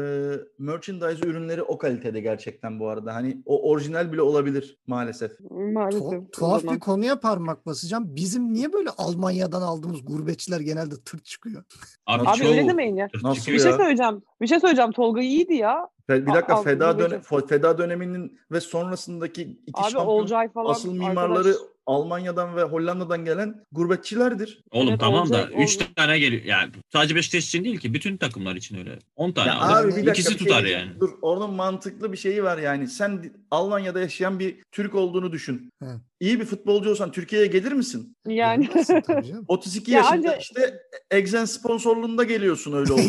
merchandise 0.60 1.28
ürünleri 1.28 1.62
o 1.62 1.78
kalitede 1.78 2.20
gerçekten 2.20 2.80
bu 2.80 2.90
arada. 2.90 3.16
Hani 3.16 3.38
o 3.46 3.70
orijinal 3.70 4.12
bile 4.12 4.22
olabilir 4.22 4.78
maalesef. 4.88 5.32
Maalesef. 5.50 6.02
Tu- 6.02 6.32
tuhaf 6.32 6.64
bir 6.64 6.80
konuya 6.80 7.20
parmak 7.20 7.66
basacağım. 7.66 8.16
Bizim 8.24 8.54
niye 8.54 8.74
böyle 8.74 8.90
Almanya'dan 8.90 9.62
aldığımız 9.62 10.06
gurbetçiler 10.06 10.60
genelde 10.60 10.96
tırt 11.06 11.26
çıkıyor? 11.26 11.64
Abi, 12.08 12.30
Abi 12.30 12.38
çoğu 12.38 12.48
öyle 12.48 12.68
demeyin 12.68 12.96
ya. 12.96 13.10
Nasıl. 13.24 13.52
Bir 13.52 13.60
şey 13.60 13.72
ya? 13.72 13.78
söyleyeceğim. 13.78 14.22
Bir 14.42 14.48
şey 14.48 14.60
söyleyeceğim. 14.60 14.92
Tolga 14.92 15.22
iyiydi 15.22 15.54
ya. 15.54 15.88
Bir 16.10 16.34
dakika 16.34 16.54
al- 16.54 16.64
Feda 16.64 17.00
dönem 17.00 17.22
Feda 17.22 17.78
döneminin 17.78 18.40
ve 18.52 18.60
sonrasındaki 18.62 19.42
iki 19.68 19.82
Abi 19.82 19.92
şampiyon 19.92 20.06
Olcay 20.08 20.50
falan. 20.52 20.72
asıl 20.72 21.00
arkadaş. 21.02 21.48
Almanya'dan 21.86 22.56
ve 22.56 22.64
Hollanda'dan 22.64 23.26
gelen 23.26 23.56
gurbetçilerdir. 23.72 24.62
Oğlum 24.72 24.90
Evet, 24.90 25.00
tamam 25.00 25.30
da 25.30 25.34
olacak, 25.38 25.52
3 25.52 25.58
olacak. 25.60 25.96
tane 25.96 26.20
geliyor. 26.20 26.44
Yani 26.44 26.72
sadece 26.94 27.16
Beşiktaş 27.16 27.48
için 27.48 27.64
değil 27.64 27.78
ki 27.80 27.94
bütün 27.94 28.18
takımlar 28.18 28.56
için 28.56 28.78
öyle. 28.78 29.00
10 29.16 29.32
tane 29.32 29.48
Ya 29.48 29.60
alır. 29.60 29.84
abi 29.84 29.88
bir 29.88 29.96
dakika 29.96 30.12
İkisi 30.12 30.34
bir 30.34 30.38
şey 30.38 30.48
tutar 30.48 30.64
diyeceğim. 30.64 30.88
yani. 30.88 31.00
Dur 31.00 31.10
onun 31.22 31.54
mantıklı 31.54 32.12
bir 32.12 32.18
şeyi 32.18 32.44
var 32.44 32.58
yani. 32.58 32.88
Sen 32.88 33.32
Almanya'da 33.52 34.00
yaşayan 34.00 34.40
bir 34.40 34.56
Türk 34.72 34.96
olduğunu 34.96 35.32
düşün. 35.32 35.70
He. 35.80 35.86
İyi 36.20 36.40
bir 36.40 36.46
futbolcu 36.46 36.90
olsan 36.90 37.12
Türkiye'ye 37.12 37.48
gelir 37.48 37.72
misin? 37.72 38.16
Yani. 38.28 38.68
Gelmezsin 38.68 39.02
tabii 39.02 39.26
canım. 39.28 39.46
32 39.48 39.92
Ya 39.92 39.98
yaşında 39.98 40.16
anca- 40.30 40.38
işte 40.42 40.74
Exen 41.12 41.46
sponsorluğunda 41.46 42.24
geliyorsun 42.24 42.74
öyle 42.74 42.94
oldu. 42.94 43.02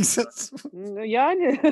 yani. 1.04 1.60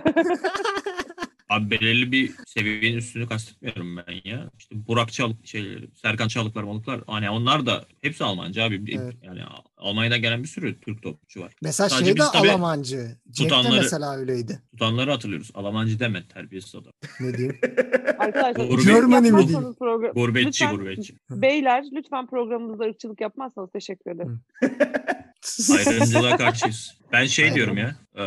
Abi 1.49 1.71
belirli 1.71 2.13
bir 2.13 2.33
seviyenin 2.47 2.97
üstünü 2.99 3.29
kastetmiyorum 3.29 3.97
ben 3.97 4.15
ya. 4.31 4.51
İşte 4.59 4.75
Burak 4.89 5.13
Çalık, 5.13 5.47
şey, 5.47 5.89
Serkan 6.03 6.29
Çalıklar, 6.29 6.63
Malıklar. 6.63 7.01
Hani 7.07 7.31
onlar 7.31 7.67
da 7.67 7.85
hepsi 8.01 8.25
Almanca 8.25 8.65
abi. 8.65 8.95
Evet. 8.97 9.15
Yani 9.23 9.41
Almanya'dan 9.77 10.21
gelen 10.23 10.43
bir 10.43 10.49
sürü 10.49 10.81
Türk 10.81 11.03
topçu 11.03 11.41
var. 11.41 11.53
Mesela 11.63 11.89
Sadece 11.89 12.07
şey 12.07 12.17
de 12.17 12.23
Almancı. 12.25 12.97
De 12.97 13.33
tutanları- 13.37 13.77
mesela 13.83 14.17
öyleydi. 14.17 14.63
Tutanları 14.73 15.11
hatırlıyoruz. 15.11 15.51
Almancı 15.55 16.01
deme 16.01 16.29
terbiyesiz 16.29 16.75
adam. 16.75 16.93
Ne 17.21 17.35
diyeyim? 17.39 17.59
Arkadaşlar 18.19 18.85
Germany 18.95 19.21
mi 19.21 19.27
yapmazsanız 19.39 19.77
program- 19.79 20.13
Gurbetçi 20.15 20.65
Lütfen- 20.65 20.77
gurbetçi. 20.77 21.15
Beyler 21.31 21.85
lütfen 21.93 22.27
programımızda 22.27 22.85
ırkçılık 22.85 23.21
yapmazsanız 23.21 23.71
teşekkür 23.73 24.11
ederim. 24.11 24.41
Ayrımcılığa 25.87 26.37
karşıyız. 26.37 26.95
Ben 27.13 27.27
şey 27.27 27.45
Aynen. 27.45 27.57
diyorum 27.57 27.77
ya. 27.77 27.97
e, 28.17 28.23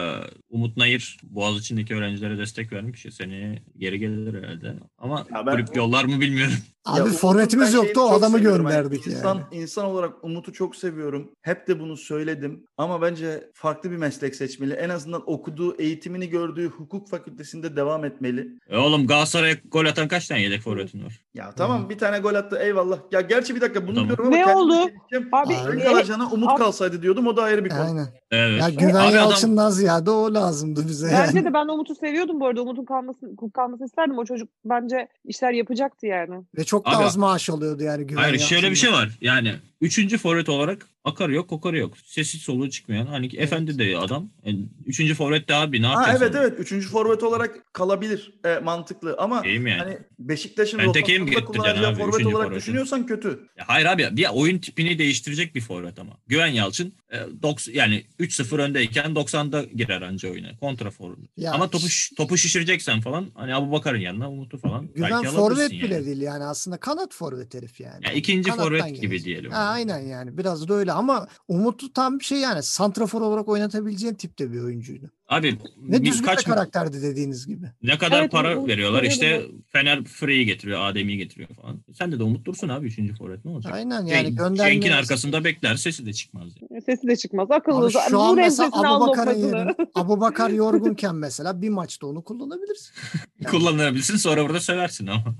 Umut 0.50 0.78
Nayır 0.78 1.18
Boğaziçi'ndeki 1.24 1.96
öğrencilere 1.96 2.38
destek 2.38 2.74
vermiş. 2.74 3.06
ya 3.06 3.12
Seneye 3.12 3.64
geri 3.78 4.00
gelir 4.00 4.44
herhalde. 4.44 4.74
Ama 4.98 5.26
Ya 5.36 5.46
ben- 5.46 5.56
kulüp 5.56 5.76
yollar 5.76 6.06
mı 6.06 6.22
bilmiyorum. 6.22 6.54
Abi 6.86 7.02
Umut'un 7.02 7.18
forvetimiz 7.18 7.74
yoktu 7.74 8.02
o 8.02 8.12
adamı. 8.14 8.38
Yani 8.38 8.44
gönderdik 8.44 9.08
insan, 9.08 9.36
yani. 9.52 9.62
İnsan 9.62 9.86
olarak 9.86 10.24
Umut'u 10.24 10.54
çok 10.54 10.76
seviyorum. 10.76 11.32
Hep 11.42 11.68
de 11.68 11.80
bunu 11.80 11.98
söyledim. 11.98 12.66
Ama 12.78 13.02
bence 13.02 13.50
farklı 13.54 13.92
bir 13.92 13.98
meslek 13.98 14.36
seçmeli. 14.36 14.74
En 14.74 14.90
azından 14.90 15.30
okuduğu, 15.30 15.76
eğitimini 15.82 16.30
gördüğü 16.30 16.68
hukuk 16.70 17.10
fakültesinde 17.10 17.76
devam 17.76 18.06
etmeli. 18.06 18.48
E 18.70 18.78
oğlum 18.78 19.08
Galatasaray'a 19.08 19.56
gol 19.72 19.86
atan 19.86 20.08
kaç 20.08 20.28
tane 20.28 20.42
yedek 20.42 20.62
forvetin 20.62 21.06
var? 21.06 21.22
Ya 21.34 21.52
tamam 21.58 21.90
bir 21.90 21.98
tane 21.98 22.20
gol 22.20 22.34
attı 22.36 22.60
eyvallah. 22.62 23.00
Ya 23.12 23.22
gerçi 23.22 23.56
bir 23.56 23.62
dakika 23.62 23.88
bunu 23.88 23.96
Tamam. 23.96 24.08
diyorum 24.08 24.26
ama 24.28 24.36
Ne 24.38 24.56
oldu? 24.56 24.74
çelişeceğim. 24.74 25.30
Abi 25.32 25.56
Abi- 25.56 26.34
Umut 26.36 26.50
Abi- 26.52 26.58
kalsaydı 26.58 27.02
diyordum 27.02 27.28
o 27.28 27.38
da 27.38 27.44
ayrı 27.44 27.66
bir 27.66 27.70
konu. 27.70 27.82
Aynen. 27.82 28.08
Evet. 28.36 28.62
Ya 28.62 28.70
Güven 28.70 28.90
Abi 28.90 28.98
adam- 28.98 29.14
Yalçın'dan 29.16 29.70
ziyade 29.70 30.12
o 30.12 30.34
lazımdı 30.34 30.88
bize. 30.88 31.08
Bence 31.08 31.38
yani. 31.38 31.46
de 31.46 31.54
ben 31.54 31.68
Umut'u 31.68 31.96
seviyordum 31.96 32.40
bu 32.40 32.48
arada. 32.48 32.62
Umut'un 32.62 32.86
kalmasını, 32.86 33.52
kalmasını 33.54 33.86
isterdim. 33.86 34.18
O 34.18 34.26
çocuk 34.26 34.50
bence 34.66 35.08
işler 35.26 35.52
yapacaktı 35.52 36.06
yani. 36.06 36.44
Ve 36.58 36.64
çok 36.64 36.86
da 36.86 36.98
Abi- 36.98 37.04
az 37.04 37.18
maaş 37.18 37.50
alıyordu 37.50 37.84
yani 37.84 38.08
Güven 38.08 38.22
Hayır 38.22 38.40
şöyle 38.40 38.72
bir 38.72 38.76
şey 38.76 38.92
var. 38.92 39.18
Yani 39.22 39.56
üçüncü 39.82 40.18
forvet 40.18 40.50
olarak 40.50 40.88
akarı 41.06 41.34
yok 41.34 41.50
kokarı 41.50 41.78
yok. 41.78 41.94
Sesi 42.06 42.38
soluğu 42.38 42.70
çıkmayan. 42.70 43.06
Hani 43.06 43.30
efendi 43.36 43.80
de 43.80 43.98
adam. 43.98 44.30
Yani 44.46 44.66
üçüncü 44.86 45.16
forvet 45.16 45.48
de 45.50 45.56
abi 45.56 45.82
ne 45.82 45.86
Ha 45.86 45.92
yapacaksın? 45.94 46.24
evet 46.26 46.36
evet. 46.36 46.60
Üçüncü 46.60 46.88
forvet 46.90 47.24
olarak 47.24 47.74
kalabilir. 47.74 48.34
E, 48.46 48.60
mantıklı 48.60 49.16
ama 49.20 49.44
yani? 49.46 49.70
hani 49.74 49.98
Beşiktaş'ın 50.20 50.80
getireceksin 50.94 51.46
kullanacağı 51.46 51.90
abi, 51.92 52.00
forvet 52.02 52.26
olarak 52.26 52.48
forveti? 52.48 52.56
düşünüyorsan 52.62 53.06
kötü. 53.06 53.28
Ya 53.58 53.64
hayır 53.68 53.86
abi 53.86 54.08
bir 54.12 54.28
oyun 54.34 54.58
tipini 54.58 55.00
değiştirecek 55.00 55.56
bir 55.56 55.62
forvet 55.62 56.00
ama. 56.00 56.18
Güven 56.28 56.48
Yalçın 56.48 56.94
e, 57.12 57.18
doks- 57.18 57.72
yani 57.72 58.04
3-0 58.20 58.62
öndeyken 58.62 59.12
90'da 59.12 59.64
girer 59.64 60.02
anca 60.02 60.30
oyuna. 60.32 60.58
Kontra 60.60 60.92
forvet. 60.92 61.30
Ya 61.38 61.52
Ama 61.54 61.70
topu 61.70 61.86
topu 62.18 62.38
şişireceksen 62.38 63.02
falan 63.02 63.28
hani 63.36 63.56
Abu 63.56 63.72
Bakar'ın 63.72 64.00
yanına 64.00 64.32
Umut'u 64.32 64.58
falan 64.58 64.88
Güven 64.96 65.10
forvet 65.24 65.36
alabilirsin 65.38 65.82
bile 65.82 65.94
yani. 65.96 66.06
değil 66.06 66.22
yani 66.22 66.44
aslında 66.44 66.78
kanat 66.78 67.14
forvet 67.14 67.54
herif 67.54 67.80
yani. 67.80 68.06
Ya 68.06 68.12
ikinci 68.14 68.50
Kanattan 68.50 68.66
forvet 68.68 68.96
gibi 68.96 69.02
gelecek. 69.02 69.26
diyelim. 69.26 69.52
Ha, 69.52 69.58
aynen 69.58 70.00
yani 70.00 70.38
biraz 70.38 70.68
da 70.70 70.74
öyle 70.74 70.92
ama 70.96 71.28
Umut'u 71.48 71.94
tam 71.94 72.22
şey 72.22 72.40
yani 72.40 72.64
santrafor 72.64 73.22
olarak 73.22 73.48
oynatabileceğin 73.48 74.14
tipte 74.14 74.52
bir 74.52 74.62
oyuncuydu. 74.62 75.12
Abi 75.30 75.58
Ve 75.78 76.06
düzgün 76.06 76.22
birkaç 76.22 76.44
karakterdi 76.46 77.02
dediğiniz 77.02 77.48
gibi. 77.48 77.66
ne 77.84 77.98
kadar 77.98 78.22
Evet, 78.22 78.32
para 78.32 78.58
Umut 78.58 78.70
veriyorlar 78.70 79.00
Nayır'ı 79.00 79.14
işte 79.14 79.40
da- 79.42 79.44
Fener 79.72 80.04
Frey'i 80.04 80.46
getiriyor, 80.46 80.80
Adem'i 80.86 81.18
getiriyor 81.18 81.50
falan. 81.62 81.84
Sen 81.94 82.12
de 82.12 82.20
de 82.20 82.24
Umut 82.24 82.46
Dursun 82.46 82.70
abi 82.70 82.88
üçüncü 82.88 83.16
forvet 83.16 83.46
ne 83.46 83.52
olacak? 83.52 83.74
Aynen 83.74 84.06
yani 84.06 84.28
Cenk- 84.28 84.38
gönderme. 84.38 84.72
Cenk'in 84.72 84.92
arkasında 84.92 85.44
bekler 85.44 85.76
sesi 85.76 86.06
de 86.06 86.14
çıkmaz. 86.14 86.48
Yani. 86.72 86.82
Sesi 86.82 87.08
de 87.08 87.16
çıkmaz. 87.16 87.52
Akıllı. 87.52 87.86
Abi 87.86 87.94
şu 88.10 88.20
an 88.20 88.36
mesela 88.36 88.70
Abu 88.74 89.08
Bakar'ın 89.08 89.30
lokmasını. 89.32 89.58
yerine 89.58 89.76
Abu 89.96 90.20
Bakar 90.22 90.50
yorgunken 90.50 91.16
mesela 91.16 91.62
bir 91.62 91.70
maçta 91.70 92.08
onu 92.08 92.24
kullanabilirsin. 92.24 92.94
Kullanabilirsin 93.52 94.18
sonra 94.18 94.44
burada 94.46 94.60
seversin 94.60 95.08
ama. 95.08 95.36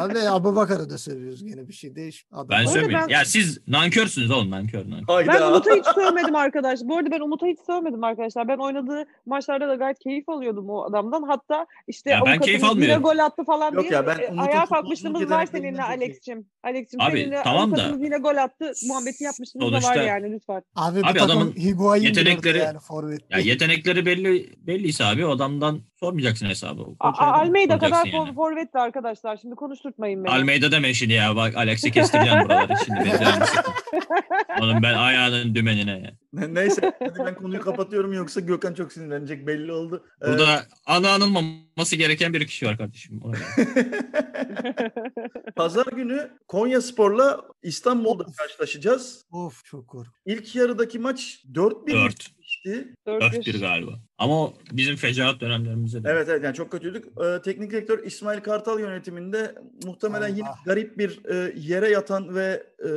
Abi 0.00 0.18
Abu 0.18 0.56
Bakar'ı 0.56 0.90
da 0.90 0.98
seviyoruz 0.98 1.44
gene 1.44 1.68
bir 1.68 1.72
şey 1.72 1.94
değiş. 1.96 2.26
Adam. 2.32 2.48
Ben 2.48 2.56
arada 2.58 2.70
söyleyeyim. 2.70 3.00
ben- 3.08 3.12
Ya 3.14 3.24
siz 3.24 3.58
nankörsünüz 3.68 4.30
oğlum 4.30 4.50
nankör 4.50 4.90
nankör. 4.90 5.08
Ben 5.26 5.26
Hayda. 5.26 5.50
Umut'u 5.50 5.70
hiç 5.70 5.84
sövmedim 5.94 6.36
arkadaş. 6.36 6.80
Bu 6.84 6.96
arada 6.96 7.10
ben 7.10 7.20
Umut'u 7.20 7.46
hiç 7.46 7.58
sövmedim 7.66 8.04
arkadaşlar. 8.04 8.48
Ben 8.48 8.56
oynadığı 8.58 9.03
maçlarda 9.26 9.68
da 9.68 9.74
gayet 9.74 9.98
keyif 9.98 10.28
alıyordum 10.28 10.70
o 10.70 10.82
adamdan. 10.84 11.22
Hatta 11.22 11.66
işte 11.88 12.10
Ya 12.10 12.20
ben 12.26 12.38
keyif 12.38 12.60
yine 12.60 12.70
almıyorum. 12.70 13.02
gol 13.02 13.18
attı 13.18 13.44
falan 13.44 13.72
Yok 13.72 13.82
diye 13.82 13.92
ya, 13.92 14.06
ben 14.06 14.18
e, 14.18 14.40
ayağa 14.40 14.66
kalkmışlığımız 14.66 15.30
var 15.30 15.46
seninle. 15.46 15.82
Alex'cim. 15.82 16.46
Alex'cim 16.62 17.00
Abi, 17.00 17.18
seninle 17.20 17.40
tamam 17.44 17.76
da- 17.76 17.92
yine 18.00 18.18
gol 18.18 18.36
attı. 18.36 18.72
Muhabbeti 18.88 19.24
yapmışlığımız 19.24 19.72
da 19.84 19.88
var 19.88 19.96
yani 19.96 20.32
lütfen. 20.32 20.62
Abi, 20.76 21.00
Abi 21.04 21.20
adamın 21.20 21.52
yetenekleri- 21.52 22.58
yani 22.58 22.78
forvet. 22.78 23.20
Ya 23.30 23.38
yetenekleri 23.38 24.06
belli 24.06 24.50
belliyse 24.66 25.04
abi 25.04 25.26
o 25.26 25.30
adamdan 25.30 25.80
sormayacaksın 26.00 26.46
hesabı. 26.46 26.82
O 26.82 26.96
A- 27.00 27.12
koça 27.12 27.24
A- 27.24 27.32
Almeida 27.40 27.78
kadar 27.78 28.06
yani. 28.06 28.34
forvetti 28.34 28.78
arkadaşlar. 28.78 29.36
Şimdi 29.36 29.54
konuşturtmayın 29.54 30.24
beni. 30.24 30.32
Almeida 30.32 30.72
deme 30.72 30.94
şimdi 30.94 31.12
ya 31.12 31.36
bak 31.36 31.56
Alex'i 31.56 31.90
kestireceğim 31.90 32.44
buraları 32.44 32.72
şimdi 32.86 33.10
sıkma. 33.10 33.46
Oğlum 34.60 34.82
ben 34.82 34.94
ayağının 34.94 35.54
dümenine 35.54 36.10
Neyse 36.34 36.92
hadi 36.98 37.18
ben 37.18 37.34
konuyu 37.34 37.60
kapatıyorum 37.60 38.12
yoksa 38.12 38.40
Gökhan 38.40 38.74
çok 38.74 38.92
sinirlenecek 38.92 39.46
belli 39.46 39.72
oldu. 39.72 40.04
Ee, 40.22 40.26
Burada 40.28 40.66
ana 40.86 41.10
anılmaması 41.10 41.96
gereken 41.96 42.32
bir 42.34 42.46
kişi 42.46 42.66
var 42.66 42.78
kardeşim. 42.78 43.20
Pazar 45.56 45.86
günü 45.86 46.30
Konya 46.48 46.80
Spor'la 46.80 47.40
İstanbul'da 47.62 48.24
karşılaşacağız. 48.38 49.24
Of 49.32 49.64
çok 49.64 49.88
korkunç. 49.88 50.14
İlk 50.26 50.54
yarıdaki 50.54 50.98
maç 50.98 51.44
4-1 51.52 51.92
Dört. 51.92 52.30
bitmişti. 52.30 52.94
4-1. 53.06 53.20
4-1 53.42 53.60
galiba. 53.60 53.92
Ama 54.18 54.42
o 54.42 54.54
bizim 54.72 54.96
fecaat 54.96 55.40
dönemlerimizde 55.40 56.04
de. 56.04 56.08
Evet 56.10 56.28
evet 56.30 56.44
yani 56.44 56.54
çok 56.54 56.72
kötüydük. 56.72 57.04
Ee, 57.04 57.42
teknik 57.42 57.70
direktör 57.70 58.04
İsmail 58.04 58.40
Kartal 58.40 58.80
yönetiminde 58.80 59.54
muhtemelen 59.84 60.28
yine 60.28 60.48
Allah. 60.48 60.58
garip 60.66 60.98
bir 60.98 61.20
e, 61.24 61.52
yere 61.56 61.90
yatan 61.90 62.34
ve 62.34 62.62
e, 62.84 62.90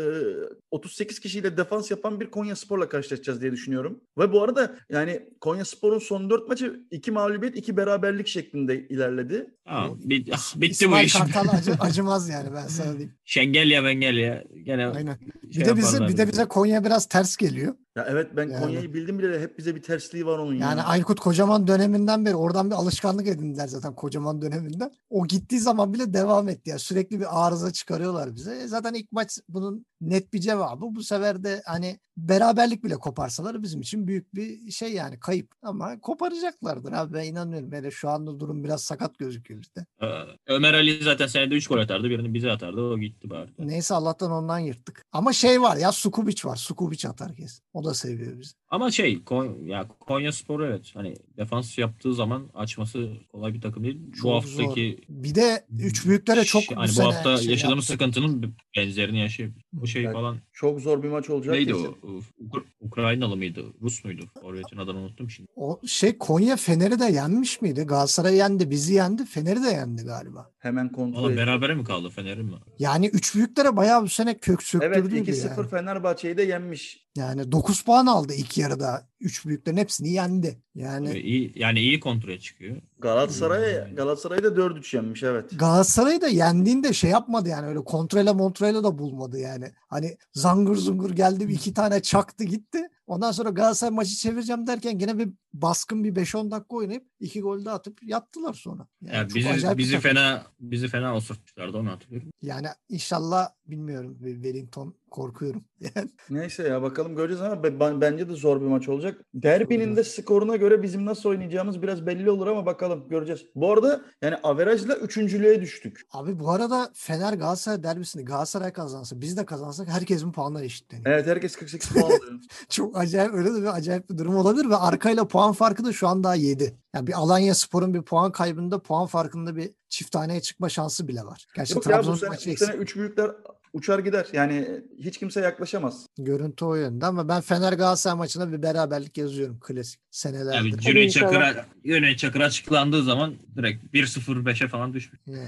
38 0.72 1.20
kişiyle 1.20 1.58
defans 1.58 1.92
yapan 1.92 2.20
bir 2.20 2.32
Konya 2.32 2.56
Spor'la 2.56 2.90
karşılaşacağız 2.90 3.42
diye 3.42 3.52
düşünüyorum. 3.52 4.00
Ve 4.18 4.32
bu 4.34 4.44
arada 4.44 4.76
yani 4.90 5.30
Konya 5.42 5.66
Spor'un 5.66 6.00
son 6.00 6.30
4 6.30 6.50
maçı 6.50 6.80
2 6.92 7.12
mağlubiyet 7.12 7.56
2 7.56 7.78
beraberlik 7.78 8.28
şeklinde 8.28 8.88
ilerledi. 8.88 9.54
Ha, 9.66 9.88
bit- 10.04 10.30
ah, 10.34 10.56
bitti 10.56 10.86
bu 10.86 10.86
İsmail 10.86 11.06
iş. 11.06 11.14
Kartal 11.14 11.48
acı, 11.58 11.72
acımaz 11.80 12.30
yani 12.30 12.50
ben 12.54 12.68
sana 12.68 12.92
diyeyim. 12.92 13.14
Şengelya 13.26 13.82
mengelya. 13.82 14.44
Gene 14.64 14.88
Aynen. 14.88 15.18
Bir 15.44 15.54
şey 15.54 15.66
de 15.66 15.78
bize 15.78 16.08
bir 16.08 16.18
de 16.18 16.28
bize 16.28 16.46
Konya 16.46 16.84
biraz 16.86 17.06
ters 17.06 17.38
geliyor. 17.38 17.76
Ya 17.96 18.08
evet 18.10 18.28
ben 18.36 18.50
Yani. 18.50 18.64
Konya'yı 18.64 18.94
bildim 18.94 19.20
bile 19.20 19.40
hep 19.40 19.58
bize 19.58 19.76
bir 19.76 19.82
tersliği 19.82 20.26
var 20.26 20.38
onun 20.40 20.54
Yani 20.54 20.80
ya. 20.80 20.86
Aykut 21.08 21.20
Kocaman 21.20 21.68
döneminden 21.68 22.26
beri 22.26 22.36
oradan 22.36 22.70
bir 22.70 22.76
alışkanlık 22.76 23.28
edindiler 23.28 23.68
zaten 23.68 23.96
Kocaman 23.96 24.42
döneminden. 24.42 24.92
O 25.10 25.28
gittiği 25.28 25.60
zaman 25.60 25.94
bile 25.94 26.14
devam 26.14 26.50
etti 26.50 26.70
ya. 26.70 26.80
Sürekli 26.80 27.20
bir 27.20 27.46
arıza 27.48 27.74
çıkarıyorlar 27.74 28.36
bize. 28.36 28.56
E 28.56 28.68
Zaten 28.68 28.94
ilk 28.94 29.12
maç 29.12 29.40
bunun 29.50 29.86
net 30.02 30.34
bir 30.34 30.40
cevabı. 30.40 30.86
Bu 30.96 31.04
sefer 31.04 31.44
de 31.44 31.62
hani 31.66 32.00
beraberlik 32.18 32.84
bile 32.84 32.96
koparsalar 32.96 33.64
bizim 33.64 33.82
için 33.82 34.08
büyük 34.08 34.36
bir 34.36 34.72
şey 34.72 34.94
yani 34.94 35.20
kayıp. 35.20 35.52
Ama 35.62 36.00
koparacaklardır 36.00 36.92
abi 36.92 37.14
ben 37.14 37.24
inanıyorum. 37.26 37.72
Hele 37.72 37.92
şu 37.92 38.10
anda 38.10 38.40
durum 38.40 38.64
biraz 38.64 38.84
sakat 38.84 39.18
gözüküyor 39.20 39.62
işte. 39.62 39.86
Ee, 40.02 40.06
Ömer 40.48 40.74
Ali 40.74 41.04
zaten 41.04 41.28
senede 41.28 41.56
3 41.56 41.68
gol 41.68 41.78
atardı. 41.78 42.10
Birini 42.10 42.34
bize 42.34 42.52
atardı. 42.52 42.82
O 42.82 43.00
gitti 43.00 43.30
bari. 43.30 43.50
Neyse 43.60 43.94
Allah'tan 43.94 44.32
ondan 44.32 44.60
yırttık. 44.60 45.06
Ama 45.12 45.34
şey 45.34 45.62
var 45.62 45.78
ya 45.78 45.92
Sukubic 45.92 46.48
var. 46.50 46.56
Sukubic 46.56 47.08
atar 47.10 47.36
kesin. 47.36 47.64
O 47.74 47.84
da 47.84 47.94
seviyor 47.94 48.40
bizi. 48.40 48.52
Ama 48.70 48.92
şey 48.92 49.24
Kon- 49.24 49.66
ya 49.66 49.88
Konya 50.00 50.32
Spor 50.32 50.62
evet 50.62 50.92
hani 50.94 51.14
defans 51.38 51.78
yaptığı 51.78 52.14
zaman 52.14 52.50
açması 52.54 53.12
kolay 53.32 53.54
bir 53.54 53.62
takım 53.62 53.84
değil. 53.84 54.12
Çok 54.14 54.24
bu 54.24 54.36
haftaki 54.36 55.00
Bir 55.10 55.36
de 55.36 55.66
üç 55.80 56.06
büyüklere 56.06 56.44
çok 56.44 56.64
Ş- 56.64 56.76
bu 56.76 56.80
hani 56.82 56.92
bu 57.00 57.04
hafta 57.04 57.38
şey 57.38 57.52
yaşadığımız 57.52 57.90
yaptı. 57.90 58.06
sıkıntının 58.06 58.56
benzerini 58.78 59.20
yaşayabilir. 59.20 59.66
O 59.82 59.86
şey 59.86 60.04
Evet. 60.04 60.14
falan 60.14 60.38
Çok 60.54 60.80
zor 60.82 61.04
bir 61.04 61.10
maç 61.10 61.30
olacak. 61.30 61.54
neydi 61.56 61.72
kesin. 61.74 61.86
o? 62.04 62.07
Ukra- 62.12 62.64
Ukraynalı 62.82 63.38
mıydı? 63.38 63.66
Rus 63.82 64.06
muydu? 64.06 64.24
Forvet'in 64.42 64.78
adını 64.78 64.98
unuttum 65.00 65.30
şimdi. 65.30 65.50
O 65.56 65.80
şey 65.88 66.18
Konya 66.18 66.56
Fener'i 66.56 67.00
de 67.00 67.06
yenmiş 67.06 67.62
miydi? 67.62 67.84
Galatasaray 67.84 68.36
yendi, 68.36 68.70
bizi 68.70 68.94
yendi, 68.94 69.26
Fener'i 69.26 69.64
de 69.64 69.68
yendi 69.70 70.04
galiba. 70.04 70.52
Hemen 70.68 70.92
kontrol 70.92 71.32
edeyim. 71.32 71.38
berabere 71.38 71.76
mi 71.76 71.84
kaldı 71.84 72.10
Fener'in 72.10 72.46
mi? 72.46 72.56
Yani 72.80 73.08
üç 73.08 73.36
büyüklere 73.36 73.76
bayağı 73.76 74.04
bu 74.04 74.10
sene 74.10 74.38
kök 74.38 74.60
Evet 74.60 74.68
söktürdüydü 74.68 75.32
2-0 75.32 75.58
yani. 75.58 75.70
Fenerbahçe'yi 75.70 76.38
de 76.38 76.44
yenmiş. 76.44 77.08
Yani 77.16 77.52
9 77.52 77.82
puan 77.82 78.06
aldı 78.06 78.34
ilk 78.34 78.58
yarıda. 78.58 79.08
Üç 79.20 79.46
büyüklerin 79.46 79.78
hepsini 79.78 80.10
yendi. 80.10 80.62
Yani 80.76 81.20
iyi, 81.20 81.54
yani 81.56 81.80
iyi 81.80 82.00
kontrole 82.00 82.40
çıkıyor. 82.40 82.78
Galatasaray. 83.00 83.96
Galatasaray'ı 83.96 84.44
da 84.44 84.48
4-3 84.48 84.96
yenmiş 84.96 85.24
evet. 85.24 85.60
Galatasaray'ı 85.60 86.22
da 86.22 86.28
yendiğinde 86.28 86.94
şey 86.94 87.10
yapmadı 87.12 87.50
yani 87.50 87.68
öyle 87.68 87.80
kontrole 87.80 88.32
montrele 88.32 88.84
da 88.84 88.98
bulmadı 88.98 89.40
yani. 89.40 89.72
Hani 89.88 90.18
zangır 90.34 90.76
zungur 90.76 91.12
geldi 91.12 91.48
bir 91.48 91.54
iki 91.54 91.74
tane 91.74 92.02
çaktı 92.02 92.44
gitti. 92.44 92.90
Ondan 93.08 93.32
sonra 93.32 93.50
Galatasaray 93.50 93.96
maçı 93.96 94.16
çevireceğim 94.16 94.68
derken 94.68 94.98
gene 95.00 95.18
bir 95.20 95.30
baskın 95.54 96.04
bir 96.04 96.16
5-10 96.16 96.52
dakika 96.52 96.76
oynayıp 96.76 97.08
iki 97.20 97.42
gol 97.42 97.66
de 97.66 97.72
atıp 97.72 98.04
yattılar 98.04 98.54
sonra. 98.54 98.88
Yani 99.02 99.16
Yani 99.16 99.36
bizi 99.36 99.78
bizi 99.78 100.00
fena 100.00 100.46
bizi 100.60 100.88
fena 100.88 101.16
osurtmuşlardı 101.16 101.78
onu 101.78 101.92
hatırlıyorum. 101.92 102.30
Yani 102.42 102.68
inşallah 102.90 103.50
bilmiyorum 103.68 104.18
Wellington 104.24 104.96
korkuyorum. 105.12 105.64
Yani 105.96 106.10
Neyse 106.30 106.64
ya 106.68 106.82
bakalım 106.82 107.16
göreceğiz 107.16 107.42
ama 107.42 107.64
be- 107.64 107.80
ben- 107.80 108.02
bence 108.02 108.30
de 108.30 108.34
zor 108.34 108.62
bir 108.62 108.66
maç 108.66 108.90
olacak. 108.90 109.22
Derbinin 109.34 109.96
de 109.96 110.04
skoruna 110.04 110.56
göre 110.56 110.84
bizim 110.84 111.06
nasıl 111.06 111.30
oynayacağımız 111.30 111.82
biraz 111.82 112.06
belli 112.06 112.32
olur 112.32 112.48
ama 112.48 112.66
bakalım 112.66 113.10
göreceğiz. 113.10 113.42
Bu 113.56 113.72
arada 113.74 114.02
yani 114.22 114.36
averajla 114.44 114.96
üçüncülüğe 114.96 115.62
düştük. 115.62 116.02
abi 116.12 116.40
bu 116.40 116.52
arada 116.52 116.92
Fener 116.94 117.34
Galatasaray 117.34 117.84
derbisini 117.84 118.26
Galatasaray 118.26 118.74
kazansa 118.74 119.22
biz 119.22 119.38
de 119.38 119.46
kazansak 119.46 119.88
herkesin 119.88 120.32
puanları 120.32 120.66
eşitleniyor. 120.66 121.12
Evet 121.12 121.28
herkes 121.28 121.56
48 121.56 121.90
puan 121.90 122.04
alıyor. 122.04 122.22
Çok 122.70 122.98
acayip 122.98 123.34
öyle 123.34 123.54
de 123.54 123.62
bir 123.62 123.76
acayip 123.76 124.10
bir 124.10 124.18
durum 124.18 124.36
olabilir 124.36 124.70
ve 124.70 124.76
arkayla 124.76 125.28
puan 125.28 125.52
farkı 125.54 125.86
da 125.86 125.94
şu 125.94 126.08
an 126.08 126.24
daha 126.24 126.36
7. 126.36 126.78
Yani 126.96 127.08
bir 127.08 127.14
Alanya 127.14 127.56
Spor'un 127.56 127.94
bir 127.94 128.02
puan 128.02 128.32
kaybında 128.32 128.82
puan 128.82 129.06
farkında 129.08 129.56
bir 129.56 129.72
çift 129.90 130.12
taneye 130.12 130.42
çıkma 130.42 130.70
şansı 130.70 131.08
bile 131.08 131.22
var. 131.22 131.46
Gerçi 131.56 131.74
Yok 131.74 131.88
ya 131.90 132.00
bu 132.08 132.16
sene, 132.18 132.30
maçı 132.30 132.48
bu 132.50 132.52
eksik. 132.52 132.68
sene 132.68 132.76
üç 132.78 132.96
büyükler 132.96 133.32
uçar 133.74 134.00
gider. 134.00 134.28
Yani 134.34 134.82
hiç 135.00 135.18
kimse 135.18 135.42
yaklaşamaz. 135.42 136.08
Görüntü 136.18 136.66
o 136.66 136.76
yönde 136.76 137.06
ama 137.06 137.28
ben 137.28 137.42
Fener 137.42 137.74
Galatasaray 137.74 138.18
maçına 138.18 138.52
bir 138.52 138.64
beraberlik 138.64 139.18
yazıyorum 139.18 139.60
klasik 139.60 140.00
senelerdir. 140.18 140.66
Yani 140.66 140.78
Cüneyt. 140.82 141.12
Çakır'a 141.12 141.66
Cüneyt 141.86 142.18
Çakır 142.20 142.42
açıklandığı 142.42 143.04
zaman 143.04 143.34
direkt 143.58 143.84
1-0-5'e 143.94 144.68
falan 144.68 144.94
düşmüş. 144.94 145.22
Yani 145.28 145.48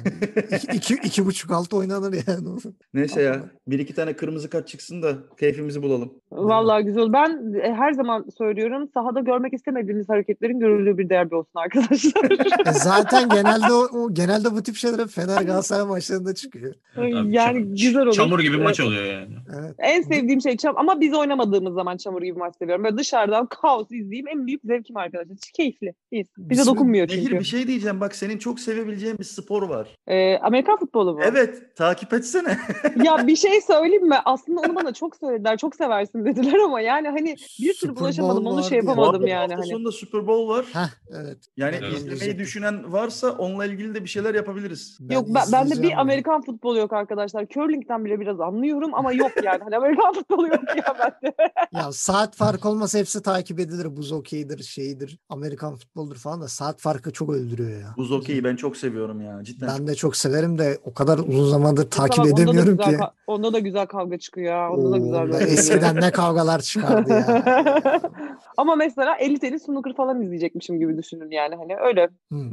iki, 0.73 0.77
iki, 0.77 1.07
iki 1.07 1.25
buçuk 1.25 1.51
altı 1.51 1.77
oynanır 1.77 2.13
yani. 2.27 2.47
Neyse 2.93 3.21
ya 3.21 3.41
bir 3.67 3.79
iki 3.79 3.93
tane 3.95 4.13
kırmızı 4.13 4.49
kart 4.49 4.67
çıksın 4.67 5.01
da 5.01 5.13
keyfimizi 5.39 5.81
bulalım. 5.83 6.13
Vallahi 6.31 6.83
güzel. 6.83 7.13
Ben 7.13 7.53
e, 7.63 7.73
her 7.73 7.91
zaman 7.93 8.25
söylüyorum 8.37 8.89
sahada 8.93 9.19
görmek 9.19 9.53
istemediğimiz 9.53 10.09
hareketlerin 10.09 10.59
görüldüğü 10.59 10.97
bir 10.97 11.09
derbi 11.09 11.35
olsun 11.35 11.51
arkadaşlar. 11.55 12.29
E 12.69 12.71
zaten 12.71 13.29
genelde 13.29 13.73
o, 13.73 13.87
o- 13.99 14.13
genelde 14.13 14.51
bu 14.51 14.63
tip 14.63 14.75
şeyler 14.75 15.07
Fener 15.07 15.41
Galatasaray 15.41 15.87
maçlarında 15.87 16.35
çıkıyor. 16.35 16.73
Tabii 16.95 17.11
yani 17.11 17.59
ça- 17.59 17.71
güzel 17.71 18.01
olur. 18.03 18.13
Çamur 18.13 18.39
gibi 18.39 18.57
maç 18.57 18.79
Evet. 18.79 18.87
oluyor 18.89 19.03
yani. 19.05 19.35
Evet. 19.59 19.75
En 19.79 20.01
sevdiğim 20.01 20.41
şey 20.41 20.57
çam 20.57 20.77
ama 20.77 21.01
biz 21.01 21.13
oynamadığımız 21.13 21.73
zaman 21.73 21.97
çamur 21.97 22.21
gibi 22.21 22.37
maç 22.37 22.55
seviyorum. 22.57 22.83
Böyle 22.83 22.97
dışarıdan 22.97 23.45
kaos 23.47 23.91
izleyeyim 23.91 24.27
en 24.27 24.47
büyük 24.47 24.58
zevkim 24.63 24.97
arkadaşlar. 24.97 25.37
Keyifli. 25.55 25.93
İyiyiz. 26.11 26.27
Bize 26.37 26.61
Bizim- 26.61 26.73
dokunmuyor 26.73 27.07
Nehir 27.09 27.21
çünkü. 27.23 27.39
bir 27.39 27.43
şey 27.45 27.67
diyeceğim 27.67 27.99
bak 28.01 28.15
senin 28.15 28.37
çok 28.37 28.59
sevebileceğin 28.59 29.17
bir 29.17 29.23
spor 29.23 29.63
var. 29.69 29.87
Ee, 30.07 30.37
Amerikan 30.37 30.77
futbolu 30.79 31.13
mu? 31.13 31.19
Evet 31.23 31.75
takip 31.75 32.13
etsene. 32.13 32.57
ya 33.03 33.27
bir 33.27 33.35
şey 33.35 33.61
söyleyeyim 33.61 34.07
mi? 34.07 34.17
Aslında 34.25 34.61
onu 34.61 34.75
bana 34.75 34.93
çok 34.93 35.15
söylediler. 35.15 35.57
Çok 35.57 35.75
seversin 35.75 36.25
dediler 36.25 36.59
ama 36.59 36.81
yani 36.81 37.07
hani 37.07 37.35
bir 37.61 37.73
türlü 37.73 37.95
bulaşamadım. 37.95 38.47
Onu 38.47 38.63
şey 38.63 38.77
ya. 38.77 38.83
Yapamadım 38.83 39.13
hafta, 39.13 39.29
yani 39.29 39.41
hafta 39.41 39.57
hani. 39.57 39.71
sonunda 39.71 39.91
Super 39.91 40.27
Bowl 40.27 40.49
var. 40.49 40.65
Heh, 40.73 40.89
evet. 41.23 41.37
Yani 41.57 41.75
Evet. 41.81 41.93
izlemeyi 41.93 42.39
düşünen 42.39 42.93
varsa 42.93 43.31
onunla 43.31 43.65
ilgili 43.65 43.95
de 43.95 44.03
bir 44.03 44.09
şeyler 44.09 44.35
yapabiliriz. 44.35 44.97
Yok 45.11 45.25
ben, 45.27 45.33
bende 45.35 45.45
izleyeceğim 45.65 45.89
bir 45.89 45.93
onu. 45.93 46.01
Amerikan 46.01 46.41
futbolu 46.41 46.77
yok 46.77 46.93
arkadaşlar. 46.93 47.47
Curling'den 47.47 48.05
bile 48.05 48.19
biraz 48.19 48.39
anlıyorum 48.39 48.93
ama 48.93 49.13
yok 49.13 49.31
yani. 49.43 49.63
Hani 49.63 49.77
Amerikan 49.77 50.13
futbolu 50.13 50.47
yok 50.47 50.63
ya 50.75 50.95
bende. 50.99 51.35
Ya 51.73 51.91
saat 51.91 52.35
farkı 52.35 52.69
olmasa 52.69 52.99
hepsi 52.99 53.21
takip 53.21 53.59
edilir. 53.59 53.97
Buz 53.97 54.11
okeydir, 54.49 54.63
şeydir, 54.63 55.19
Amerikan 55.29 55.75
futboldur 55.75 56.15
falan 56.15 56.41
da 56.41 56.47
saat 56.47 56.79
farkı 56.81 57.11
çok 57.11 57.29
öldürüyor 57.29 57.81
ya. 57.81 57.93
Buz 57.97 58.11
okeyi 58.11 58.43
ben 58.43 58.55
çok 58.55 58.77
seviyorum 58.77 59.21
ya 59.21 59.43
cidden. 59.43 59.69
Ben 59.69 59.87
de 59.87 59.95
çok 59.95 60.15
severim 60.15 60.57
de 60.57 60.77
o 60.83 60.93
kadar 60.93 61.17
uzun 61.19 61.49
zamandır 61.49 61.89
takip 61.89 62.15
Tamam, 62.15 62.31
onda 62.31 62.37
da 62.37 62.41
edemiyorum 62.43 62.77
güzel 62.77 62.91
ki. 62.91 62.97
ka- 62.97 63.11
onda 63.27 63.53
da 63.53 63.59
güzel 63.59 63.85
kavga 63.85 64.17
çıkıyor 64.19 64.47
ya. 64.53 64.71
Onda 64.71 64.91
da 64.91 64.95
Oo, 64.95 65.03
güzel. 65.03 65.27
be- 65.27 65.31
böyle 65.33 65.45
eskiden 65.45 65.95
ne 65.95 66.11
kavgalar 66.11 66.59
çıkardı 66.61 67.09
ya. 67.13 67.43
Ama 68.57 68.75
mesela 68.75 69.15
elit 69.15 69.43
elit 69.43 69.61
snooker 69.61 69.95
falan 69.95 70.21
izleyecekmişim 70.21 70.79
gibi 70.79 70.97
düşünün 70.97 71.31
yani 71.31 71.55
hani 71.55 71.75
öyle. 71.87 72.09
Hmm. 72.29 72.49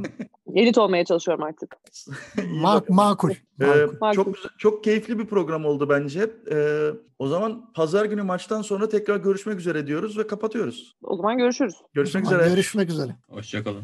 Elit 0.57 0.77
olmaya 0.77 1.05
çalışıyorum 1.05 1.43
artık. 1.43 1.69
Ma- 2.37 2.63
bakalım. 2.63 2.95
makul. 2.95 3.31
Ee, 3.61 3.65
makul. 4.01 4.15
çok 4.15 4.35
güzel- 4.35 4.51
çok 4.57 4.83
keyifli 4.83 5.19
bir 5.19 5.25
program 5.25 5.65
oldu 5.65 5.89
bence. 5.89 6.31
Ee, 6.51 6.89
o 7.19 7.27
zaman 7.27 7.73
pazar 7.73 8.05
günü 8.05 8.21
maçtan 8.23 8.61
sonra 8.61 8.89
tekrar 8.89 9.17
görüşmek 9.17 9.59
üzere 9.59 9.87
diyoruz 9.87 10.17
ve 10.17 10.27
kapatıyoruz. 10.27 10.95
O 11.03 11.15
zaman 11.17 11.37
görüşürüz. 11.37 11.75
Görüşmek 11.93 12.25
zaman 12.25 12.39
üzere. 12.39 12.49
Görüşmek 12.53 12.89
üzere. 12.89 13.15
Hoşçakalın. 13.29 13.83